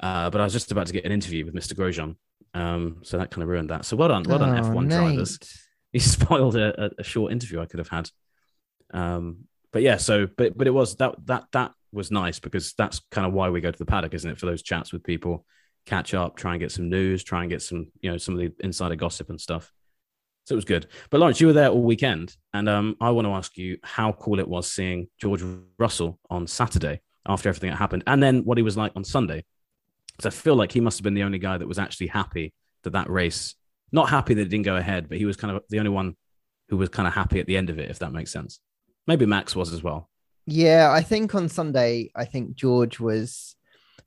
Uh, 0.00 0.30
but 0.30 0.40
I 0.40 0.44
was 0.44 0.52
just 0.52 0.72
about 0.72 0.86
to 0.88 0.92
get 0.92 1.04
an 1.04 1.12
interview 1.12 1.44
with 1.44 1.54
Mr. 1.54 1.74
Grosjean, 1.74 2.16
um, 2.54 2.98
so 3.02 3.18
that 3.18 3.30
kind 3.30 3.42
of 3.42 3.48
ruined 3.48 3.70
that. 3.70 3.84
So 3.84 3.96
well 3.96 4.08
done, 4.08 4.24
well 4.26 4.38
done, 4.38 4.58
Oh, 4.58 4.62
F1 4.62 4.88
drivers. 4.88 5.38
You 5.92 6.00
spoiled 6.00 6.56
a, 6.56 6.86
a, 6.86 6.90
a 7.00 7.04
short 7.04 7.32
interview 7.32 7.60
I 7.60 7.66
could 7.66 7.78
have 7.78 7.88
had. 7.88 8.08
Um, 8.94 9.44
but 9.74 9.82
yeah, 9.82 9.98
so 9.98 10.26
but 10.26 10.56
but 10.56 10.66
it 10.66 10.70
was 10.70 10.96
that 10.96 11.14
that 11.26 11.44
that 11.52 11.72
was 11.92 12.10
nice 12.10 12.38
because 12.38 12.72
that's 12.78 13.00
kind 13.10 13.26
of 13.26 13.34
why 13.34 13.50
we 13.50 13.60
go 13.60 13.70
to 13.70 13.78
the 13.78 13.84
paddock, 13.84 14.14
isn't 14.14 14.30
it? 14.30 14.38
For 14.38 14.46
those 14.46 14.62
chats 14.62 14.92
with 14.92 15.04
people, 15.04 15.44
catch 15.84 16.14
up, 16.14 16.36
try 16.36 16.52
and 16.52 16.60
get 16.60 16.72
some 16.72 16.88
news, 16.88 17.22
try 17.22 17.42
and 17.42 17.50
get 17.50 17.60
some 17.60 17.92
you 18.00 18.10
know 18.10 18.16
some 18.16 18.34
of 18.34 18.40
the 18.40 18.52
insider 18.64 18.96
gossip 18.96 19.28
and 19.28 19.38
stuff. 19.38 19.70
So 20.44 20.54
it 20.54 20.56
was 20.56 20.64
good. 20.64 20.88
But 21.10 21.20
Lawrence, 21.20 21.40
you 21.40 21.46
were 21.46 21.52
there 21.52 21.68
all 21.68 21.82
weekend, 21.82 22.36
and 22.52 22.68
um, 22.68 22.96
I 23.00 23.10
want 23.10 23.26
to 23.26 23.32
ask 23.32 23.56
you 23.56 23.78
how 23.82 24.12
cool 24.12 24.40
it 24.40 24.48
was 24.48 24.70
seeing 24.70 25.08
George 25.18 25.42
Russell 25.78 26.18
on 26.30 26.46
Saturday 26.46 27.00
after 27.26 27.48
everything 27.48 27.70
that 27.70 27.76
happened, 27.76 28.02
and 28.06 28.22
then 28.22 28.44
what 28.44 28.58
he 28.58 28.62
was 28.62 28.76
like 28.76 28.92
on 28.96 29.04
Sunday. 29.04 29.44
Because 30.16 30.34
I 30.34 30.36
feel 30.36 30.56
like 30.56 30.72
he 30.72 30.80
must 30.80 30.98
have 30.98 31.04
been 31.04 31.14
the 31.14 31.22
only 31.22 31.38
guy 31.38 31.56
that 31.56 31.68
was 31.68 31.78
actually 31.78 32.08
happy 32.08 32.52
that 32.82 32.90
that 32.90 33.08
race, 33.08 33.54
not 33.92 34.10
happy 34.10 34.34
that 34.34 34.42
it 34.42 34.48
didn't 34.48 34.64
go 34.64 34.76
ahead, 34.76 35.08
but 35.08 35.18
he 35.18 35.24
was 35.24 35.36
kind 35.36 35.56
of 35.56 35.62
the 35.70 35.78
only 35.78 35.90
one 35.90 36.16
who 36.68 36.76
was 36.76 36.88
kind 36.88 37.06
of 37.06 37.14
happy 37.14 37.38
at 37.38 37.46
the 37.46 37.56
end 37.56 37.70
of 37.70 37.78
it, 37.78 37.90
if 37.90 37.98
that 38.00 38.12
makes 38.12 38.32
sense. 38.32 38.60
Maybe 39.06 39.26
Max 39.26 39.54
was 39.54 39.72
as 39.72 39.82
well. 39.82 40.10
Yeah, 40.46 40.90
I 40.90 41.02
think 41.02 41.34
on 41.34 41.48
Sunday, 41.48 42.10
I 42.16 42.24
think 42.24 42.56
George 42.56 42.98
was 42.98 43.54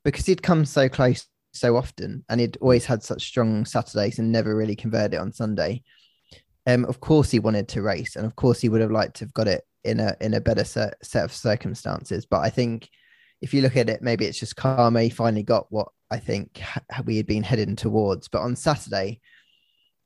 because 0.04 0.26
he'd 0.26 0.44
come 0.44 0.66
so 0.66 0.90
close 0.90 1.28
so 1.54 1.78
often 1.78 2.26
and 2.30 2.42
he'd 2.42 2.58
always 2.58 2.86
had 2.86 3.02
such 3.02 3.26
strong 3.26 3.66
Saturdays 3.66 4.20
and 4.20 4.32
never 4.32 4.56
really 4.56 4.76
converted 4.76 5.20
on 5.20 5.32
Sunday. 5.32 5.82
Um, 6.68 6.86
of 6.86 7.00
course 7.00 7.32
he 7.32 7.40
wanted 7.40 7.68
to 7.70 7.82
race, 7.82 8.16
and 8.16 8.26
of 8.26 8.36
course 8.36 8.60
he 8.60 8.70
would 8.70 8.82
have 8.82 8.92
liked 8.92 9.18
to 9.18 9.26
have 9.26 9.34
got 9.34 9.48
it 9.48 9.64
in 9.84 10.00
a 10.00 10.16
in 10.20 10.34
a 10.34 10.42
better 10.42 10.64
set, 10.64 10.96
set 11.04 11.24
of 11.24 11.32
circumstances. 11.32 12.26
But 12.26 12.40
I 12.40 12.50
think 12.50 12.90
if 13.42 13.54
you 13.54 13.62
look 13.62 13.78
at 13.78 13.90
it, 13.90 14.02
maybe 14.02 14.26
it's 14.26 14.40
just 14.40 14.56
karma. 14.56 15.04
He 15.04 15.10
finally 15.10 15.44
got 15.44 15.72
what 15.72 15.90
I 16.12 16.18
think 16.18 16.62
we 17.06 17.18
had 17.18 17.28
been 17.28 17.44
heading 17.44 17.76
towards. 17.76 18.28
But 18.28 18.42
on 18.42 18.56
Saturday, 18.56 19.22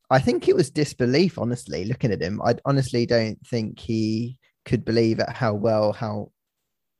I 0.10 0.20
think 0.20 0.48
it 0.48 0.56
was 0.56 0.70
disbelief. 0.70 1.38
Honestly, 1.38 1.86
looking 1.86 2.12
at 2.12 2.22
him, 2.22 2.42
I 2.42 2.56
honestly 2.66 3.06
don't 3.06 3.40
think 3.48 3.80
he 3.80 4.38
could 4.66 4.84
believe 4.86 5.20
at 5.20 5.30
how 5.30 5.54
well 5.54 5.94
how 5.94 6.32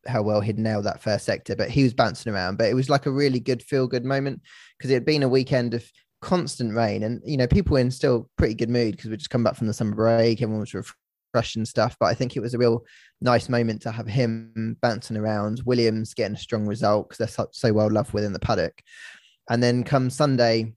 how 0.08 0.22
well 0.22 0.40
he'd 0.40 0.58
nailed 0.58 0.86
that 0.86 1.02
first 1.02 1.26
sector. 1.26 1.56
But 1.56 1.70
he 1.70 1.84
was 1.84 1.94
bouncing 1.94 2.34
around. 2.34 2.58
But 2.58 2.70
it 2.70 2.76
was 2.76 2.90
like 2.90 3.06
a 3.06 3.12
really 3.12 3.40
good 3.40 3.62
feel 3.62 3.88
good 3.88 4.06
moment 4.06 4.42
because 4.78 4.92
it 4.92 4.96
had 4.96 5.06
been 5.06 5.24
a 5.24 5.30
weekend 5.30 5.74
of 5.74 5.84
constant 6.22 6.76
rain, 6.76 7.04
and 7.04 7.22
you 7.26 7.38
know 7.38 7.48
people 7.48 7.74
were 7.74 7.80
in 7.80 7.92
still 7.92 8.30
pretty 8.38 8.54
good 8.54 8.70
mood 8.70 8.96
because 8.96 9.10
we 9.10 9.18
just 9.18 9.30
come 9.30 9.44
back 9.44 9.56
from 9.56 9.68
the 9.68 9.74
summer 9.74 9.96
break. 9.96 10.42
Everyone 10.42 10.62
was 10.62 10.74
refreshed 10.74 11.56
and 11.56 11.68
stuff. 11.68 11.96
But 12.00 12.08
I 12.08 12.14
think 12.14 12.36
it 12.36 12.42
was 12.42 12.54
a 12.54 12.58
real 12.58 12.86
nice 13.22 13.50
moment 13.50 13.82
to 13.84 13.92
have 13.92 14.08
him 14.08 14.78
bouncing 14.82 15.18
around. 15.18 15.62
Williams 15.66 16.14
getting 16.14 16.36
a 16.36 16.40
strong 16.40 16.66
result 16.66 17.10
because 17.10 17.18
they're 17.18 17.28
so, 17.28 17.48
so 17.52 17.74
well 17.74 17.92
loved 17.92 18.14
within 18.14 18.34
the 18.34 18.40
paddock. 18.40 18.82
And 19.50 19.64
then 19.64 19.84
come 19.84 20.10
Sunday, 20.10 20.74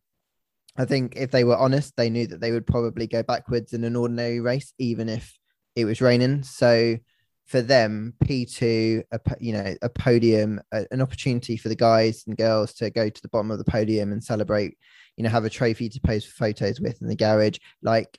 I 0.77 0.85
think 0.87 1.15
if 1.17 1.31
they 1.31 1.45
were 1.45 1.57
honest, 1.57 1.95
they 1.97 2.11
knew 2.11 2.27
that 2.29 2.41
they 2.41 2.53
would 2.53 2.67
probably 2.67 3.07
go 3.07 3.23
backwards 3.23 3.73
in 3.73 3.85
an 3.85 3.97
ordinary 3.97 4.41
race, 4.41 4.73
even 4.79 5.09
if 5.09 5.39
it 5.77 5.85
was 5.85 6.01
raining. 6.01 6.43
So 6.43 6.97
for 7.47 7.61
them, 7.61 8.15
P2, 8.25 9.03
a, 9.13 9.21
you 9.41 9.53
know, 9.53 9.75
a 9.83 9.89
podium, 9.89 10.61
a, 10.73 10.87
an 10.91 11.01
opportunity 11.01 11.57
for 11.57 11.69
the 11.69 11.77
guys 11.77 12.25
and 12.27 12.37
girls 12.37 12.73
to 12.75 12.91
go 12.91 13.09
to 13.09 13.23
the 13.23 13.29
bottom 13.29 13.51
of 13.51 13.59
the 13.59 13.65
podium 13.65 14.13
and 14.13 14.23
celebrate, 14.23 14.79
you 15.17 15.25
know, 15.25 15.31
have 15.31 15.45
a 15.45 15.51
trophy 15.51 15.89
to 15.89 16.01
pose 16.01 16.25
for 16.25 16.33
photos 16.33 16.81
with 16.81 17.01
in 17.03 17.09
the 17.09 17.17
garage, 17.17 17.59
like, 17.83 18.19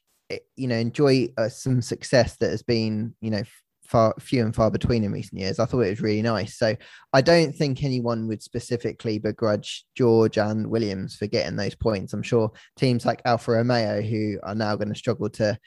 you 0.55 0.67
know, 0.67 0.75
enjoy 0.75 1.27
uh, 1.37 1.49
some 1.49 1.81
success 1.81 2.37
that 2.37 2.49
has 2.49 2.63
been, 2.63 3.15
you 3.21 3.31
know, 3.31 3.43
far 3.85 4.13
few 4.19 4.43
and 4.43 4.55
far 4.55 4.71
between 4.71 5.03
in 5.03 5.11
recent 5.11 5.39
years. 5.39 5.59
I 5.59 5.65
thought 5.65 5.81
it 5.81 5.89
was 5.89 6.01
really 6.01 6.21
nice. 6.21 6.57
So 6.57 6.75
I 7.11 7.21
don't 7.21 7.53
think 7.53 7.83
anyone 7.83 8.27
would 8.27 8.41
specifically 8.41 9.19
begrudge 9.19 9.85
George 9.95 10.37
and 10.37 10.67
Williams 10.67 11.15
for 11.15 11.27
getting 11.27 11.55
those 11.55 11.75
points. 11.75 12.13
I'm 12.13 12.23
sure 12.23 12.51
teams 12.77 13.05
like 13.05 13.21
Alfa 13.25 13.51
Romeo, 13.51 14.01
who 14.01 14.39
are 14.43 14.55
now 14.55 14.75
going 14.75 14.89
to 14.89 14.95
struggle 14.95 15.29
to 15.31 15.57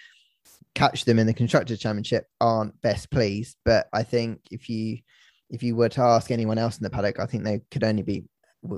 catch 0.75 1.05
them 1.05 1.19
in 1.19 1.27
the 1.27 1.35
constructors 1.35 1.79
championship, 1.79 2.27
aren't 2.41 2.81
best 2.83 3.11
pleased. 3.11 3.57
But 3.65 3.89
I 3.93 4.03
think 4.03 4.41
if 4.51 4.69
you 4.69 4.99
if 5.51 5.63
you 5.63 5.77
were 5.77 5.89
to 5.91 6.01
ask 6.01 6.31
anyone 6.31 6.59
else 6.59 6.77
in 6.77 6.85
the 6.85 6.91
paddock, 6.91 7.19
I 7.21 7.27
think 7.27 7.45
they 7.45 7.61
could 7.71 7.85
only 7.85 8.03
be 8.03 8.25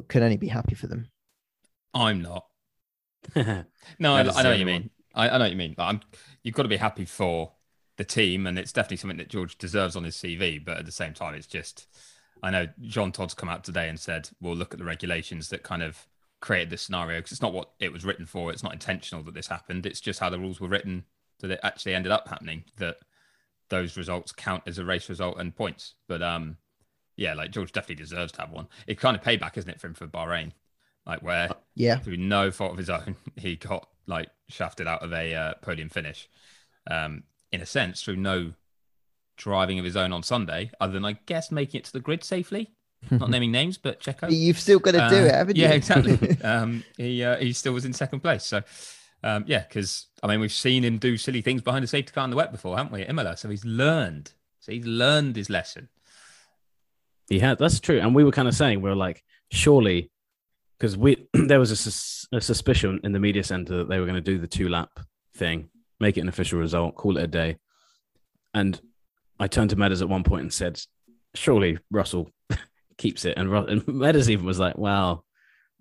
could 0.09 0.23
only 0.23 0.37
be 0.37 0.49
happy 0.49 0.75
for 0.75 0.87
them. 0.87 1.09
I'm 1.95 2.23
not. 2.23 2.45
No, 3.99 4.15
I, 4.15 4.23
That 4.23 4.31
is 4.31 4.37
I 4.37 4.43
know 4.43 4.51
what 4.51 4.59
you 4.59 4.67
mean. 4.67 4.91
I, 5.15 5.29
I 5.29 5.39
know 5.39 5.45
what 5.45 5.51
you 5.51 5.57
mean. 5.57 5.75
But 5.77 5.85
I'm, 5.85 6.01
you've 6.43 6.55
got 6.55 6.63
to 6.63 6.69
be 6.69 6.77
happy 6.77 7.05
for 7.05 7.53
the 7.97 8.05
team, 8.05 8.47
and 8.47 8.59
it's 8.59 8.73
definitely 8.73 8.99
something 8.99 9.17
that 9.17 9.29
George 9.29 9.59
deserves 9.59 9.97
on 9.97 10.05
his 10.05 10.17
CV. 10.17 10.65
But 10.65 10.79
at 10.79 10.87
the 10.87 10.93
same 10.93 11.15
time, 11.15 11.35
it's 11.35 11.47
just, 11.47 11.89
I 12.43 12.51
know 12.51 12.67
Jean 12.83 13.11
Todt's 13.11 13.35
come 13.35 13.49
out 13.49 13.65
today 13.65 13.89
and 13.89 13.99
said, 13.99 14.31
"We'll 14.41 14.57
look 14.57 14.73
at 14.73 14.79
the 14.79 14.85
regulations 14.85 15.49
that 15.49 15.63
kind 15.63 15.83
of 15.83 16.07
created 16.41 16.71
this 16.71 16.83
scenario 16.83 17.19
because 17.19 17.33
it's 17.33 17.43
not 17.43 17.53
what 17.53 17.73
it 17.81 17.93
was 17.93 18.05
written 18.05 18.27
for. 18.27 18.53
It's 18.53 18.63
not 18.63 18.73
intentional 18.73 19.25
that 19.25 19.35
this 19.35 19.49
happened. 19.49 19.87
It's 19.87 20.01
just 20.01 20.21
how 20.21 20.31
the 20.31 20.39
rules 20.39 20.61
were 20.61 20.69
written 20.69 21.05
that 21.41 21.51
it 21.51 21.61
actually 21.63 21.95
ended 21.95 22.13
up 22.13 22.29
happening. 22.29 22.65
That 22.77 22.97
those 23.69 23.97
results 23.97 24.33
count 24.33 24.63
as 24.67 24.79
a 24.79 24.85
race 24.85 25.09
result 25.09 25.39
and 25.39 25.55
points. 25.55 25.95
But 26.09 26.23
um, 26.23 26.57
yeah, 27.17 27.35
like 27.35 27.51
George 27.51 27.73
definitely 27.73 28.03
deserves 28.03 28.33
to 28.33 28.41
have 28.41 28.51
one. 28.51 28.69
It's 28.87 29.01
kind 29.01 29.17
of 29.17 29.23
payback, 29.23 29.57
isn't 29.59 29.71
it, 29.71 29.81
for 29.81 29.89
him 29.89 29.95
for 29.95 30.07
Bahrain? 30.07 30.53
Like 31.07 31.23
where 31.23 31.51
Yeah. 31.75 31.99
through 31.99 32.17
no 32.19 32.51
fault 32.51 32.73
of 32.73 32.79
his 32.79 32.91
own, 32.91 33.17
he 33.37 33.57
got 33.57 33.89
like 34.07 34.31
shafted 34.49 34.87
out 34.87 35.03
of 35.03 35.13
a 35.13 35.35
uh, 35.35 35.55
podium 35.63 35.89
finish. 35.89 36.29
Um, 36.91 37.25
in 37.53 37.61
a 37.61 37.67
sense, 37.67 38.03
through 38.03 38.17
no 38.17 38.53
driving 39.37 39.79
of 39.79 39.85
his 39.85 39.97
own 39.97 40.13
on 40.13 40.23
Sunday, 40.23 40.71
other 40.81 40.93
than 40.93 41.05
I 41.05 41.13
guess 41.27 41.51
making 41.51 41.79
it 41.81 41.85
to 41.87 41.93
the 41.93 42.01
grid 42.01 42.25
safely. 42.25 42.71
Not 43.11 43.31
naming 43.31 43.53
names, 43.53 43.79
but 43.79 44.01
Checo. 44.01 44.29
You've 44.31 44.59
still 44.59 44.81
got 44.81 44.93
to 44.93 44.99
do 45.09 45.23
Uh, 45.23 45.27
it, 45.27 45.35
haven't 45.35 45.57
you? 45.57 45.63
yeah, 45.63 45.71
exactly. 45.71 46.37
um, 46.43 46.83
he 46.97 47.23
uh, 47.23 47.37
he 47.37 47.53
still 47.53 47.73
was 47.73 47.85
in 47.85 47.93
second 47.93 48.21
place. 48.21 48.45
So 48.45 48.63
um, 49.23 49.45
yeah, 49.47 49.65
because 49.67 50.07
I 50.23 50.27
mean 50.27 50.41
we've 50.41 50.53
seen 50.53 50.85
him 50.85 50.99
do 50.99 51.17
silly 51.17 51.43
things 51.43 51.63
behind 51.63 51.85
a 51.85 51.89
safety 51.89 52.13
car 52.13 52.25
in 52.25 52.31
the 52.31 52.37
wet 52.37 52.53
before, 52.53 52.77
haven't 52.77 52.93
we? 52.93 53.03
At 53.03 53.11
Imola. 53.11 53.37
So 53.37 53.49
he's 53.49 53.65
learned. 53.65 54.33
So 54.61 54.73
he's 54.73 54.87
learned 54.87 55.37
his 55.37 55.51
lesson. 55.51 55.89
He 57.29 57.39
had. 57.39 57.59
That's 57.59 57.81
true. 57.81 57.99
And 57.99 58.15
we 58.15 58.25
were 58.25 58.33
kind 58.33 58.49
of 58.49 58.55
saying 58.55 58.81
we 58.81 58.91
are 58.91 58.97
like, 58.97 59.23
surely, 59.51 60.11
because 60.79 60.97
we 60.97 61.29
there 61.35 61.61
was 61.61 61.71
a, 61.71 61.77
sus- 61.77 62.27
a 62.33 62.41
suspicion 62.41 63.01
in 63.05 63.13
the 63.13 63.19
media 63.21 63.45
center 63.45 63.79
that 63.79 63.89
they 63.89 63.99
were 63.99 64.07
going 64.07 64.15
to 64.15 64.21
do 64.21 64.39
the 64.39 64.47
two 64.47 64.69
lap 64.69 65.01
thing, 65.35 65.69
make 66.01 66.17
it 66.17 66.21
an 66.23 66.29
official 66.29 66.59
result, 66.59 66.95
call 66.95 67.17
it 67.17 67.25
a 67.25 67.29
day. 67.29 67.57
And 68.55 68.81
I 69.39 69.47
turned 69.47 69.71
to 69.71 69.77
Meadows 69.77 70.03
at 70.03 70.09
one 70.09 70.25
point 70.25 70.43
and 70.43 70.53
said, 70.53 70.81
surely 71.35 71.79
Russell 71.91 72.31
keeps 72.99 73.25
it. 73.25 73.37
And, 73.37 73.51
Ru- 73.51 73.67
and 73.67 73.87
Meadows 73.87 74.31
even 74.31 74.47
was 74.47 74.59
like, 74.59 74.79
wow, 74.79 75.23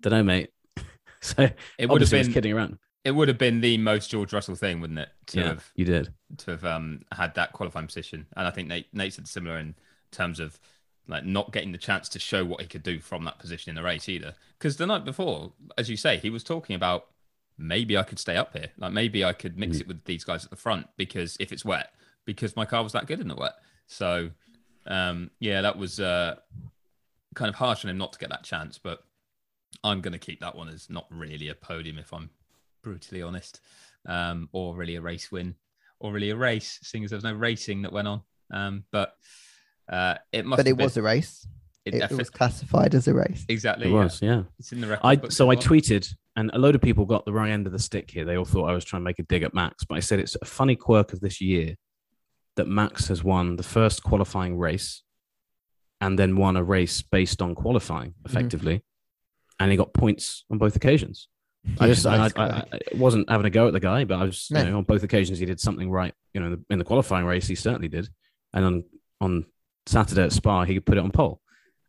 don't 0.00 0.12
know, 0.12 0.22
mate. 0.22 0.50
so 1.20 1.48
It 1.78 1.88
would 1.88 2.02
have 2.02 2.10
been 2.10 2.32
kidding 2.32 2.52
around. 2.52 2.78
It 3.04 3.12
would 3.12 3.28
have 3.28 3.38
been 3.38 3.60
the 3.60 3.78
most 3.78 4.10
George 4.10 4.32
Russell 4.32 4.54
thing, 4.56 4.80
wouldn't 4.80 4.98
it? 4.98 5.08
To 5.28 5.38
Yeah, 5.40 5.46
have 5.48 5.70
you 5.76 5.84
did. 5.84 6.12
to 6.38 6.50
have 6.52 6.64
um, 6.64 7.02
had 7.12 7.34
that 7.36 7.52
qualifying 7.52 7.86
position. 7.86 8.26
And 8.36 8.46
I 8.46 8.50
think 8.50 8.68
Nate, 8.68 8.92
Nate 8.92 9.14
said 9.14 9.28
similar 9.28 9.58
in 9.58 9.74
terms 10.10 10.40
of 10.40 10.58
like 11.06 11.24
not 11.24 11.52
getting 11.52 11.72
the 11.72 11.78
chance 11.78 12.08
to 12.10 12.18
show 12.18 12.44
what 12.44 12.60
he 12.60 12.66
could 12.66 12.82
do 12.82 13.00
from 13.00 13.24
that 13.24 13.38
position 13.38 13.70
in 13.70 13.76
the 13.76 13.82
race 13.82 14.08
either. 14.08 14.34
Because 14.58 14.76
the 14.76 14.86
night 14.86 15.04
before, 15.04 15.52
as 15.78 15.88
you 15.88 15.96
say, 15.96 16.18
he 16.18 16.28
was 16.28 16.44
talking 16.44 16.76
about 16.76 17.06
maybe 17.56 17.96
I 17.96 18.02
could 18.02 18.18
stay 18.18 18.36
up 18.36 18.52
here. 18.52 18.68
Like 18.76 18.92
maybe 18.92 19.24
I 19.24 19.32
could 19.32 19.58
mix 19.58 19.78
Mm. 19.78 19.80
it 19.82 19.88
with 19.88 20.04
these 20.04 20.24
guys 20.24 20.44
at 20.44 20.50
the 20.50 20.56
front 20.56 20.86
because 20.96 21.36
if 21.40 21.50
it's 21.52 21.64
wet, 21.64 21.92
because 22.26 22.56
my 22.56 22.64
car 22.66 22.82
was 22.82 22.92
that 22.92 23.06
good 23.06 23.20
in 23.20 23.28
the 23.28 23.34
wet. 23.36 23.54
So 23.86 24.30
um, 24.86 25.30
yeah, 25.40 25.62
that 25.62 25.78
was 25.78 25.98
uh, 26.00 26.36
kind 27.34 27.48
of 27.48 27.54
harsh 27.54 27.84
on 27.84 27.90
him 27.90 27.98
not 27.98 28.12
to 28.12 28.18
get 28.18 28.28
that 28.30 28.42
chance. 28.44 28.78
But 28.78 29.02
I'm 29.82 30.00
going 30.02 30.12
to 30.12 30.18
keep 30.18 30.40
that 30.40 30.56
one 30.56 30.68
as 30.68 30.90
not 30.90 31.06
really 31.10 31.48
a 31.48 31.54
podium 31.54 31.98
if 31.98 32.12
I'm 32.12 32.30
brutally 32.88 33.20
honest, 33.22 33.60
um, 34.08 34.48
or 34.52 34.74
really 34.74 34.96
a 34.96 35.00
race 35.02 35.30
win, 35.30 35.54
or 36.00 36.10
really 36.12 36.30
a 36.30 36.36
race, 36.36 36.78
seeing 36.82 37.04
as 37.04 37.10
there 37.10 37.16
was 37.18 37.24
no 37.24 37.34
racing 37.34 37.82
that 37.82 37.92
went 37.92 38.08
on. 38.08 38.22
Um, 38.50 38.84
but 38.90 39.12
uh, 39.92 40.14
it 40.32 40.46
must. 40.46 40.58
But 40.58 40.66
it 40.66 40.70
have 40.70 40.76
been- 40.78 40.84
was 40.84 40.96
a 40.96 41.02
race. 41.02 41.46
it 41.84 41.94
It, 41.94 41.98
defi- 42.00 42.14
was 42.16 42.30
classified 42.30 42.94
as 42.94 43.06
a 43.08 43.14
race. 43.14 43.44
exactly. 43.48 43.88
It 43.88 43.92
yeah. 43.92 44.04
was, 44.04 44.22
yeah. 44.22 44.42
It's 44.58 44.72
in 44.72 44.80
the 44.80 44.86
record. 44.88 45.06
I 45.06 45.16
books 45.16 45.36
so 45.36 45.50
I 45.50 45.54
as 45.54 45.58
well. 45.58 45.78
tweeted, 45.78 46.08
and 46.36 46.50
a 46.54 46.58
load 46.58 46.74
of 46.74 46.80
people 46.80 47.04
got 47.04 47.24
the 47.26 47.32
wrong 47.32 47.50
end 47.50 47.66
of 47.66 47.72
the 47.72 47.78
stick 47.78 48.10
here. 48.10 48.24
They 48.24 48.36
all 48.38 48.44
thought 48.46 48.70
I 48.70 48.72
was 48.72 48.84
trying 48.86 49.02
to 49.02 49.04
make 49.04 49.18
a 49.18 49.22
dig 49.24 49.42
at 49.42 49.52
Max, 49.54 49.84
but 49.84 49.96
I 49.96 50.00
said 50.00 50.18
it's 50.18 50.36
a 50.40 50.46
funny 50.46 50.76
quirk 50.76 51.12
of 51.12 51.20
this 51.20 51.40
year 51.42 51.76
that 52.56 52.66
Max 52.68 53.08
has 53.08 53.22
won 53.22 53.56
the 53.56 53.62
first 53.62 54.02
qualifying 54.02 54.56
race, 54.58 55.02
and 56.00 56.18
then 56.18 56.36
won 56.36 56.56
a 56.56 56.64
race 56.64 57.02
based 57.02 57.42
on 57.42 57.54
qualifying 57.54 58.14
effectively, 58.24 58.82
and 59.60 59.70
he 59.70 59.76
got 59.76 59.92
points 59.92 60.44
on 60.50 60.56
both 60.58 60.74
occasions. 60.76 61.28
I 61.80 61.86
just 61.86 62.06
I, 62.06 62.30
I, 62.36 62.46
I, 62.46 62.64
wasn't 62.94 63.28
having 63.30 63.46
a 63.46 63.50
go 63.50 63.66
at 63.66 63.72
the 63.72 63.80
guy, 63.80 64.04
but 64.04 64.18
I 64.18 64.24
was 64.24 64.48
No. 64.50 64.60
you 64.60 64.70
know 64.70 64.78
on 64.78 64.84
both 64.84 65.02
occasions 65.02 65.38
he 65.38 65.46
did 65.46 65.60
something 65.60 65.90
right. 65.90 66.14
You 66.34 66.40
know, 66.40 66.46
in 66.46 66.52
the, 66.52 66.64
in 66.70 66.78
the 66.78 66.84
qualifying 66.84 67.26
race 67.26 67.46
he 67.46 67.54
certainly 67.54 67.88
did, 67.88 68.08
and 68.52 68.64
on 68.64 68.84
on 69.20 69.46
Saturday 69.86 70.22
at 70.22 70.32
Spa 70.32 70.64
he 70.64 70.80
put 70.80 70.98
it 70.98 71.04
on 71.04 71.10
pole. 71.10 71.40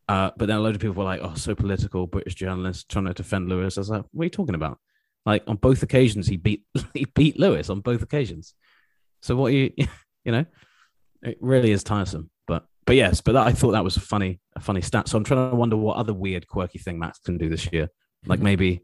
Uh, 0.07 0.31
but 0.37 0.47
then 0.47 0.57
a 0.57 0.59
load 0.59 0.75
of 0.75 0.81
people 0.81 0.95
were 0.95 1.03
like, 1.03 1.21
"Oh, 1.23 1.35
so 1.35 1.55
political, 1.55 2.07
British 2.07 2.35
journalists 2.35 2.83
trying 2.83 3.05
to 3.05 3.13
defend 3.13 3.49
Lewis." 3.49 3.77
I 3.77 3.81
was 3.81 3.89
like, 3.89 4.05
"What 4.11 4.23
are 4.23 4.25
you 4.25 4.29
talking 4.31 4.55
about?" 4.55 4.79
Like 5.25 5.43
on 5.47 5.57
both 5.57 5.83
occasions 5.83 6.27
he 6.27 6.37
beat 6.37 6.65
he 6.93 7.05
beat 7.05 7.39
Lewis 7.39 7.69
on 7.69 7.81
both 7.81 8.01
occasions. 8.01 8.53
So 9.21 9.35
what 9.35 9.47
are 9.47 9.55
you 9.55 9.71
you 10.25 10.31
know, 10.31 10.45
it 11.21 11.37
really 11.41 11.71
is 11.71 11.83
tiresome. 11.83 12.29
But 12.47 12.65
but 12.85 12.95
yes, 12.95 13.21
but 13.21 13.33
that, 13.33 13.47
I 13.47 13.51
thought 13.51 13.71
that 13.71 13.83
was 13.83 13.97
a 13.97 14.01
funny 14.01 14.39
a 14.55 14.59
funny 14.59 14.81
stat. 14.81 15.07
So 15.07 15.17
I'm 15.17 15.23
trying 15.23 15.51
to 15.51 15.55
wonder 15.55 15.77
what 15.77 15.97
other 15.97 16.13
weird 16.13 16.47
quirky 16.47 16.79
thing 16.79 16.99
Max 16.99 17.19
can 17.19 17.37
do 17.37 17.49
this 17.49 17.71
year. 17.71 17.89
Like 18.25 18.39
maybe 18.39 18.81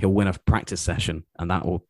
he'll 0.00 0.12
win 0.12 0.26
a 0.28 0.32
practice 0.32 0.80
session 0.80 1.24
and 1.38 1.50
that 1.50 1.64
will 1.66 1.84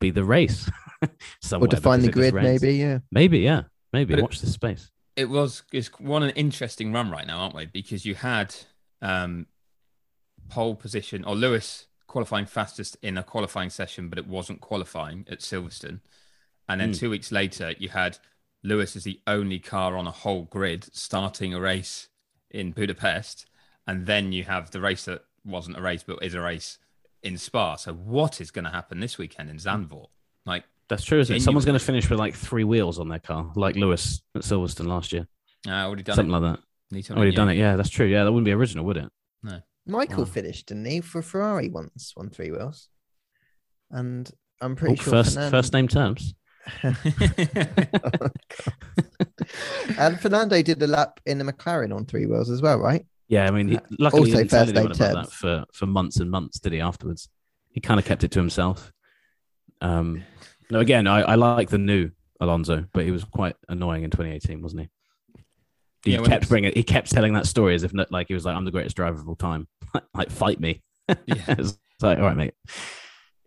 be 0.00 0.10
the 0.10 0.24
race. 0.24 0.70
Or 1.00 1.08
somewhere 1.40 1.68
define 1.68 2.00
the 2.00 2.08
because 2.08 2.22
it 2.22 2.24
just 2.24 2.32
grid, 2.32 2.42
maybe. 2.60 2.74
Yeah. 2.76 2.98
Maybe, 3.12 3.38
yeah. 3.38 3.62
Maybe. 3.92 4.14
But 4.14 4.18
it- 4.18 4.22
Watch 4.22 4.40
this 4.40 4.52
space. 4.52 4.90
it 5.14 5.28
was 5.28 5.62
it's 5.72 5.88
one 6.00 6.24
an 6.24 6.30
interesting 6.30 6.92
run 6.92 7.08
right 7.08 7.24
now, 7.24 7.38
aren't 7.38 7.54
we? 7.54 7.66
Because 7.66 8.04
you 8.04 8.16
had 8.16 8.52
um 9.00 9.46
pole 10.48 10.74
position 10.74 11.24
or 11.24 11.36
Lewis 11.36 11.86
qualifying 12.08 12.46
fastest 12.46 12.96
in 13.00 13.16
a 13.16 13.22
qualifying 13.22 13.70
session, 13.70 14.08
but 14.08 14.18
it 14.18 14.26
wasn't 14.26 14.60
qualifying 14.60 15.24
at 15.30 15.38
Silverstone. 15.38 16.00
And 16.68 16.80
then 16.80 16.90
Mm. 16.92 16.98
two 16.98 17.10
weeks 17.10 17.30
later, 17.30 17.74
you 17.78 17.90
had 17.90 18.18
Lewis 18.64 18.96
as 18.96 19.04
the 19.04 19.20
only 19.26 19.60
car 19.60 19.96
on 19.96 20.06
a 20.08 20.10
whole 20.10 20.42
grid 20.42 20.88
starting 20.92 21.54
a 21.54 21.60
race 21.60 22.08
in 22.50 22.72
Budapest. 22.72 23.46
And 23.86 24.06
then 24.06 24.32
you 24.32 24.42
have 24.44 24.72
the 24.72 24.80
race 24.80 25.04
that 25.04 25.24
wasn't 25.44 25.78
a 25.78 25.80
race, 25.80 26.02
but 26.02 26.22
is 26.24 26.34
a 26.34 26.40
race 26.40 26.78
in 27.22 27.36
Spa. 27.38 27.76
So 27.76 27.92
what 27.94 28.40
is 28.40 28.50
going 28.50 28.64
to 28.64 28.70
happen 28.70 29.00
this 29.00 29.18
weekend 29.18 29.50
in 29.50 29.56
Zandvoort? 29.56 30.06
Like, 30.46 30.64
That's 30.88 31.04
true, 31.04 31.20
isn't 31.20 31.36
it? 31.36 31.42
Someone's 31.42 31.64
going 31.66 31.78
to 31.78 31.84
finish 31.84 32.08
with 32.08 32.18
like 32.18 32.34
three 32.34 32.64
wheels 32.64 32.98
on 32.98 33.08
their 33.08 33.18
car, 33.18 33.52
like 33.56 33.76
Lewis 33.76 34.22
at 34.34 34.42
Silverstone 34.42 34.86
last 34.86 35.12
year. 35.12 35.26
Uh, 35.66 35.70
I 35.72 35.82
already 35.82 36.02
done 36.02 36.16
Something 36.16 36.34
it. 36.34 36.38
like 36.38 36.54
that. 36.54 36.62
Need 36.90 37.10
Already 37.10 37.32
done 37.32 37.48
it. 37.50 37.54
Yeah, 37.56 37.76
that's 37.76 37.90
true. 37.90 38.06
Yeah, 38.06 38.24
that 38.24 38.32
wouldn't 38.32 38.46
be 38.46 38.52
original, 38.52 38.84
would 38.86 38.96
it? 38.96 39.10
No. 39.42 39.60
Michael 39.86 40.24
Wow. 40.24 40.30
finished, 40.30 40.66
didn't 40.68 40.86
he, 40.86 41.00
for 41.00 41.20
Ferrari 41.22 41.68
once 41.68 42.14
on 42.16 42.30
three 42.30 42.50
wheels? 42.50 42.88
And 43.90 44.30
I'm 44.60 44.72
Oh, 44.72 44.76
pretty 44.76 44.96
sure 44.96 45.10
first, 45.12 45.34
Fernan- 45.34 45.50
first 45.50 45.72
name 45.72 45.88
terms. 45.88 46.34
and 49.98 50.20
Fernando 50.20 50.60
did 50.62 50.82
a 50.82 50.86
lap 50.86 51.20
in 51.26 51.38
the 51.38 51.44
McLaren 51.44 51.94
on 51.94 52.04
three 52.04 52.26
wheels 52.26 52.50
as 52.50 52.60
well, 52.62 52.78
right? 52.78 53.04
Yeah, 53.28 53.46
I 53.46 53.50
mean, 53.50 53.68
he, 53.68 53.78
luckily 53.98 54.30
he 54.30 54.36
didn't 54.36 54.50
tell 54.50 54.60
first 54.64 54.74
anyone 54.76 54.92
about 54.92 55.14
that 55.26 55.32
for, 55.32 55.64
for 55.72 55.86
months 55.86 56.16
and 56.18 56.30
months, 56.30 56.58
did 56.60 56.72
he? 56.72 56.80
Afterwards, 56.80 57.28
he 57.70 57.80
kind 57.80 58.00
of 58.00 58.06
kept 58.06 58.24
it 58.24 58.30
to 58.32 58.38
himself. 58.38 58.92
Um, 59.80 60.24
no, 60.70 60.80
again, 60.80 61.06
I, 61.06 61.20
I 61.20 61.34
like 61.34 61.68
the 61.68 61.78
new 61.78 62.10
Alonso, 62.40 62.86
but 62.92 63.04
he 63.04 63.10
was 63.10 63.24
quite 63.24 63.56
annoying 63.68 64.02
in 64.04 64.10
2018, 64.10 64.62
wasn't 64.62 64.82
he? 64.82 64.88
He 66.04 66.12
Yeah, 66.12 66.18
kept 66.18 66.28
it's- 66.28 66.48
bringing, 66.48 66.72
he 66.74 66.82
kept 66.82 67.10
telling 67.10 67.34
that 67.34 67.46
story 67.46 67.74
as 67.74 67.82
if 67.82 67.92
not, 67.92 68.10
like 68.10 68.28
he 68.28 68.34
was 68.34 68.44
like, 68.44 68.56
"I'm 68.56 68.64
the 68.64 68.70
greatest 68.70 68.96
driver 68.96 69.20
of 69.20 69.28
all 69.28 69.36
time." 69.36 69.66
like, 70.14 70.30
fight 70.30 70.58
me. 70.60 70.82
Yeah. 71.26 71.44
it's 71.48 71.76
like, 72.00 72.18
all 72.18 72.24
right, 72.24 72.36
mate. 72.36 72.54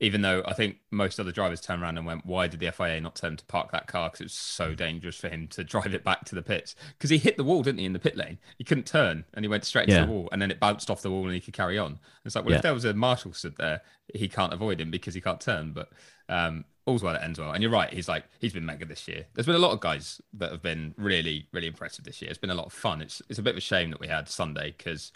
Even 0.02 0.22
though 0.22 0.42
I 0.46 0.54
think 0.54 0.78
most 0.90 1.20
other 1.20 1.32
drivers 1.32 1.62
turned 1.62 1.82
around 1.82 1.98
and 1.98 2.06
went, 2.06 2.26
"Why 2.26 2.48
did 2.48 2.60
the 2.60 2.72
FIA 2.72 3.00
not 3.00 3.16
tell 3.16 3.30
him 3.30 3.38
to 3.38 3.46
park 3.46 3.72
that 3.72 3.88
car? 3.88 4.10
Because 4.10 4.20
it 4.22 4.26
was 4.26 4.34
so 4.34 4.74
dangerous 4.76 5.16
for 5.16 5.30
him 5.30 5.48
to 5.50 5.64
drive 5.64 5.94
it 5.94 6.04
back 6.04 6.26
to 6.26 6.36
the 6.36 6.42
pits. 6.42 6.76
Because 6.98 7.12
he 7.12 7.18
hit 7.20 7.38
the 7.38 7.44
wall, 7.44 7.62
didn't 7.64 7.80
he, 7.80 7.86
in 7.86 7.94
the 7.94 8.00
pit 8.00 8.18
lane? 8.18 8.40
He 8.58 8.64
couldn't 8.64 8.88
turn, 8.88 9.26
and 9.34 9.46
he 9.46 9.50
went 9.50 9.64
straight 9.64 9.88
Yeah. 9.88 10.06
the 10.06 10.12
wall, 10.12 10.28
and 10.32 10.42
then 10.42 10.52
it 10.52 10.60
bounced 10.60 10.90
off 10.90 11.02
the 11.04 11.12
wall, 11.12 11.26
and 11.26 11.34
he 11.36 11.40
could 11.40 11.54
carry 11.54 11.78
on. 11.78 12.00
It's 12.26 12.36
like, 12.36 12.44
well, 12.44 12.52
Yeah. 12.52 12.58
if 12.58 12.64
there 12.64 12.74
was 12.74 12.84
a 12.84 12.94
marshal 12.94 13.32
stood 13.34 13.56
there, 13.58 13.82
he 14.14 14.28
can't 14.28 14.52
avoid 14.54 14.82
him 14.82 14.92
because 14.92 15.14
he 15.14 15.22
can't 15.22 15.40
turn. 15.40 15.72
But 15.72 15.90
um, 16.28 16.66
all's 16.86 17.04
well 17.04 17.14
that 17.14 17.24
ends 17.24 17.40
well. 17.40 17.52
And 17.52 17.62
you're 17.62 17.72
right, 17.72 17.94
he's 17.94 18.08
like 18.10 18.26
he's 18.40 18.54
been 18.54 18.66
mega 18.66 18.86
this 18.86 19.08
year. 19.08 19.28
There's 19.36 19.46
been 19.46 19.56
a 19.56 19.60
lot 19.60 19.72
of 19.72 19.82
guys 19.82 20.20
that 20.34 20.52
have 20.52 20.64
been 20.64 20.96
really, 20.98 21.48
really 21.52 21.68
impressive 21.68 22.06
this 22.06 22.22
year. 22.24 22.30
It's 22.32 22.40
been 22.40 22.50
a 22.50 22.56
lot 22.56 22.66
of 22.66 22.74
fun. 22.74 23.02
It's 23.02 23.22
it's 23.30 23.38
a 23.38 23.44
bit 23.44 23.52
of 23.52 23.58
a 23.58 23.62
shame 23.62 23.92
that 23.92 24.00
we 24.00 24.08
had 24.08 24.28
Sunday 24.28 24.74
because 24.76 25.12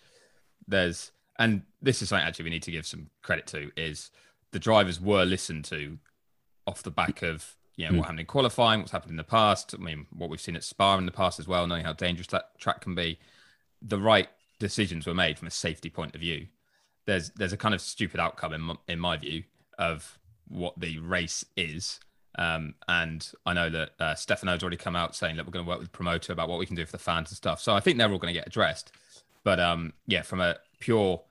there's 0.68 1.12
and 1.38 1.64
this 1.82 2.02
is 2.02 2.10
something 2.10 2.26
actually 2.26 2.44
we 2.46 2.50
need 2.52 2.64
to 2.64 2.72
give 2.72 2.86
some 2.86 3.10
credit 3.22 3.48
to 3.48 3.72
is 3.76 4.10
the 4.56 4.60
drivers 4.60 5.02
were 5.02 5.26
listened 5.26 5.66
to 5.66 5.98
off 6.66 6.82
the 6.82 6.90
back 7.02 7.22
of 7.22 7.56
you 7.76 7.86
know 7.86 7.92
Mm. 7.92 7.98
what 7.98 8.04
happened 8.06 8.20
in 8.22 8.26
qualifying, 8.26 8.80
what's 8.80 8.94
happened 8.94 9.12
in 9.12 9.18
the 9.18 9.24
past. 9.40 9.76
I 9.78 9.82
mean, 9.84 10.08
what 10.12 10.30
we've 10.30 10.40
seen 10.40 10.56
at 10.56 10.64
Spa 10.64 10.98
in 10.98 11.06
the 11.06 11.12
past 11.12 11.42
as 11.42 11.48
well, 11.48 11.68
knowing 11.68 11.84
how 11.84 11.92
dangerous 11.92 12.28
that 12.28 12.58
track 12.58 12.80
can 12.80 12.96
be. 12.96 13.20
The 13.82 14.00
right 14.00 14.30
decisions 14.60 15.06
were 15.06 15.14
made 15.14 15.38
from 15.38 15.50
a 15.50 15.52
safety 15.52 15.90
point 15.90 16.16
of 16.16 16.22
view. 16.22 16.48
There's 17.06 17.32
there's 17.32 17.52
a 17.52 17.58
kind 17.58 17.76
of 17.76 17.82
stupid 17.82 18.20
outcome 18.22 18.54
in 18.54 18.62
my, 18.62 18.76
in 18.88 19.00
my 19.00 19.18
view 19.18 19.44
of 19.78 20.18
what 20.48 20.80
the 20.80 21.00
race 21.00 21.44
is. 21.58 22.00
Um, 22.38 22.76
and 22.88 23.30
I 23.46 23.52
know 23.54 23.70
that 23.70 23.90
uh, 24.00 24.16
Stefano's 24.16 24.64
already 24.64 24.78
come 24.78 24.96
out 24.96 25.16
saying 25.16 25.36
that 25.36 25.46
we're 25.46 25.52
going 25.52 25.66
to 25.66 25.70
work 25.70 25.80
with 25.80 25.90
the 25.92 25.98
promoter 25.98 26.32
about 26.32 26.48
what 26.48 26.60
we 26.60 26.66
can 26.66 26.76
do 26.78 26.86
for 26.86 26.92
the 26.94 26.98
fans 27.10 27.30
and 27.30 27.36
stuff. 27.38 27.60
So 27.62 27.74
I 27.76 27.82
think 27.82 27.98
they're 27.98 28.10
all 28.12 28.20
going 28.20 28.34
to 28.34 28.40
get 28.40 28.48
addressed. 28.48 28.92
But 29.44 29.60
um, 29.60 29.92
yeah, 30.08 30.22
from 30.22 30.40
a 30.40 30.56
pure 30.80 31.22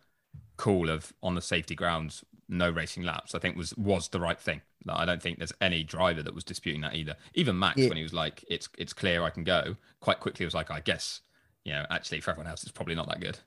call 0.58 0.90
of 0.90 1.12
on 1.22 1.34
the 1.34 1.42
safety 1.42 1.74
grounds, 1.74 2.22
no 2.54 2.70
racing 2.70 3.02
laps, 3.02 3.34
I 3.34 3.38
think 3.38 3.56
was 3.56 3.76
was 3.76 4.08
the 4.08 4.20
right 4.20 4.38
thing. 4.38 4.62
Like, 4.84 4.98
I 4.98 5.04
don't 5.04 5.22
think 5.22 5.38
there's 5.38 5.52
any 5.60 5.82
driver 5.82 6.22
that 6.22 6.34
was 6.34 6.44
disputing 6.44 6.80
that 6.82 6.94
either. 6.94 7.16
Even 7.34 7.58
Max, 7.58 7.78
Yeah. 7.78 7.88
when 7.88 7.96
he 7.96 8.02
was 8.02 8.14
like, 8.14 8.44
"It's 8.48 8.68
it's 8.78 8.92
clear 8.92 9.22
I 9.22 9.30
can 9.30 9.44
go," 9.44 9.76
quite 10.00 10.20
quickly 10.20 10.44
was 10.44 10.54
like, 10.54 10.70
"I 10.70 10.80
guess." 10.80 11.20
You 11.64 11.72
know, 11.72 11.86
actually, 11.90 12.20
for 12.20 12.30
everyone 12.30 12.50
else, 12.50 12.62
it's 12.62 12.72
probably 12.72 12.94
not 12.94 13.08
that 13.08 13.20
good. 13.20 13.38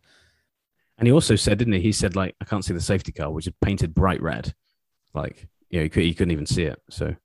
And 0.98 1.08
he 1.08 1.12
also 1.12 1.36
said, 1.36 1.60
didn't 1.60 1.74
he? 1.74 1.82
He 1.82 1.92
said 1.92 2.16
like, 2.16 2.36
I 2.42 2.46
can't 2.46 2.66
see 2.66 2.74
the 2.74 2.82
safety 2.82 3.12
car, 3.12 3.30
which 3.30 3.46
is 3.46 3.54
painted 3.62 3.94
bright 3.94 4.20
red. 4.20 4.56
Like, 5.14 5.48
you 5.70 5.78
know, 5.78 5.84
he, 5.84 5.90
could, 5.90 6.02
he 6.02 6.16
couldn't 6.16 6.32
even 6.32 6.48
see 6.48 6.64
it. 6.64 6.82
So 6.90 7.16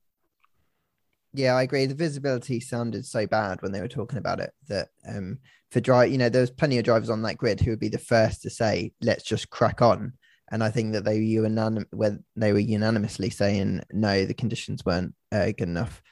Yeah, 1.33 1.55
I 1.55 1.63
agree. 1.63 1.87
The 1.87 1.95
visibility 1.95 2.61
sounded 2.61 3.07
so 3.07 3.27
bad 3.27 3.63
when 3.63 3.73
they 3.73 3.81
were 3.81 3.89
talking 3.89 4.19
about 4.19 4.41
it 4.41 4.53
that 4.69 4.89
um 5.09 5.39
for 5.71 5.81
drive, 5.81 6.13
you 6.13 6.19
know, 6.19 6.29
there 6.29 6.43
was 6.43 6.51
plenty 6.51 6.77
of 6.77 6.85
drivers 6.85 7.09
on 7.09 7.23
that 7.23 7.39
grid 7.39 7.59
who 7.61 7.71
would 7.71 7.81
be 7.81 7.89
the 7.89 7.97
first 7.97 8.43
to 8.43 8.51
say, 8.51 8.93
"Let's 9.01 9.25
just 9.25 9.49
crack 9.49 9.81
on." 9.81 10.13
And 10.53 10.63
I 10.63 10.71
think 10.71 10.93
that 10.93 11.05
they 11.05 11.19
were 11.19 11.49
unanim- 11.49 11.87
when 11.93 12.23
they 12.37 12.53
were 12.53 12.59
unanimously 12.61 13.31
saying, 13.31 13.81
"No, 13.93 14.25
the 14.27 14.35
conditions 14.35 14.85
weren't 14.85 15.15
uh, 15.33 15.47
good 15.47 15.63
enough." 15.69 16.03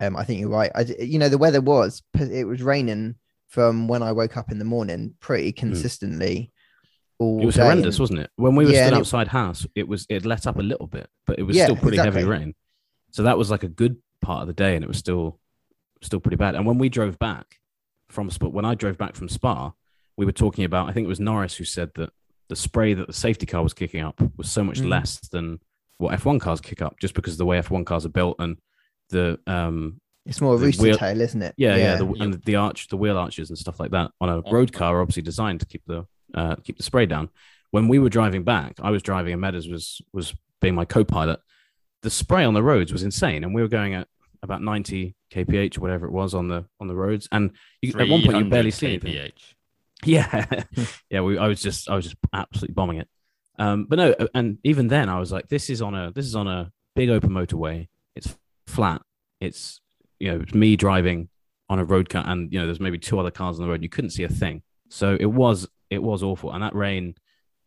Um, 0.00 0.16
I 0.16 0.24
think 0.24 0.40
you're 0.40 0.50
right. 0.50 0.70
I, 0.74 0.82
you 0.98 1.18
know, 1.18 1.28
the 1.30 1.38
weather 1.38 1.60
was 1.62 2.02
it 2.14 2.46
was 2.46 2.62
raining 2.62 3.14
from 3.48 3.86
when 3.88 4.02
I 4.02 4.10
woke 4.12 4.36
up 4.36 4.50
in 4.50 4.58
the 4.58 4.64
morning 4.64 5.14
pretty 5.20 5.52
consistently. 5.52 6.52
All 7.18 7.36
Hmm. 7.38 7.42
it 7.44 7.46
was 7.46 7.56
horrendous, 7.56 7.94
and- 7.94 8.00
wasn't 8.00 8.18
it? 8.18 8.30
When 8.36 8.56
we 8.56 8.64
were 8.66 8.72
Yeah, 8.72 8.78
stood 8.86 8.86
and 8.88 8.96
it- 8.96 9.00
outside 9.00 9.28
house, 9.28 9.66
it 9.76 9.86
was 9.88 10.04
it 10.10 10.26
let 10.26 10.46
up 10.48 10.58
a 10.58 10.62
little 10.62 10.88
bit, 10.88 11.08
but 11.24 11.38
it 11.38 11.44
was 11.44 11.56
Yeah, 11.56 11.64
still 11.64 11.76
pretty 11.76 11.96
heavy 11.96 12.24
rain. 12.24 12.54
So 13.12 13.22
that 13.22 13.38
was 13.38 13.50
like 13.50 13.62
a 13.62 13.68
good 13.68 13.96
part 14.20 14.42
of 14.42 14.48
the 14.48 14.52
day, 14.52 14.74
and 14.74 14.84
it 14.84 14.88
was 14.88 14.98
still 14.98 15.38
still 16.02 16.20
pretty 16.20 16.36
bad. 16.36 16.56
And 16.56 16.66
when 16.66 16.76
we 16.78 16.88
drove 16.88 17.18
back 17.20 17.60
from 18.08 18.30
Spa, 18.30 18.48
when 18.48 18.64
I 18.64 18.74
drove 18.74 18.98
back 18.98 19.14
from 19.14 19.28
Spa, 19.28 19.72
we 20.16 20.26
were 20.26 20.32
talking 20.32 20.64
about. 20.64 20.88
I 20.88 20.92
think 20.92 21.04
it 21.04 21.08
was 21.08 21.20
Norris 21.20 21.54
who 21.56 21.64
said 21.64 21.92
that 21.94 22.10
the 22.48 22.56
spray 22.56 22.94
that 22.94 23.06
the 23.06 23.12
safety 23.12 23.46
car 23.46 23.62
was 23.62 23.74
kicking 23.74 24.00
up 24.02 24.20
was 24.36 24.50
so 24.50 24.62
much 24.64 24.80
Mm. 24.80 24.88
less 24.88 25.18
than 25.28 25.58
what 25.98 26.12
F1 26.18 26.38
cars 26.40 26.60
kick 26.60 26.82
up, 26.82 26.98
just 27.00 27.14
because 27.14 27.34
of 27.34 27.38
the 27.38 27.46
way 27.46 27.58
F1 27.58 27.84
cars 27.84 28.04
are 28.06 28.10
built 28.10 28.36
and 28.38 28.56
the 29.10 29.38
um 29.46 30.00
It's 30.26 30.40
more 30.40 30.58
the 30.58 30.66
rooster 30.66 30.82
wheel- 30.82 30.98
tail, 30.98 31.20
isn't 31.20 31.42
it? 31.42 31.54
yeah, 31.56 31.76
yeah, 31.76 31.96
the, 31.96 32.06
and 32.20 32.34
the 32.44 32.56
arch, 32.56 32.88
the 32.88 32.96
wheel 32.96 33.16
arches 33.16 33.50
and 33.50 33.58
stuff 33.58 33.78
like 33.80 33.92
that 33.92 34.10
on 34.20 34.28
a 34.28 34.40
road 34.52 34.72
car 34.72 34.96
are 34.96 35.00
obviously 35.02 35.22
designed 35.22 35.60
to 35.60 35.66
keep 35.66 35.82
the 35.86 36.06
uh, 36.34 36.56
keep 36.56 36.76
the 36.76 36.82
spray 36.82 37.06
down. 37.06 37.28
When 37.70 37.88
we 37.88 37.98
were 37.98 38.08
driving 38.10 38.42
back, 38.44 38.74
I 38.82 38.90
was 38.90 39.02
driving 39.02 39.32
and 39.32 39.40
Meadows 39.40 39.68
was 39.68 40.00
was 40.12 40.34
being 40.60 40.74
my 40.74 40.84
co-pilot. 40.84 41.40
The 42.02 42.10
spray 42.10 42.44
on 42.44 42.54
the 42.54 42.62
roads 42.62 42.92
was 42.92 43.02
insane, 43.02 43.42
and 43.44 43.54
we 43.54 43.62
were 43.62 43.68
going 43.68 43.94
at 43.94 44.06
about 44.42 44.62
90 44.62 45.14
kph 45.32 45.78
whatever 45.78 46.06
it 46.06 46.12
was 46.12 46.34
on 46.34 46.48
the 46.48 46.64
on 46.80 46.88
the 46.88 46.94
roads. 46.94 47.26
And 47.32 47.52
you, 47.82 47.90
at 47.90 48.08
one 48.08 48.08
point, 48.08 48.24
you 48.24 48.30
300 48.30 48.50
barely 48.50 48.70
see 48.70 48.86
anything. 48.88 49.30
Yeah, 50.04 50.44
hmm. 50.74 50.82
yeah. 51.10 51.20
We, 51.20 51.38
I 51.38 51.48
was 51.48 51.60
just, 51.60 51.88
I 51.88 51.96
was 51.96 52.04
just 52.04 52.16
absolutely 52.32 52.74
bombing 52.74 52.98
it. 52.98 53.08
Um, 53.58 53.86
but 53.88 53.96
no, 53.96 54.14
uh, 54.18 54.26
and 54.34 54.58
even 54.64 54.88
then, 54.88 55.08
I 55.08 55.18
was 55.18 55.32
like, 55.32 55.48
this 55.48 55.70
is 55.70 55.80
on 55.80 55.94
a, 55.94 56.12
this 56.12 56.26
is 56.26 56.34
on 56.34 56.46
a 56.46 56.70
big 56.94 57.08
open 57.08 57.30
motorway. 57.30 57.88
It's 58.14 58.36
flat. 58.66 59.02
It's, 59.40 59.80
you 60.18 60.30
know, 60.30 60.40
it's 60.40 60.54
me 60.54 60.76
driving 60.76 61.28
on 61.68 61.78
a 61.78 61.84
road 61.84 62.08
car, 62.08 62.24
and 62.26 62.52
you 62.52 62.58
know, 62.58 62.66
there's 62.66 62.80
maybe 62.80 62.98
two 62.98 63.18
other 63.18 63.30
cars 63.30 63.58
on 63.58 63.64
the 63.64 63.70
road. 63.70 63.82
You 63.82 63.88
couldn't 63.88 64.10
see 64.10 64.24
a 64.24 64.28
thing. 64.28 64.62
So 64.88 65.16
it 65.18 65.26
was, 65.26 65.66
it 65.90 66.02
was 66.02 66.22
awful. 66.22 66.52
And 66.52 66.62
that 66.62 66.74
rain 66.74 67.14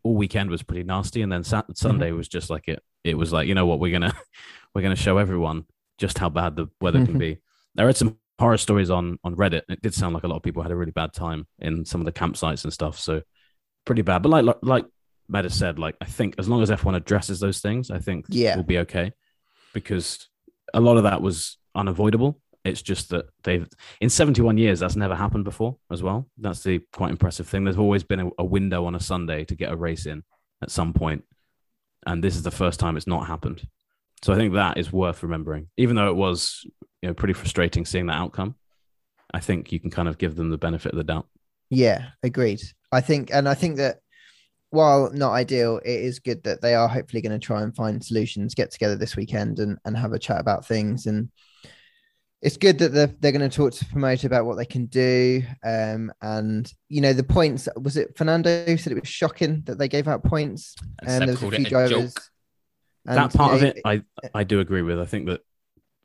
all 0.02 0.14
weekend 0.14 0.50
was 0.50 0.62
pretty 0.62 0.84
nasty. 0.84 1.22
And 1.22 1.30
then 1.30 1.44
Sat- 1.44 1.64
mm-hmm. 1.64 1.74
Sunday 1.74 2.12
was 2.12 2.28
just 2.28 2.50
like 2.50 2.68
it. 2.68 2.82
It 3.04 3.16
was 3.16 3.32
like, 3.32 3.48
you 3.48 3.54
know 3.54 3.66
what, 3.66 3.80
we're 3.80 3.92
gonna, 3.92 4.14
we're 4.74 4.82
gonna 4.82 4.96
show 4.96 5.18
everyone 5.18 5.64
just 5.98 6.18
how 6.18 6.28
bad 6.28 6.56
the 6.56 6.68
weather 6.80 6.98
can 6.98 7.08
mm-hmm. 7.08 7.18
be. 7.18 7.38
There 7.74 7.86
read 7.86 7.96
some 7.96 8.18
horror 8.40 8.56
stories 8.56 8.90
on 8.90 9.18
on 9.22 9.36
Reddit. 9.36 9.62
It 9.68 9.82
did 9.82 9.94
sound 9.94 10.14
like 10.14 10.24
a 10.24 10.28
lot 10.28 10.36
of 10.36 10.42
people 10.42 10.62
had 10.62 10.72
a 10.72 10.76
really 10.76 10.90
bad 10.92 11.12
time 11.12 11.46
in 11.60 11.84
some 11.84 12.00
of 12.00 12.04
the 12.06 12.12
campsites 12.12 12.64
and 12.64 12.72
stuff. 12.72 12.98
So 12.98 13.22
pretty 13.84 14.02
bad. 14.02 14.22
But 14.22 14.30
like 14.30 14.44
like, 14.44 14.58
like 14.62 14.84
Matt 15.28 15.50
said, 15.52 15.78
like 15.78 15.94
I 16.00 16.06
think 16.06 16.34
as 16.38 16.48
long 16.48 16.62
as 16.62 16.70
F1 16.70 16.96
addresses 16.96 17.38
those 17.38 17.60
things, 17.60 17.90
I 17.90 17.98
think 17.98 18.26
Yeah. 18.28 18.56
we'll 18.56 18.64
be 18.64 18.78
okay. 18.78 19.12
Because 19.72 20.28
a 20.74 20.80
lot 20.80 20.96
of 20.96 21.04
that 21.04 21.22
was 21.22 21.58
unavoidable. 21.74 22.40
It's 22.64 22.82
just 22.82 23.08
that 23.10 23.26
they've 23.44 23.66
in 24.00 24.10
71 24.10 24.58
years 24.58 24.80
that's 24.80 24.96
never 24.96 25.14
happened 25.14 25.44
before 25.44 25.76
as 25.90 26.02
well. 26.02 26.26
That's 26.36 26.62
the 26.62 26.80
quite 26.92 27.10
impressive 27.10 27.46
thing. 27.46 27.64
There's 27.64 27.78
always 27.78 28.02
been 28.04 28.20
a, 28.20 28.30
a 28.38 28.44
window 28.44 28.84
on 28.86 28.94
a 28.94 29.00
Sunday 29.00 29.44
to 29.44 29.54
get 29.54 29.72
a 29.72 29.76
race 29.76 30.04
in 30.06 30.22
at 30.62 30.70
some 30.70 30.92
point, 30.92 31.24
and 32.06 32.22
this 32.22 32.36
is 32.36 32.42
the 32.42 32.50
first 32.50 32.78
time 32.80 32.96
it's 32.96 33.06
not 33.06 33.26
happened. 33.26 33.66
So 34.22 34.34
I 34.34 34.36
think 34.36 34.52
that 34.52 34.76
is 34.76 34.92
worth 34.92 35.22
remembering, 35.22 35.68
even 35.78 35.96
though 35.96 36.10
it 36.10 36.16
was 36.16 36.66
you 37.02 37.08
know 37.08 37.14
pretty 37.14 37.34
frustrating 37.34 37.84
seeing 37.84 38.06
that 38.06 38.16
outcome. 38.16 38.54
I 39.32 39.40
think 39.40 39.72
you 39.72 39.80
can 39.80 39.90
kind 39.90 40.08
of 40.08 40.18
give 40.18 40.36
them 40.36 40.50
the 40.50 40.58
benefit 40.58 40.92
of 40.92 40.98
the 40.98 41.04
doubt. 41.04 41.28
Yeah, 41.70 42.08
agreed. 42.22 42.60
I 42.90 43.00
think, 43.00 43.30
and 43.32 43.48
I 43.48 43.54
think 43.54 43.76
that 43.76 44.00
while 44.70 45.10
not 45.12 45.32
ideal, 45.32 45.78
it 45.84 46.00
is 46.00 46.18
good 46.18 46.42
that 46.44 46.60
they 46.60 46.74
are 46.74 46.88
hopefully 46.88 47.22
going 47.22 47.38
to 47.38 47.44
try 47.44 47.62
and 47.62 47.74
find 47.74 48.04
solutions, 48.04 48.54
get 48.54 48.70
together 48.72 48.96
this 48.96 49.16
weekend 49.16 49.60
and, 49.60 49.78
and 49.84 49.96
have 49.96 50.12
a 50.12 50.18
chat 50.18 50.40
about 50.40 50.66
things. 50.66 51.06
And 51.06 51.30
it's 52.42 52.56
good 52.56 52.78
that 52.78 52.92
they're, 52.92 53.14
they're 53.20 53.32
going 53.32 53.48
to 53.48 53.56
talk 53.56 53.72
to 53.72 53.84
the 53.84 53.90
promoter 53.90 54.26
about 54.26 54.46
what 54.46 54.56
they 54.56 54.64
can 54.64 54.86
do. 54.86 55.42
Um, 55.64 56.12
and, 56.20 56.72
you 56.88 57.00
know, 57.00 57.12
the 57.12 57.22
points, 57.22 57.68
was 57.80 57.96
it 57.96 58.16
Fernando 58.16 58.64
who 58.64 58.76
said 58.76 58.92
it 58.92 59.00
was 59.00 59.08
shocking 59.08 59.62
that 59.66 59.78
they 59.78 59.88
gave 59.88 60.08
out 60.08 60.24
points? 60.24 60.74
And 61.00 61.08
And 61.08 61.18
Seb 61.18 61.26
there's 61.26 61.36
a 61.36 61.40
called 61.40 61.54
few 61.54 61.66
a 61.66 61.68
drivers. 61.68 62.14
And, 63.06 63.16
that 63.16 63.32
part 63.32 63.52
you 63.52 63.56
of 63.56 63.62
know, 63.62 63.68
it, 63.68 63.80
I 63.84 64.02
I 64.34 64.44
do 64.44 64.60
agree 64.60 64.82
with. 64.82 65.00
I 65.00 65.06
think 65.06 65.26
that 65.26 65.40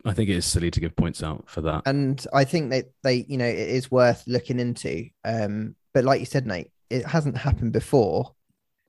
I 0.05 0.13
think 0.13 0.29
it 0.29 0.35
is 0.35 0.45
silly 0.45 0.69
to 0.71 0.79
give 0.79 0.95
points 0.95 1.23
out 1.23 1.49
for 1.49 1.61
that. 1.61 1.83
and 1.85 2.25
I 2.33 2.43
think 2.43 2.69
that 2.69 2.91
they, 3.03 3.25
you 3.27 3.37
know, 3.37 3.45
it 3.45 3.57
is 3.57 3.89
worth 3.89 4.23
looking 4.27 4.59
into. 4.59 5.07
Um, 5.23 5.75
but 5.93 6.03
like 6.03 6.19
you 6.19 6.25
said, 6.25 6.45
Nate, 6.45 6.71
it 6.89 7.05
hasn't 7.05 7.37
happened 7.37 7.73
before, 7.73 8.33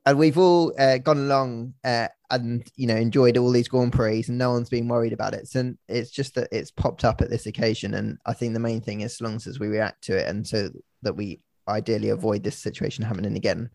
and 0.04 0.18
we've 0.18 0.38
all 0.38 0.72
uh, 0.78 0.98
gone 0.98 1.18
along 1.18 1.74
uh, 1.84 2.08
and 2.30 2.68
you 2.76 2.86
know 2.86 2.96
enjoyed 2.96 3.36
all 3.36 3.50
these 3.50 3.68
Grand 3.68 3.92
Prix, 3.92 4.24
and 4.28 4.38
no 4.38 4.52
one's 4.52 4.68
been 4.68 4.88
worried 4.88 5.12
about 5.12 5.34
it. 5.34 5.48
So 5.48 5.72
it's 5.88 6.10
just 6.10 6.34
that 6.34 6.48
it's 6.52 6.70
popped 6.70 7.04
up 7.04 7.20
at 7.22 7.30
this 7.30 7.46
occasion, 7.46 7.94
and 7.94 8.18
I 8.26 8.34
think 8.34 8.52
the 8.52 8.60
main 8.60 8.80
thing 8.80 9.00
is, 9.00 9.14
as 9.14 9.20
long 9.20 9.36
as 9.36 9.58
we 9.58 9.68
react 9.68 10.04
to 10.04 10.16
it, 10.16 10.28
and 10.28 10.46
so 10.46 10.68
that 11.02 11.14
we 11.14 11.40
ideally 11.68 12.10
avoid 12.10 12.42
this 12.42 12.58
situation 12.58 13.04
happening 13.04 13.36
again, 13.36 13.70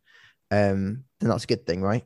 um, 0.52 1.04
then 1.20 1.30
that's 1.30 1.46
a 1.46 1.48
good 1.48 1.66
thing, 1.66 1.82
right? 1.82 2.04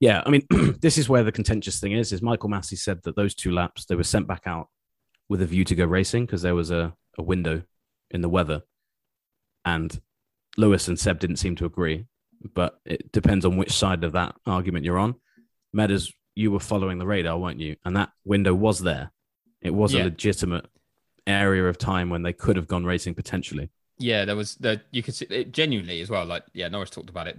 Yeah, 0.00 0.22
I 0.24 0.30
mean, 0.30 0.46
this 0.80 0.98
is 0.98 1.08
where 1.08 1.24
the 1.24 1.32
contentious 1.32 1.80
thing 1.80 1.92
is. 1.92 2.12
Is 2.12 2.22
Michael 2.22 2.48
Masi 2.48 2.78
said 2.78 3.02
that 3.02 3.16
those 3.16 3.34
two 3.34 3.50
laps 3.52 3.84
they 3.84 3.94
were 3.96 4.04
sent 4.04 4.26
back 4.26 4.42
out 4.46 4.68
with 5.28 5.42
a 5.42 5.46
view 5.46 5.64
to 5.64 5.74
go 5.74 5.84
racing 5.84 6.24
because 6.26 6.42
there 6.42 6.54
was 6.54 6.70
a, 6.70 6.94
a 7.18 7.22
window 7.22 7.62
in 8.10 8.20
the 8.20 8.28
weather, 8.28 8.62
and 9.64 10.00
Lewis 10.56 10.88
and 10.88 10.98
Seb 10.98 11.18
didn't 11.18 11.36
seem 11.36 11.56
to 11.56 11.64
agree. 11.64 12.06
But 12.54 12.78
it 12.84 13.10
depends 13.10 13.44
on 13.44 13.56
which 13.56 13.72
side 13.72 14.04
of 14.04 14.12
that 14.12 14.36
argument 14.46 14.84
you're 14.84 14.98
on. 14.98 15.16
Meadows, 15.72 16.12
you 16.36 16.52
were 16.52 16.60
following 16.60 16.98
the 16.98 17.06
radar, 17.06 17.36
weren't 17.36 17.58
you? 17.58 17.74
And 17.84 17.96
that 17.96 18.10
window 18.24 18.54
was 18.54 18.78
there. 18.80 19.10
It 19.60 19.74
was 19.74 19.92
Yeah. 19.92 20.02
a 20.02 20.04
legitimate 20.04 20.66
area 21.26 21.68
of 21.68 21.76
time 21.78 22.10
when 22.10 22.22
they 22.22 22.32
could 22.32 22.54
have 22.56 22.68
gone 22.68 22.84
racing 22.84 23.14
potentially. 23.14 23.70
Yeah, 23.98 24.24
there 24.24 24.36
was 24.36 24.54
the 24.54 24.80
you 24.92 25.02
could 25.02 25.14
see 25.14 25.26
it 25.28 25.50
genuinely 25.50 26.00
as 26.00 26.08
well. 26.08 26.24
Like 26.24 26.44
yeah, 26.54 26.68
Norris 26.68 26.90
talked 26.90 27.10
about 27.10 27.26
it. 27.26 27.36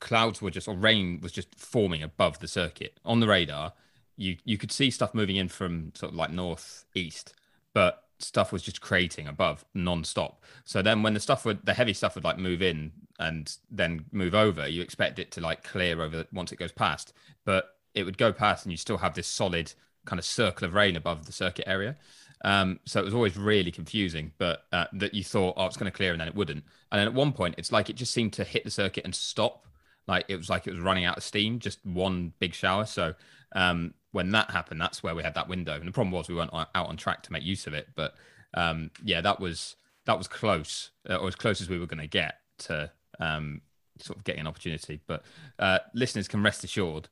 Clouds 0.00 0.40
were 0.40 0.50
just 0.50 0.68
or 0.68 0.74
rain 0.74 1.20
was 1.22 1.32
just 1.32 1.54
forming 1.56 2.02
above 2.02 2.38
the 2.38 2.48
circuit 2.48 2.98
on 3.04 3.20
the 3.20 3.28
radar. 3.28 3.72
You 4.16 4.36
you 4.44 4.58
could 4.58 4.72
see 4.72 4.90
stuff 4.90 5.14
moving 5.14 5.36
in 5.36 5.48
from 5.48 5.92
sort 5.94 6.12
of 6.12 6.16
like 6.16 6.30
north 6.30 6.84
east, 6.94 7.34
but 7.72 8.04
stuff 8.20 8.52
was 8.52 8.62
just 8.62 8.80
creating 8.80 9.28
above 9.28 9.64
non-stop. 9.74 10.42
So 10.64 10.82
then 10.82 11.02
when 11.02 11.14
the 11.14 11.20
stuff 11.20 11.44
would 11.44 11.64
the 11.64 11.74
heavy 11.74 11.92
stuff 11.92 12.14
would 12.14 12.24
like 12.24 12.38
move 12.38 12.62
in 12.62 12.92
and 13.18 13.54
then 13.70 14.04
move 14.12 14.34
over, 14.34 14.68
you 14.68 14.82
expect 14.82 15.18
it 15.18 15.30
to 15.32 15.40
like 15.40 15.64
clear 15.64 16.00
over 16.02 16.24
once 16.32 16.52
it 16.52 16.58
goes 16.58 16.72
past, 16.72 17.12
but 17.44 17.76
it 17.94 18.04
would 18.04 18.18
go 18.18 18.32
past 18.32 18.64
and 18.64 18.72
you 18.72 18.76
still 18.76 18.98
have 18.98 19.14
this 19.14 19.26
solid 19.26 19.72
kind 20.04 20.18
of 20.18 20.24
circle 20.24 20.66
of 20.66 20.74
rain 20.74 20.96
above 20.96 21.26
the 21.26 21.32
circuit 21.32 21.68
area. 21.68 21.96
Um, 22.44 22.78
so 22.84 23.00
it 23.00 23.04
was 23.04 23.14
always 23.14 23.36
really 23.36 23.70
confusing, 23.70 24.32
but 24.38 24.64
uh, 24.72 24.86
that 24.94 25.14
you 25.14 25.24
thought, 25.24 25.54
oh, 25.56 25.66
it's 25.66 25.76
going 25.76 25.90
to 25.90 25.96
clear, 25.96 26.12
and 26.12 26.20
then 26.20 26.28
it 26.28 26.34
wouldn't. 26.34 26.64
And 26.92 27.00
then 27.00 27.08
at 27.08 27.14
one 27.14 27.32
point, 27.32 27.56
it's 27.58 27.72
like 27.72 27.90
it 27.90 27.96
just 27.96 28.12
seemed 28.12 28.32
to 28.34 28.44
hit 28.44 28.64
the 28.64 28.70
circuit 28.70 29.04
and 29.04 29.14
stop. 29.14 29.66
Like 30.08 30.24
it 30.28 30.36
was 30.36 30.48
like 30.48 30.66
it 30.66 30.72
was 30.72 30.80
running 30.80 31.04
out 31.04 31.18
of 31.18 31.22
steam, 31.22 31.58
just 31.58 31.84
one 31.84 32.32
big 32.40 32.54
shower. 32.54 32.86
So 32.86 33.14
um, 33.54 33.94
when 34.12 34.30
that 34.32 34.50
happened, 34.50 34.80
that's 34.80 35.02
where 35.02 35.14
we 35.14 35.22
had 35.22 35.34
that 35.34 35.48
window. 35.48 35.74
And 35.74 35.86
the 35.86 35.92
problem 35.92 36.10
was 36.10 36.28
we 36.28 36.34
weren't 36.34 36.52
out 36.52 36.68
on 36.74 36.96
track 36.96 37.22
to 37.24 37.32
make 37.32 37.44
use 37.44 37.66
of 37.66 37.74
it. 37.74 37.88
But 37.94 38.14
um, 38.54 38.90
yeah, 39.04 39.20
that 39.20 39.38
was 39.38 39.76
that 40.06 40.16
was 40.16 40.26
close, 40.26 40.90
uh, 41.08 41.16
or 41.16 41.28
as 41.28 41.36
close 41.36 41.60
as 41.60 41.68
we 41.68 41.78
were 41.78 41.86
going 41.86 42.00
to 42.00 42.06
get 42.06 42.36
to 42.60 42.90
um, 43.20 43.60
sort 44.00 44.16
of 44.18 44.24
getting 44.24 44.40
an 44.40 44.46
opportunity. 44.46 45.00
But 45.06 45.22
uh, 45.58 45.80
listeners 45.94 46.26
can 46.26 46.42
rest 46.42 46.64
assured 46.64 47.08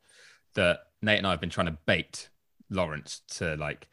that 0.55 0.81
Nate 1.03 1.19
and 1.19 1.27
I 1.27 1.31
have 1.31 1.41
been 1.41 1.51
trying 1.51 1.67
to 1.67 1.79
bait 1.85 2.31
Lawrence 2.71 3.21
to 3.37 3.57
like 3.57 3.89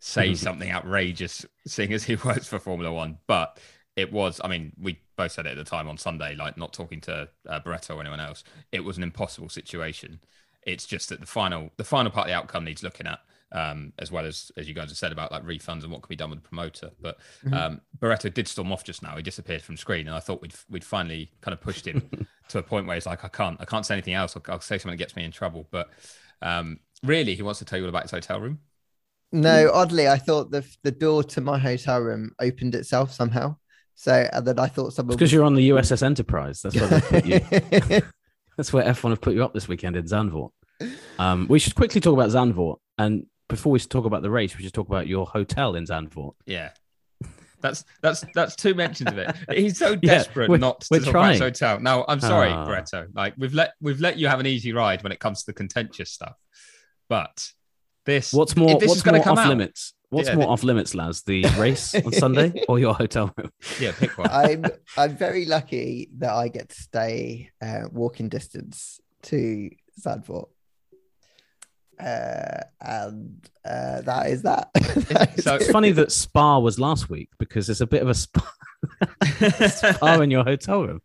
say 0.00 0.34
something 0.34 0.70
outrageous, 0.70 1.46
seeing 1.66 1.92
as 1.92 2.04
he 2.04 2.16
works 2.24 2.48
for 2.48 2.58
Formula 2.58 2.92
One. 2.92 3.18
But 3.28 3.60
it 3.98 4.12
was, 4.12 4.40
I 4.44 4.46
mean, 4.46 4.72
we 4.80 5.00
both 5.16 5.32
said 5.32 5.44
it 5.44 5.50
at 5.50 5.56
the 5.56 5.64
time 5.64 5.88
on 5.88 5.98
Sunday, 5.98 6.36
like 6.36 6.56
not 6.56 6.72
talking 6.72 7.00
to 7.00 7.28
uh, 7.48 7.60
Barretto 7.60 7.96
or 7.96 8.00
anyone 8.00 8.20
else. 8.20 8.44
It 8.70 8.84
was 8.84 8.96
an 8.96 9.02
impossible 9.02 9.48
situation. 9.48 10.20
It's 10.62 10.86
just 10.86 11.08
that 11.08 11.18
the 11.18 11.26
final, 11.26 11.72
the 11.78 11.84
final 11.84 12.12
part 12.12 12.28
of 12.28 12.30
the 12.30 12.36
outcome 12.36 12.64
needs 12.64 12.84
looking 12.84 13.08
at, 13.08 13.18
um, 13.50 13.92
as 13.98 14.12
well 14.12 14.24
as 14.24 14.52
as 14.56 14.68
you 14.68 14.74
guys 14.74 14.90
have 14.90 14.98
said 14.98 15.10
about 15.10 15.32
like 15.32 15.44
refunds 15.44 15.82
and 15.82 15.90
what 15.90 16.02
can 16.02 16.08
be 16.10 16.14
done 16.14 16.30
with 16.30 16.40
the 16.40 16.48
promoter. 16.48 16.90
But 17.00 17.18
um, 17.52 17.80
Barretto 17.98 18.32
did 18.32 18.46
storm 18.46 18.70
off 18.70 18.84
just 18.84 19.02
now. 19.02 19.16
He 19.16 19.22
disappeared 19.22 19.62
from 19.62 19.76
screen, 19.76 20.06
and 20.06 20.14
I 20.14 20.20
thought 20.20 20.42
we'd 20.42 20.54
we'd 20.70 20.84
finally 20.84 21.32
kind 21.40 21.52
of 21.52 21.60
pushed 21.60 21.84
him 21.84 22.08
to 22.50 22.58
a 22.58 22.62
point 22.62 22.86
where 22.86 22.94
he's 22.94 23.06
like, 23.06 23.24
I 23.24 23.28
can't, 23.28 23.56
I 23.60 23.64
can't 23.64 23.84
say 23.84 23.94
anything 23.94 24.14
else. 24.14 24.36
I'll, 24.36 24.42
I'll 24.48 24.60
say 24.60 24.78
something 24.78 24.96
that 24.96 25.02
gets 25.02 25.16
me 25.16 25.24
in 25.24 25.32
trouble. 25.32 25.66
But 25.72 25.90
um, 26.40 26.78
really, 27.02 27.34
he 27.34 27.42
wants 27.42 27.58
to 27.58 27.64
tell 27.64 27.80
you 27.80 27.84
all 27.84 27.90
about 27.90 28.02
his 28.02 28.12
hotel 28.12 28.40
room. 28.40 28.60
No, 29.32 29.72
oddly, 29.74 30.06
I 30.06 30.18
thought 30.18 30.52
the 30.52 30.64
the 30.84 30.92
door 30.92 31.24
to 31.24 31.40
my 31.40 31.58
hotel 31.58 31.98
room 31.98 32.30
opened 32.38 32.76
itself 32.76 33.12
somehow. 33.12 33.56
So 34.00 34.28
and 34.32 34.46
then 34.46 34.60
I 34.60 34.68
thought 34.68 34.92
someone 34.92 35.16
because 35.16 35.32
you're 35.32 35.42
on 35.44 35.56
the 35.56 35.70
USS 35.70 36.04
Enterprise. 36.04 36.62
That's 36.62 36.76
where 36.76 36.86
they 36.86 37.00
put 37.00 37.26
you. 37.26 38.00
That's 38.56 38.72
where 38.72 38.84
F1 38.84 39.10
have 39.10 39.20
put 39.20 39.34
you 39.34 39.42
up 39.44 39.52
this 39.52 39.66
weekend 39.66 39.96
in 39.96 40.04
Zandvoort. 40.04 40.50
Um, 41.18 41.46
we 41.48 41.58
should 41.58 41.74
quickly 41.74 42.00
talk 42.00 42.14
about 42.14 42.30
Zandvoort, 42.30 42.76
and 42.96 43.26
before 43.48 43.72
we 43.72 43.80
talk 43.80 44.04
about 44.04 44.22
the 44.22 44.30
race, 44.30 44.56
we 44.56 44.62
should 44.62 44.72
talk 44.72 44.86
about 44.86 45.08
your 45.08 45.26
hotel 45.26 45.74
in 45.74 45.84
Zandvoort. 45.84 46.34
Yeah. 46.46 46.70
That's 47.60 47.84
that's 48.00 48.24
that's 48.36 48.54
two 48.54 48.74
mentions 48.74 49.10
of 49.10 49.18
it. 49.18 49.34
He's 49.52 49.76
so 49.76 49.96
desperate 49.96 50.48
we're- 50.48 50.60
not 50.60 50.82
to 50.82 50.88
we're 50.92 51.00
talk 51.00 51.08
about 51.08 51.30
his 51.32 51.40
hotel. 51.40 51.80
Now, 51.80 52.04
I'm 52.06 52.20
sorry, 52.20 52.50
Ah. 52.50 52.68
Bretto. 52.68 53.08
Like 53.14 53.34
we've 53.36 53.52
let 53.52 53.72
we've 53.80 53.98
let 53.98 54.16
you 54.16 54.28
have 54.28 54.38
an 54.38 54.46
easy 54.46 54.72
ride 54.72 55.02
when 55.02 55.10
it 55.10 55.18
comes 55.18 55.40
to 55.40 55.46
the 55.46 55.54
contentious 55.54 56.12
stuff, 56.12 56.36
but 57.08 57.48
this 58.06 58.32
What's 58.32 58.54
more? 58.56 58.78
this 58.78 58.86
What's 58.90 58.98
is 58.98 59.02
gonna 59.02 59.20
come 59.20 59.36
off 59.38 59.44
out- 59.46 59.48
limits? 59.48 59.92
What's 60.10 60.28
Yeah, 60.28 60.36
more 60.36 60.44
the- 60.46 60.50
off 60.52 60.62
limits, 60.62 60.94
Laz? 60.94 61.22
The 61.22 61.42
race 61.58 61.94
on 61.94 62.12
Sunday 62.12 62.64
or 62.68 62.78
your 62.78 62.94
hotel 62.94 63.32
room? 63.36 63.50
yeah, 63.78 63.92
pick 63.92 64.16
one. 64.16 64.30
I'm 64.30 64.64
I'm 64.96 65.16
very 65.16 65.44
lucky 65.44 66.08
that 66.18 66.32
I 66.32 66.48
get 66.48 66.70
to 66.70 66.74
stay 66.80 67.50
uh, 67.62 67.88
walking 67.92 68.28
distance 68.28 69.00
to 69.24 69.70
Zandvoort. 70.00 70.48
Uh, 72.00 72.60
and 72.80 73.50
uh, 73.64 74.00
that 74.02 74.28
is 74.28 74.42
that. 74.42 74.70
That 74.74 75.34
is 75.36 75.44
So- 75.44 75.56
It's 75.56 75.70
funny 75.70 75.90
that 75.92 76.12
Spa 76.12 76.58
was 76.58 76.78
last 76.78 77.10
week 77.10 77.28
because 77.38 77.66
there's 77.66 77.80
a 77.80 77.86
bit 77.86 78.02
of 78.02 78.08
a 78.08 78.14
spa, 78.14 78.40
spa 79.68 80.20
in 80.20 80.30
your 80.30 80.44
hotel 80.44 80.84
room. 80.86 81.00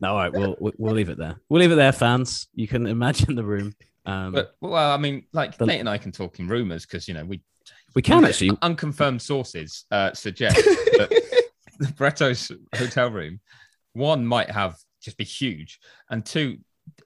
No, 0.00 0.10
all 0.10 0.16
right, 0.16 0.32
we'll 0.32 0.56
we'll 0.60 0.72
we'll 0.78 0.94
leave 0.94 1.08
it 1.08 1.18
there. 1.18 1.36
We'll 1.48 1.60
leave 1.60 1.72
it 1.72 1.76
there, 1.76 1.92
fans. 1.92 2.48
You 2.54 2.68
can 2.68 2.86
imagine 2.86 3.34
the 3.34 3.44
room. 3.44 3.74
Um, 4.06 4.32
But 4.32 4.54
well, 4.60 4.92
I 4.92 4.96
mean, 4.98 5.24
like 5.32 5.56
The- 5.58 5.66
Nate 5.66 5.80
and 5.80 5.88
I 5.88 5.98
can 5.98 6.12
talk 6.12 6.38
in 6.38 6.46
rumors 6.48 6.84
because 6.86 7.06
you 7.08 7.14
know 7.14 7.24
we 7.24 7.42
we 7.94 8.02
can 8.02 8.24
actually. 8.24 8.50
unconfirmed 8.62 9.22
sources 9.22 9.84
uh, 9.90 10.12
suggest 10.12 10.56
that 10.64 11.08
the 11.78 11.92
Bretto's 11.92 12.50
hotel 12.74 13.10
room, 13.10 13.40
one 13.92 14.26
might 14.26 14.50
have 14.50 14.76
just 15.02 15.16
be 15.16 15.24
huge, 15.24 15.78
and 16.10 16.24
two, 16.24 16.58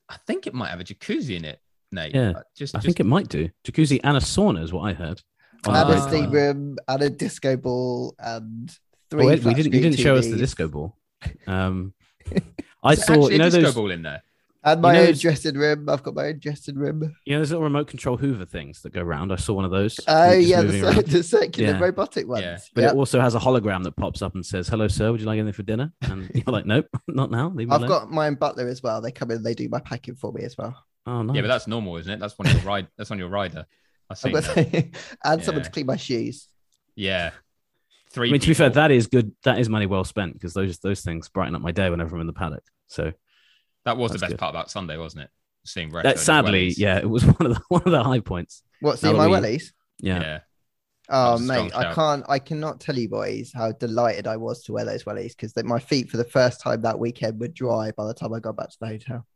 I 0.09 0.17
think 0.27 0.47
it 0.47 0.55
might 0.55 0.69
have 0.71 0.81
a 0.81 0.85
jacuzzi 0.85 1.37
in 1.37 1.45
it. 1.45 1.59
Nate, 1.91 2.15
Yeah, 2.15 2.33
Uh, 2.37 2.43
just, 2.57 2.75
I 2.75 2.79
just 2.79 2.87
think 2.87 3.01
it 3.01 3.07
might 3.07 3.29
do 3.29 3.49
jacuzzi 3.65 3.99
and 4.05 4.17
a 4.17 4.21
sauna 4.21 4.63
is 4.63 4.73
what 4.73 4.83
I 4.83 4.93
heard. 4.93 5.23
on 5.67 5.73
the 5.73 5.81
and 5.81 5.91
a 5.91 5.93
grapevine. 5.95 6.09
steam 6.09 6.31
room 6.31 6.77
and 6.87 7.03
a 7.03 7.09
disco 7.11 7.57
ball 7.57 8.15
and 8.19 8.71
three. 9.11 9.25
Oh, 9.25 9.27
wait, 9.29 9.43
we 9.45 9.55
didn't. 9.55 9.73
You 9.73 9.81
didn't 9.81 9.99
show 9.99 10.15
us 10.17 10.27
the 10.29 10.37
disco 10.37 10.69
ball. 10.69 10.97
Um, 11.49 11.95
I 12.85 12.95
There's 12.95 13.07
saw. 13.07 13.15
actually 13.15 13.33
You 13.33 13.39
know 13.39 13.47
a 13.47 13.51
disco 13.51 13.63
those. 13.63 13.75
ball 13.75 13.91
in 13.91 14.03
there. 14.03 14.23
And 14.73 14.83
my 14.83 14.93
know 14.95 15.07
own 15.07 15.15
dressing 15.15 15.57
room. 15.57 15.89
I've 15.89 16.03
got 16.03 16.15
my 16.15 16.27
own 16.27 16.39
dressing 16.39 16.77
room. 16.77 17.15
You 17.25 17.35
know 17.35 17.41
those 17.41 17.51
little 17.51 17.65
remote 17.65 17.89
control 17.89 18.17
Hoover 18.17 18.45
things 18.45 18.83
that 18.83 18.93
go 18.93 19.03
round. 19.03 19.33
I 19.33 19.37
saw 19.37 19.55
one 19.55 19.65
of 19.65 19.71
those. 19.71 19.99
Oh 20.09 20.35
just 20.35 20.49
yeah, 20.49 20.59
the, 20.61 20.65
moving 20.67 20.81
cir- 20.81 20.89
around. 20.91 21.07
the 21.07 21.23
circular 21.23 21.71
Yeah. 21.73 21.79
robotic 21.79 22.29
ones. 22.29 22.43
Yeah. 22.43 22.59
But 22.75 22.81
Yep. 22.83 22.93
it 22.93 22.97
also 22.97 23.21
has 23.21 23.35
a 23.35 23.39
hologram 23.39 23.83
that 23.85 23.97
pops 23.97 24.23
up 24.23 24.35
and 24.35 24.45
says, 24.45 24.69
"Hello, 24.69 24.89
sir. 24.89 25.11
Would 25.13 25.21
you 25.21 25.27
like 25.27 25.39
anything 25.39 25.53
for 25.53 25.63
dinner?" 25.63 25.93
And 26.03 26.31
you're 26.35 26.45
like, 26.53 26.67
"Nope, 26.67 26.87
not 27.09 27.31
now. 27.31 27.49
Leave 27.51 27.69
me 27.69 27.75
I've 27.75 27.83
alone." 27.83 27.89
got 27.89 28.11
my 28.11 28.27
own 28.27 28.35
butler 28.35 28.69
as 28.69 28.83
well. 28.83 29.01
They 29.01 29.13
come 29.13 29.31
in, 29.31 29.43
they 29.43 29.55
do 29.55 29.69
my 29.69 29.81
packing 29.81 30.15
for 30.17 30.33
me 30.33 30.43
as 30.45 30.57
well. 30.57 30.77
Oh 31.07 31.23
no. 31.23 31.35
Yeah, 31.35 31.41
but 31.43 31.49
that's 31.49 31.67
normal, 31.67 31.97
isn't 31.97 32.13
it? 32.13 32.21
That's 32.21 32.39
one 32.39 32.49
of 32.49 32.55
your 32.55 32.63
ride. 32.63 32.89
That's 32.97 33.11
on 33.11 33.19
your 33.19 33.29
rider. 33.29 33.67
I 34.11 34.13
I've 34.13 34.19
see. 34.19 34.31
got 34.33 34.43
That. 34.45 34.89
and 35.25 35.43
someone 35.45 35.65
to 35.65 35.71
clean 35.71 35.87
my 35.87 35.97
shoes. 35.97 36.49
Yeah, 36.97 37.31
three. 38.11 38.29
I 38.29 38.33
mean, 38.33 38.41
to 38.41 38.47
be 38.49 38.55
fair, 38.55 38.71
that 38.71 38.91
is 38.91 39.07
good. 39.07 39.33
That 39.45 39.59
is 39.59 39.69
money 39.69 39.87
well 39.87 40.05
spent 40.05 40.33
because 40.35 40.53
those 40.55 40.79
those 40.79 41.03
things 41.03 41.29
brighten 41.29 41.55
up 41.55 41.63
my 41.63 41.73
day 41.73 41.89
whenever 41.91 42.15
I'm 42.15 42.21
in 42.23 42.27
the 42.27 42.33
paddock. 42.33 42.65
So 42.89 43.13
that 43.89 43.97
was 43.97 44.13
the 44.13 44.19
best 44.19 44.31
good. 44.33 44.39
part 44.39 44.51
about 44.55 44.71
Sunday, 44.71 44.97
wasn't 44.97 45.25
it? 45.25 45.31
Seeing 45.65 45.91
Bretto. 45.91 46.05
that, 46.05 46.19
sadly, 46.19 46.69
wellies. 46.71 46.79
yeah, 46.79 46.99
it 46.99 47.09
was 47.11 47.25
one 47.39 47.51
of 47.51 47.55
the 47.55 47.61
one 47.69 47.83
of 47.85 47.93
the 47.93 48.03
high 48.05 48.21
points. 48.21 48.63
What, 48.81 49.03
Now 49.03 49.11
see 49.11 49.17
my 49.17 49.25
that 49.25 49.31
we- 49.43 49.49
wellies? 49.57 49.73
Yeah. 50.01 50.21
yeah. 50.21 50.39
Oh 51.11 51.33
was 51.33 51.41
a 51.41 51.45
strong 51.45 51.65
mate, 51.65 51.75
I 51.75 51.95
can't 51.95 52.25
I 52.29 52.39
cannot 52.39 52.81
tell 52.81 52.97
you 52.99 53.09
boys 53.09 53.51
how 53.55 53.73
delighted 53.73 54.27
I 54.27 54.37
was 54.37 54.63
to 54.65 54.73
wear 54.73 54.85
those 54.85 55.05
wellies 55.05 55.31
because 55.37 55.53
my 55.65 55.79
feet 55.79 56.11
for 56.11 56.19
the 56.19 56.25
first 56.25 56.61
time 56.61 56.83
that 56.83 56.99
weekend 56.99 57.41
were 57.41 57.49
dry 57.49 57.93
by 57.97 58.07
the 58.07 58.13
time 58.15 58.35
I 58.35 58.41
got 58.41 58.57
back 58.57 58.69
to 58.71 58.77
the 58.79 58.87
hotel. 58.89 59.27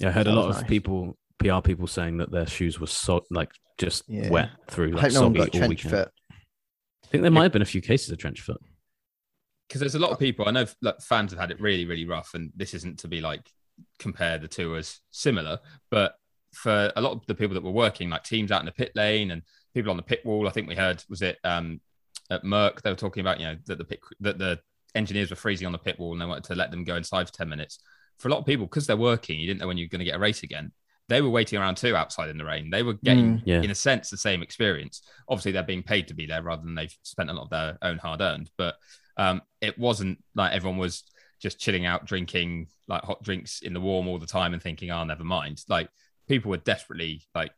Yeah, 0.00 0.08
I 0.08 0.12
heard 0.12 0.26
a 0.28 0.32
lot 0.32 0.48
of 0.48 0.56
nice. 0.56 0.64
people, 0.64 1.18
PR 1.38 1.60
people, 1.60 1.86
saying 1.86 2.16
that 2.18 2.30
their 2.32 2.46
shoes 2.46 2.80
were 2.80 2.86
so 2.86 3.22
like 3.30 3.50
just 3.76 4.04
Yeah. 4.08 4.30
wet 4.30 4.48
through, 4.70 4.92
I 4.96 5.02
like 5.02 5.02
hope 5.02 5.12
no 5.12 5.22
one 5.24 5.32
got 5.34 5.40
all 5.42 5.58
trench 5.58 5.68
weekend. 5.84 5.90
foot. 5.90 6.10
I 6.32 7.06
think 7.08 7.22
there 7.22 7.30
might 7.30 7.42
have 7.44 7.52
been 7.52 7.62
a 7.62 7.66
few 7.66 7.80
cases 7.82 8.10
of 8.10 8.16
trench 8.18 8.40
foot. 8.40 8.60
because 9.68 9.80
there's 9.80 9.94
a 9.94 9.98
lot 9.98 10.10
of 10.10 10.18
people 10.18 10.48
I 10.48 10.52
know 10.52 10.64
like 10.80 11.00
fans 11.02 11.32
have 11.32 11.40
had 11.40 11.50
it 11.50 11.60
really 11.60 11.84
really 11.84 12.06
rough 12.06 12.30
and 12.34 12.50
this 12.56 12.72
isn't 12.72 13.00
to 13.00 13.08
be 13.08 13.20
like 13.20 13.46
compare 13.98 14.38
the 14.38 14.48
two 14.48 14.76
as 14.76 15.00
similar 15.10 15.58
but 15.90 16.14
for 16.52 16.92
a 16.96 17.00
lot 17.00 17.12
of 17.12 17.24
the 17.26 17.34
people 17.34 17.54
that 17.54 17.62
were 17.62 17.70
working 17.70 18.08
like 18.10 18.24
teams 18.24 18.50
out 18.50 18.60
in 18.60 18.66
the 18.66 18.72
pit 18.72 18.92
lane 18.94 19.30
and 19.30 19.42
people 19.74 19.90
on 19.90 19.96
the 19.96 20.02
pit 20.02 20.20
wall 20.24 20.46
I 20.48 20.50
think 20.50 20.68
we 20.68 20.74
heard 20.74 21.02
was 21.08 21.22
it 21.22 21.38
um 21.44 21.80
at 22.30 22.44
Merc 22.44 22.82
they 22.82 22.90
were 22.90 22.96
talking 22.96 23.20
about 23.20 23.38
you 23.40 23.46
know 23.46 23.56
that 23.66 23.78
the 23.78 23.84
pit 23.84 24.00
that 24.20 24.38
the 24.38 24.58
engineers 24.94 25.30
were 25.30 25.36
freezing 25.36 25.66
on 25.66 25.72
the 25.72 25.78
pit 25.78 25.98
wall 25.98 26.12
and 26.12 26.20
they 26.20 26.26
wanted 26.26 26.44
to 26.44 26.54
let 26.54 26.70
them 26.70 26.84
go 26.84 26.96
inside 26.96 27.26
for 27.28 27.34
10 27.34 27.48
minutes 27.48 27.78
for 28.18 28.28
a 28.28 28.30
lot 28.30 28.38
of 28.38 28.46
people 28.46 28.66
because 28.66 28.86
they're 28.86 28.96
working 28.96 29.38
you 29.38 29.46
didn't 29.46 29.60
know 29.60 29.66
when 29.66 29.76
you're 29.78 29.88
going 29.88 29.98
to 30.00 30.04
get 30.04 30.16
a 30.16 30.18
race 30.18 30.42
again 30.42 30.72
they 31.08 31.20
were 31.22 31.30
waiting 31.30 31.58
around 31.58 31.76
too 31.76 31.94
outside 31.94 32.28
in 32.30 32.38
the 32.38 32.44
rain 32.44 32.70
they 32.70 32.82
were 32.82 32.94
getting 32.94 33.36
Mm. 33.38 33.42
Yeah. 33.44 33.62
in 33.62 33.70
a 33.70 33.74
sense 33.74 34.08
the 34.10 34.16
same 34.16 34.42
experience 34.42 35.02
obviously 35.28 35.52
they're 35.52 35.62
being 35.62 35.82
paid 35.82 36.08
to 36.08 36.14
be 36.14 36.26
there 36.26 36.42
rather 36.42 36.62
than 36.62 36.74
they've 36.74 36.94
spent 37.02 37.30
a 37.30 37.32
lot 37.34 37.44
of 37.44 37.50
their 37.50 37.78
own 37.82 37.98
hard 37.98 38.20
earned 38.22 38.50
but 38.56 38.76
um, 39.18 39.42
it 39.60 39.78
wasn't 39.78 40.22
like 40.34 40.52
everyone 40.52 40.78
was 40.78 41.04
just 41.40 41.58
chilling 41.58 41.86
out, 41.86 42.04
drinking 42.04 42.68
like 42.88 43.02
hot 43.02 43.22
drinks 43.22 43.60
in 43.60 43.72
the 43.72 43.80
warm 43.80 44.08
all 44.08 44.18
the 44.18 44.26
time 44.26 44.52
and 44.52 44.62
thinking, 44.62 44.90
oh, 44.90 45.04
never 45.04 45.24
mind. 45.24 45.62
Like 45.68 45.88
people 46.28 46.50
were 46.50 46.58
desperately 46.58 47.22
like 47.34 47.52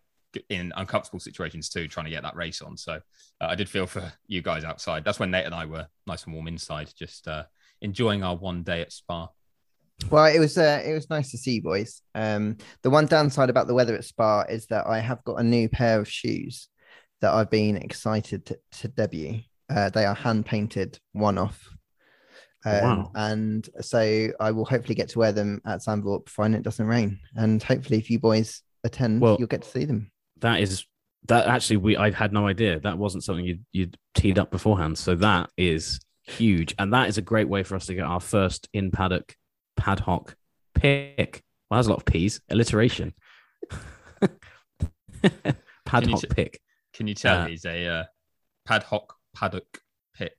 in 0.49 0.73
uncomfortable 0.77 1.21
situations 1.21 1.69
too, 1.69 1.88
trying 1.88 2.05
to 2.05 2.11
get 2.11 2.23
that 2.23 2.37
race 2.37 2.62
on. 2.62 2.77
So 2.77 2.93
uh, 2.93 3.47
I 3.47 3.55
did 3.55 3.69
feel 3.69 3.87
for 3.87 4.12
you 4.27 4.43
guys 4.43 4.64
outside. 4.64 5.05
That's 5.05 5.19
when 5.19 5.31
Nate 5.31 5.47
and 5.47 5.55
I 5.55 5.66
were 5.66 5.87
nice 6.07 6.25
and 6.25 6.35
warm 6.35 6.49
inside, 6.49 6.90
just 6.97 7.27
uh, 7.27 7.45
enjoying 7.81 8.23
our 8.23 8.37
one 8.37 8.62
day 8.62 8.81
at 8.81 8.93
Spa. 8.93 9.29
Well, 10.09 10.27
it 10.27 10.38
was 10.38 10.57
uh, 10.57 10.83
it 10.85 10.95
was 10.95 11.11
nice 11.11 11.31
to 11.33 11.38
see 11.38 11.57
you 11.57 11.62
boys. 11.62 12.01
Um, 12.14 12.57
the 12.83 12.90
one 12.90 13.07
downside 13.07 13.51
about 13.51 13.66
the 13.66 13.75
weather 13.75 13.95
at 13.95 14.05
Spa 14.05 14.45
is 14.49 14.66
that 14.66 14.87
I 14.87 15.01
have 15.01 15.23
got 15.25 15.40
a 15.40 15.45
new 15.45 15.69
pair 15.69 16.01
of 16.01 16.09
shoes 16.09 16.69
that 17.21 17.35
I've 17.35 17.51
been 17.51 17.77
excited 17.77 18.47
to, 18.47 18.59
to 18.79 18.88
debut. 18.88 19.40
Uh, 19.69 19.90
they 19.90 20.07
are 20.07 20.14
hand 20.14 20.47
painted, 20.47 20.99
one 21.12 21.37
off. 21.37 21.69
Um, 22.64 22.83
Wow. 22.83 23.12
And 23.14 23.68
so 23.81 24.29
I 24.38 24.51
will 24.51 24.64
hopefully 24.66 24.94
get 24.94 25.09
to 25.11 25.18
wear 25.18 25.33
them 25.33 25.61
at 25.64 25.81
Zandvoort, 25.81 26.27
providing 26.27 26.57
it 26.59 26.62
doesn't 26.62 26.87
rain. 26.87 27.18
And 27.35 27.62
hopefully, 27.62 27.99
if 27.99 28.11
you 28.11 28.18
boys 28.18 28.62
attend, 28.85 29.20
Well- 29.20 29.37
you'll 29.38 29.49
get 29.49 29.62
to 29.62 29.68
see 29.70 29.85
them. 29.87 30.11
That 30.40 30.61
is 30.61 30.85
that 31.29 31.46
actually 31.49 31.77
we 31.79 31.96
I 31.99 32.11
had 32.11 32.33
no 32.33 32.46
idea 32.46 32.81
that 32.81 32.96
wasn't 32.96 33.25
something 33.25 33.44
you 33.44 33.59
you 33.73 33.90
teed 34.14 34.38
up 34.38 34.51
beforehand. 34.51 34.96
So 34.99 35.14
that 35.16 35.51
is 35.57 36.01
huge, 36.23 36.75
and 36.79 36.92
that 36.94 37.09
is 37.09 37.18
a 37.18 37.23
great 37.23 37.49
way 37.49 37.62
for 37.62 37.77
us 37.77 37.87
to 37.87 37.94
get 37.94 38.05
our 38.05 38.20
first 38.20 38.68
in 38.73 38.90
paddock 38.90 39.35
pad 39.77 40.01
hoc 40.01 40.35
pick. 40.75 41.42
Well, 41.70 41.79
that's 41.79 41.87
a 41.88 41.90
lot 41.90 41.99
of 42.01 42.05
P's 42.07 42.40
alliteration. 42.51 43.12
pad 45.85 46.07
hoc 46.07 46.20
t- 46.20 46.27
pick, 46.29 46.61
Can 46.94 47.07
you 47.07 47.14
tell 47.14 47.42
Uh, 47.42 47.46
he's 47.46 47.64
a 47.64 47.87
uh, 47.87 48.05
pad 48.66 48.83
hoc 48.85 49.14
paddock 49.35 49.81
pick? 50.14 50.35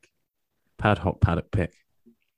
pad 0.78 0.98
hoc 0.98 1.22
paddock 1.22 1.52
pick. 1.52 1.74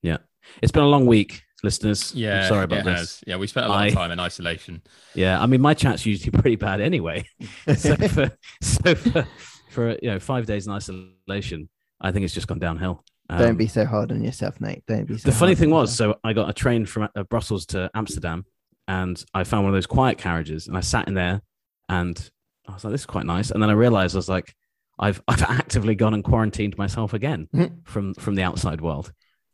Yeah, 0.03 0.17
it's 0.61 0.71
been 0.71 0.83
a 0.83 0.87
long 0.87 1.05
week, 1.07 1.41
listeners. 1.63 2.11
I'm 2.13 2.19
Yeah, 2.19 2.47
sorry 2.47 2.65
about 2.65 2.79
it 2.79 2.85
this. 2.85 2.99
has. 2.99 3.23
Yeah, 3.25 3.37
we 3.37 3.47
spent 3.47 3.65
a 3.65 3.69
lot 3.69 3.79
I- 3.83 3.87
of 3.87 3.93
time 3.93 4.11
in 4.11 4.19
isolation. 4.19 4.81
Yeah, 5.15 5.41
I 5.41 5.45
mean, 5.47 5.61
my 5.61 5.73
chat's 5.73 6.05
usually 6.05 6.31
pretty 6.31 6.57
bad 6.57 6.81
anyway. 6.81 7.25
so 7.75 7.95
for 7.95 8.31
so 8.61 8.95
for, 8.95 9.27
for 9.71 9.89
you 10.01 10.11
know 10.11 10.19
five 10.19 10.45
days 10.45 10.67
in 10.67 10.73
isolation, 10.73 11.69
I 12.01 12.11
think 12.11 12.25
it's 12.25 12.33
just 12.33 12.47
gone 12.47 12.59
downhill. 12.59 13.03
Don't 13.29 13.51
Um, 13.51 13.55
be 13.55 13.67
so 13.67 13.85
hard 13.85 14.11
on 14.11 14.21
yourself, 14.21 14.59
Nate. 14.59 14.83
Don't 14.85 15.05
be 15.07 15.17
so 15.17 15.29
the 15.29 15.35
funny 15.35 15.55
thing 15.55 15.69
was, 15.71 15.89
yourself. 15.91 16.17
so 16.17 16.19
I 16.29 16.33
got 16.33 16.49
a 16.49 16.53
train 16.53 16.85
from 16.85 17.07
uh, 17.15 17.23
Brussels 17.23 17.65
to 17.67 17.89
Amsterdam, 17.95 18.45
and 18.89 19.23
I 19.33 19.45
found 19.45 19.63
one 19.63 19.73
of 19.73 19.77
those 19.77 19.87
quiet 19.87 20.17
carriages, 20.17 20.67
and 20.67 20.75
I 20.77 20.81
sat 20.81 21.07
in 21.07 21.13
there, 21.13 21.41
and 21.87 22.29
I 22.67 22.73
was 22.73 22.83
like, 22.83 22.91
"This 22.91 23.01
is 23.01 23.05
quite 23.07 23.25
nice." 23.25 23.49
And 23.51 23.63
then 23.63 23.69
I 23.69 23.73
realized 23.73 24.13
I 24.15 24.19
was 24.19 24.27
like, 24.27 24.53
"I've 24.99 25.21
I've 25.29 25.41
actively 25.43 25.95
gone 25.95 26.13
and 26.13 26.23
quarantined 26.23 26.77
myself 26.77 27.13
again 27.13 27.47
Mhm. 27.55 27.87
from 27.87 28.13
from 28.15 28.35
the 28.35 28.43
outside 28.43 28.81
world," 28.81 29.13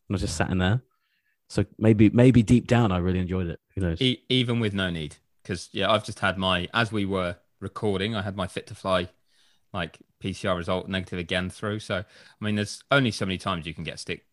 and 0.09 0.17
I 0.17 0.19
just 0.19 0.35
sat 0.35 0.49
in 0.49 0.57
there. 0.57 0.81
So 1.47 1.65
maybe 1.77 2.09
maybe 2.09 2.43
deep 2.43 2.67
down, 2.67 2.91
I 2.91 2.97
really 2.97 3.19
enjoyed 3.19 3.47
it. 3.47 3.59
Who 3.75 3.81
knows? 3.81 4.01
E- 4.01 4.23
even 4.29 4.59
with 4.59 4.73
no 4.73 4.89
need, 4.89 5.15
because 5.41 5.69
yeah, 5.71 5.89
I've 5.91 6.03
just 6.03 6.19
had 6.19 6.37
my 6.37 6.67
as 6.73 6.91
we 6.91 7.05
were 7.05 7.37
recording, 7.59 8.15
I 8.15 8.21
had 8.21 8.35
my 8.35 8.47
fit 8.47 8.67
to 8.67 8.75
fly 8.75 9.09
like 9.73 9.99
PCR 10.23 10.57
result 10.57 10.87
negative 10.87 11.17
again 11.19 11.49
through. 11.49 11.79
So 11.79 11.95
I 11.97 12.43
mean, 12.45 12.55
there's 12.55 12.83
only 12.91 13.11
so 13.11 13.25
many 13.25 13.37
times 13.37 13.65
you 13.65 13.73
can 13.73 13.83
get 13.83 13.95
a 13.95 13.97
stick 13.97 14.25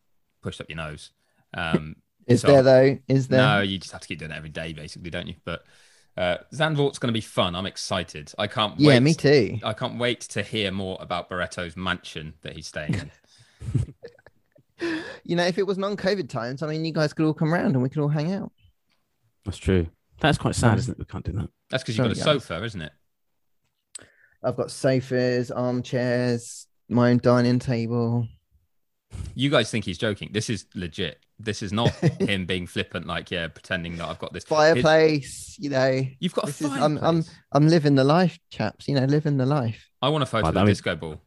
pushed 0.42 0.60
up 0.60 0.68
your 0.68 0.76
nose. 0.76 1.10
Um, 1.54 1.96
Is 2.26 2.40
so- 2.42 2.48
there 2.48 2.62
though? 2.62 2.98
Is 3.08 3.28
there? 3.28 3.40
no, 3.40 3.60
you 3.60 3.78
just 3.78 3.92
have 3.92 4.00
to 4.02 4.08
keep 4.08 4.18
doing 4.18 4.30
it 4.32 4.36
every 4.36 4.50
day, 4.50 4.72
basically, 4.72 5.10
don't 5.10 5.28
you? 5.28 5.36
But 5.44 5.64
uh, 6.18 6.38
Zandvoort's 6.52 6.98
going 6.98 7.08
to 7.08 7.16
be 7.16 7.20
fun. 7.20 7.54
I'm 7.54 7.66
excited. 7.66 8.32
I 8.38 8.46
can't 8.46 8.76
wait. 8.78 8.84
yeah, 8.94 9.00
me 9.00 9.14
too. 9.14 9.58
I 9.62 9.72
can't 9.74 9.98
wait 9.98 10.20
to 10.22 10.42
hear 10.42 10.70
more 10.72 10.96
about 11.00 11.30
Barretto's 11.30 11.76
mansion 11.76 12.34
that 12.42 12.54
he's 12.56 12.66
staying 12.66 12.94
in. 12.94 13.10
You 15.24 15.36
know, 15.36 15.44
if 15.44 15.58
it 15.58 15.66
was 15.66 15.78
non-COVID 15.78 16.28
times, 16.28 16.62
I 16.62 16.66
mean, 16.68 16.84
you 16.84 16.92
guys 16.92 17.12
could 17.12 17.26
all 17.26 17.34
come 17.34 17.52
around 17.52 17.74
and 17.74 17.82
we 17.82 17.88
could 17.88 18.00
all 18.02 18.08
hang 18.08 18.32
out. 18.32 18.52
That's 19.44 19.58
true. 19.58 19.86
That's 20.20 20.38
quite 20.38 20.54
sad, 20.54 20.78
isn't 20.78 20.92
it? 20.92 20.98
We 20.98 21.04
can't 21.04 21.24
do 21.24 21.32
that. 21.32 21.48
That's 21.70 21.82
because 21.82 21.96
you've 21.98 22.06
got 22.06 22.12
a 22.16 22.20
Sorry, 22.20 22.36
guys. 22.36 22.44
sofa, 22.44 22.64
isn't 22.64 22.82
it? 22.82 22.92
I've 24.42 24.56
got 24.56 24.70
sofas, 24.70 25.50
armchairs, 25.50 26.66
my 26.88 27.10
own 27.10 27.18
dining 27.18 27.58
table. 27.58 28.28
You 29.34 29.50
guys 29.50 29.70
think 29.70 29.84
he's 29.84 29.98
joking. 29.98 30.30
This 30.32 30.50
is 30.50 30.66
legit. 30.74 31.18
This 31.38 31.62
is 31.62 31.72
not 31.72 31.90
him 32.20 32.46
being 32.46 32.66
flippant, 32.66 33.06
like 33.06 33.30
yeah, 33.30 33.48
pretending 33.48 33.96
that 33.96 34.08
I've 34.08 34.18
got 34.18 34.32
this 34.32 34.44
It- 34.44 34.48
Fireplace, 34.48 35.56
you 35.58 35.70
know. 35.70 36.00
You've 36.20 36.34
got 36.34 36.44
a 36.44 36.46
This 36.48 36.62
is- 36.62 36.70
I'm- 36.70 36.98
I'm- 37.02 37.24
I'm 37.52 37.68
living 37.68 37.94
the 37.94 38.04
life, 38.04 38.38
chaps. 38.50 38.88
You 38.88 38.94
know, 38.94 39.04
living 39.04 39.36
the 39.36 39.46
life. 39.46 39.88
I 40.02 40.08
want 40.10 40.22
a 40.22 40.26
photo 40.26 40.46
Right, 40.48 40.56
of 40.56 40.66
the 40.66 40.70
disco 40.70 40.96
ball. 40.96 41.20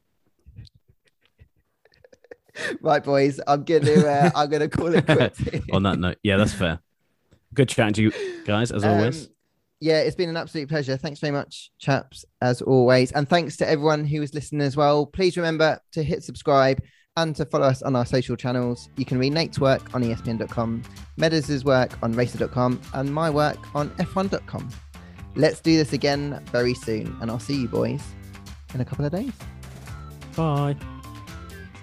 Right, 2.81 3.03
boys. 3.03 3.39
I'm 3.47 3.63
gonna 3.63 3.91
uh, 3.91 4.31
I'm 4.35 4.49
gonna 4.49 4.69
call 4.69 4.93
it 4.93 5.05
quits. 5.05 5.41
On 5.73 5.83
that 5.83 5.99
note, 5.99 6.17
yeah, 6.23 6.37
that's 6.37 6.53
fair. 6.53 6.79
Good 7.53 7.69
chatting 7.69 7.93
to 7.95 8.01
you 8.03 8.43
guys 8.45 8.71
as 8.71 8.83
always. 8.83 9.25
Um, 9.25 9.31
yeah, 9.81 9.99
it's 10.01 10.15
been 10.15 10.29
an 10.29 10.37
absolute 10.37 10.67
pleasure. 10.67 10.97
Thanks 10.97 11.19
very 11.19 11.31
much, 11.31 11.71
chaps, 11.79 12.25
as 12.41 12.61
always. 12.61 13.11
And 13.13 13.27
thanks 13.27 13.57
to 13.57 13.69
everyone 13.69 14.05
who 14.05 14.19
was 14.19 14.33
listening 14.33 14.61
as 14.61 14.75
well. 14.75 15.05
Please 15.05 15.37
remember 15.37 15.79
to 15.93 16.03
hit 16.03 16.23
subscribe 16.23 16.81
and 17.17 17.35
to 17.35 17.45
follow 17.45 17.67
us 17.67 17.81
on 17.81 17.95
our 17.95 18.05
social 18.05 18.35
channels. 18.35 18.89
You 18.97 19.05
can 19.05 19.17
read 19.17 19.33
Nate's 19.33 19.59
work 19.59 19.93
on 19.93 20.03
ESPN.com, 20.03 20.83
Medland's 21.17 21.65
work 21.65 21.91
on 22.03 22.13
Racer.com, 22.13 22.81
and 22.93 23.13
my 23.13 23.29
work 23.29 23.57
on 23.75 23.89
F1.com. 23.91 24.69
Let's 25.35 25.61
do 25.61 25.77
this 25.77 25.93
again 25.93 26.43
very 26.51 26.73
soon, 26.73 27.15
and 27.21 27.31
I'll 27.31 27.39
see 27.39 27.61
you 27.61 27.67
boys 27.67 28.01
in 28.73 28.81
a 28.81 28.85
couple 28.85 29.05
of 29.05 29.11
days. 29.11 29.31
Bye. 30.35 30.75